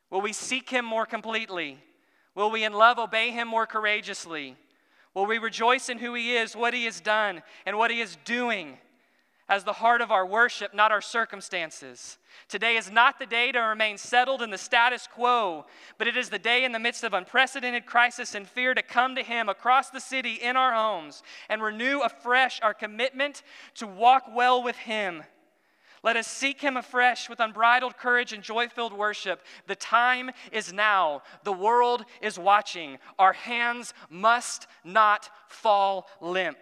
Will 0.10 0.22
we 0.22 0.32
seek 0.32 0.70
Him 0.70 0.86
more 0.86 1.06
completely? 1.06 1.78
Will 2.34 2.50
we 2.50 2.64
in 2.64 2.72
love 2.72 2.98
obey 2.98 3.32
Him 3.32 3.50
more 3.50 3.66
courageously? 3.66 4.56
Will 5.14 5.26
we 5.26 5.38
rejoice 5.38 5.90
in 5.90 5.98
who 5.98 6.14
He 6.14 6.38
is, 6.38 6.56
what 6.56 6.74
He 6.74 6.86
has 6.86 7.02
done, 7.02 7.44
and 7.66 7.78
what 7.78 7.92
He 7.92 8.00
is 8.00 8.18
doing? 8.24 8.78
As 9.48 9.64
the 9.64 9.74
heart 9.74 10.02
of 10.02 10.12
our 10.12 10.26
worship, 10.26 10.74
not 10.74 10.91
our 10.91 11.02
circumstances. 11.02 12.18
Today 12.50 12.78
is 12.78 12.91
not 12.91 13.20
the 13.20 13.26
day 13.26 13.52
to 13.52 13.60
remain 13.60 13.98
settled 13.98 14.41
in 14.41 14.50
the 14.50 14.58
status 14.58 15.08
quo, 15.08 15.66
but 15.98 16.08
it 16.08 16.18
is 16.18 16.30
the 16.30 16.39
day 16.39 16.64
in 16.64 16.72
the 16.72 16.80
midst 16.80 17.04
of 17.04 17.14
unprecedented 17.14 17.86
crisis 17.86 18.34
and 18.34 18.48
fear 18.48 18.74
to 18.74 18.82
come 18.82 19.16
to 19.16 19.24
Him 19.24 19.48
across 19.48 19.89
the 19.89 20.00
city 20.00 20.34
in 20.34 20.56
our 20.58 20.74
homes 20.74 21.22
and 21.48 21.62
renew 21.62 22.00
afresh 22.00 22.60
our 22.62 22.74
commitment 22.74 23.43
to 23.76 23.86
walk 23.86 24.24
well 24.34 24.64
with 24.64 24.78
Him. 24.78 25.24
Let 26.06 26.18
us 26.18 26.28
seek 26.28 26.62
him 26.62 26.78
afresh 26.78 27.30
with 27.30 27.39
unbridled 27.39 27.98
courage 27.98 28.32
and 28.32 28.43
joy 28.43 28.68
filled 28.68 28.93
worship. 28.93 29.41
The 29.66 29.76
time 29.76 30.30
is 30.52 30.72
now. 30.72 31.24
The 31.43 31.52
world 31.52 32.06
is 32.22 32.38
watching. 32.38 33.00
Our 33.18 33.34
hands 33.34 33.91
must 34.08 34.68
not 34.84 35.32
fall 35.48 36.06
limp. 36.22 36.60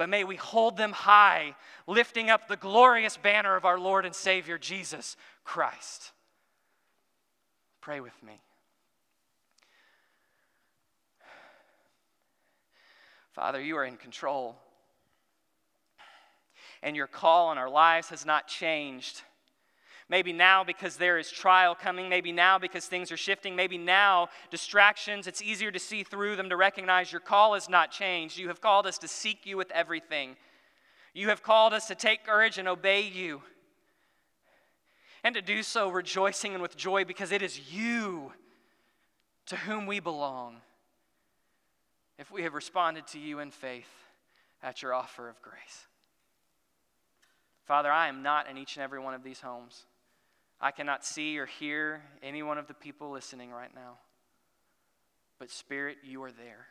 But 0.00 0.08
may 0.08 0.24
we 0.24 0.36
hold 0.36 0.78
them 0.78 0.92
high, 0.92 1.54
lifting 1.86 2.30
up 2.30 2.48
the 2.48 2.56
glorious 2.56 3.18
banner 3.18 3.54
of 3.54 3.66
our 3.66 3.78
Lord 3.78 4.06
and 4.06 4.14
Savior, 4.14 4.56
Jesus 4.56 5.14
Christ. 5.44 6.12
Pray 7.82 8.00
with 8.00 8.14
me. 8.22 8.40
Father, 13.32 13.60
you 13.60 13.76
are 13.76 13.84
in 13.84 13.98
control 13.98 14.56
and 16.82 16.96
your 16.96 17.06
call 17.06 17.48
on 17.48 17.58
our 17.58 17.68
lives 17.68 18.08
has 18.08 18.24
not 18.24 18.48
changed. 18.48 19.20
Maybe 20.10 20.32
now 20.32 20.64
because 20.64 20.96
there 20.96 21.18
is 21.18 21.30
trial 21.30 21.76
coming, 21.76 22.08
maybe 22.08 22.32
now 22.32 22.58
because 22.58 22.86
things 22.86 23.12
are 23.12 23.16
shifting, 23.16 23.54
maybe 23.54 23.78
now 23.78 24.28
distractions, 24.50 25.28
it's 25.28 25.40
easier 25.40 25.70
to 25.70 25.78
see 25.78 26.02
through 26.02 26.34
them 26.34 26.48
to 26.48 26.56
recognize 26.56 27.12
your 27.12 27.20
call 27.20 27.54
has 27.54 27.68
not 27.68 27.92
changed. 27.92 28.36
You 28.36 28.48
have 28.48 28.60
called 28.60 28.88
us 28.88 28.98
to 28.98 29.08
seek 29.08 29.46
you 29.46 29.56
with 29.56 29.70
everything. 29.70 30.34
You 31.14 31.28
have 31.28 31.44
called 31.44 31.72
us 31.72 31.86
to 31.86 31.94
take 31.94 32.26
courage 32.26 32.58
and 32.58 32.66
obey 32.66 33.02
you. 33.02 33.42
And 35.22 35.32
to 35.36 35.42
do 35.42 35.62
so 35.62 35.88
rejoicing 35.88 36.54
and 36.54 36.62
with 36.62 36.76
joy 36.76 37.04
because 37.04 37.30
it 37.30 37.40
is 37.40 37.72
you 37.72 38.32
to 39.46 39.54
whom 39.54 39.86
we 39.86 40.00
belong. 40.00 40.56
If 42.18 42.32
we 42.32 42.42
have 42.42 42.54
responded 42.54 43.06
to 43.08 43.20
you 43.20 43.38
in 43.38 43.52
faith 43.52 43.90
at 44.60 44.82
your 44.82 44.92
offer 44.92 45.28
of 45.28 45.40
grace. 45.40 45.86
Father, 47.64 47.92
I 47.92 48.08
am 48.08 48.24
not 48.24 48.50
in 48.50 48.58
each 48.58 48.74
and 48.74 48.82
every 48.82 48.98
one 48.98 49.14
of 49.14 49.22
these 49.22 49.40
homes. 49.40 49.84
I 50.60 50.70
cannot 50.70 51.04
see 51.04 51.38
or 51.38 51.46
hear 51.46 52.02
any 52.22 52.42
one 52.42 52.58
of 52.58 52.66
the 52.66 52.74
people 52.74 53.10
listening 53.10 53.50
right 53.50 53.74
now. 53.74 53.98
But, 55.38 55.50
Spirit, 55.50 55.98
you 56.04 56.22
are 56.22 56.32
there. 56.32 56.66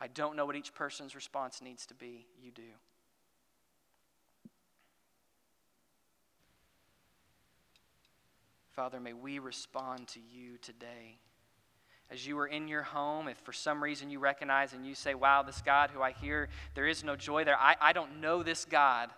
I 0.00 0.08
don't 0.08 0.36
know 0.36 0.44
what 0.44 0.56
each 0.56 0.74
person's 0.74 1.14
response 1.14 1.62
needs 1.62 1.86
to 1.86 1.94
be. 1.94 2.26
You 2.42 2.50
do. 2.50 2.62
Father, 8.72 9.00
may 9.00 9.14
we 9.14 9.38
respond 9.38 10.08
to 10.08 10.20
you 10.20 10.58
today. 10.60 11.16
As 12.10 12.26
you 12.26 12.38
are 12.38 12.46
in 12.46 12.68
your 12.68 12.82
home, 12.82 13.26
if 13.26 13.38
for 13.38 13.52
some 13.52 13.82
reason 13.82 14.10
you 14.10 14.18
recognize 14.18 14.74
and 14.74 14.86
you 14.86 14.94
say, 14.94 15.14
Wow, 15.14 15.42
this 15.42 15.62
God 15.62 15.90
who 15.90 16.02
I 16.02 16.12
hear, 16.12 16.48
there 16.74 16.86
is 16.86 17.02
no 17.02 17.16
joy 17.16 17.44
there, 17.44 17.58
I, 17.58 17.76
I 17.80 17.92
don't 17.94 18.20
know 18.20 18.42
this 18.42 18.64
God. 18.66 19.10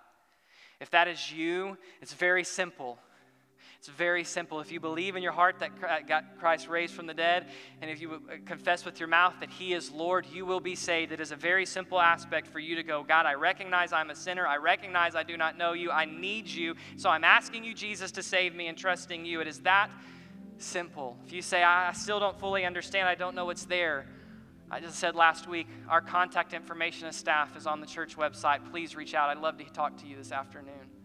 If 0.80 0.90
that 0.90 1.08
is 1.08 1.32
you, 1.32 1.76
it's 2.00 2.12
very 2.12 2.44
simple. 2.44 2.98
It's 3.78 3.88
very 3.88 4.24
simple. 4.24 4.58
If 4.58 4.72
you 4.72 4.80
believe 4.80 5.14
in 5.14 5.22
your 5.22 5.32
heart 5.32 5.60
that 5.60 6.38
Christ 6.40 6.68
raised 6.68 6.94
from 6.94 7.06
the 7.06 7.14
dead, 7.14 7.46
and 7.80 7.88
if 7.88 8.00
you 8.00 8.14
uh, 8.14 8.36
confess 8.44 8.84
with 8.84 8.98
your 8.98 9.08
mouth 9.08 9.34
that 9.38 9.50
He 9.50 9.72
is 9.72 9.92
Lord, 9.92 10.26
you 10.26 10.44
will 10.44 10.58
be 10.58 10.74
saved. 10.74 11.12
It 11.12 11.20
is 11.20 11.30
a 11.30 11.36
very 11.36 11.64
simple 11.64 12.00
aspect 12.00 12.48
for 12.48 12.58
you 12.58 12.74
to 12.74 12.82
go, 12.82 13.04
God, 13.04 13.24
I 13.24 13.34
recognize 13.34 13.92
I'm 13.92 14.10
a 14.10 14.16
sinner. 14.16 14.48
I 14.48 14.56
recognize 14.56 15.14
I 15.14 15.22
do 15.22 15.36
not 15.36 15.56
know 15.56 15.74
you. 15.74 15.92
I 15.92 16.06
need 16.06 16.48
you. 16.48 16.74
So 16.96 17.08
I'm 17.08 17.22
asking 17.22 17.62
you, 17.62 17.72
Jesus, 17.72 18.10
to 18.12 18.22
save 18.22 18.52
me 18.52 18.66
and 18.66 18.76
trusting 18.76 19.24
you. 19.24 19.40
It 19.40 19.46
is 19.46 19.60
that 19.60 19.90
simple. 20.58 21.16
If 21.24 21.32
you 21.32 21.40
say, 21.40 21.62
I 21.62 21.92
still 21.92 22.18
don't 22.18 22.38
fully 22.40 22.64
understand, 22.64 23.08
I 23.08 23.14
don't 23.14 23.36
know 23.36 23.44
what's 23.44 23.64
there, 23.64 24.06
I 24.72 24.80
just 24.80 24.98
said 24.98 25.14
last 25.14 25.48
week, 25.48 25.68
our 25.88 26.00
contact 26.00 26.52
information 26.52 27.06
as 27.06 27.14
staff 27.14 27.56
is 27.56 27.66
on 27.66 27.80
the 27.80 27.86
church 27.86 28.16
website. 28.16 28.70
Please 28.70 28.96
reach 28.96 29.14
out. 29.14 29.30
I'd 29.30 29.38
love 29.38 29.56
to 29.58 29.64
talk 29.64 29.96
to 29.98 30.06
you 30.06 30.16
this 30.16 30.32
afternoon. 30.32 30.97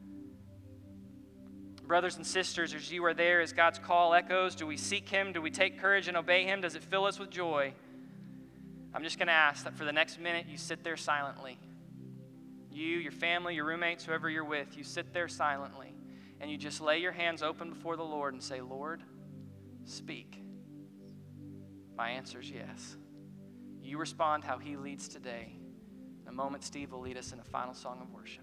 Brothers 1.93 2.15
and 2.15 2.25
sisters, 2.25 2.73
as 2.73 2.91
you 2.91 3.05
are 3.05 3.13
there, 3.13 3.39
as 3.39 3.53
God's 3.53 3.77
call 3.77 4.15
echoes, 4.15 4.55
do 4.55 4.65
we 4.65 4.77
seek 4.77 5.07
Him? 5.07 5.31
Do 5.31 5.43
we 5.43 5.51
take 5.51 5.77
courage 5.77 6.07
and 6.07 6.17
obey 6.17 6.43
Him? 6.43 6.59
Does 6.59 6.73
it 6.73 6.81
fill 6.81 7.05
us 7.05 7.19
with 7.19 7.29
joy? 7.29 7.71
I'm 8.95 9.03
just 9.03 9.19
going 9.19 9.27
to 9.27 9.33
ask 9.33 9.63
that 9.65 9.75
for 9.75 9.85
the 9.85 9.91
next 9.91 10.19
minute 10.19 10.47
you 10.49 10.57
sit 10.57 10.83
there 10.83 10.97
silently. 10.97 11.59
You, 12.71 12.97
your 12.97 13.11
family, 13.11 13.53
your 13.53 13.65
roommates, 13.65 14.05
whoever 14.05 14.27
you're 14.27 14.43
with, 14.43 14.75
you 14.75 14.83
sit 14.83 15.13
there 15.13 15.27
silently 15.27 15.93
and 16.41 16.49
you 16.49 16.57
just 16.57 16.81
lay 16.81 16.97
your 16.97 17.11
hands 17.11 17.43
open 17.43 17.69
before 17.69 17.95
the 17.95 18.01
Lord 18.01 18.33
and 18.33 18.41
say, 18.41 18.59
Lord, 18.59 19.03
speak. 19.85 20.41
My 21.95 22.09
answer 22.09 22.39
is 22.39 22.49
yes. 22.49 22.97
You 23.83 23.99
respond 23.99 24.43
how 24.43 24.57
He 24.57 24.77
leads 24.77 25.07
today. 25.07 25.53
In 26.23 26.27
a 26.27 26.33
moment, 26.33 26.63
Steve 26.63 26.91
will 26.91 27.01
lead 27.01 27.17
us 27.17 27.33
in 27.33 27.39
a 27.39 27.43
final 27.43 27.75
song 27.75 27.99
of 28.01 28.11
worship. 28.11 28.42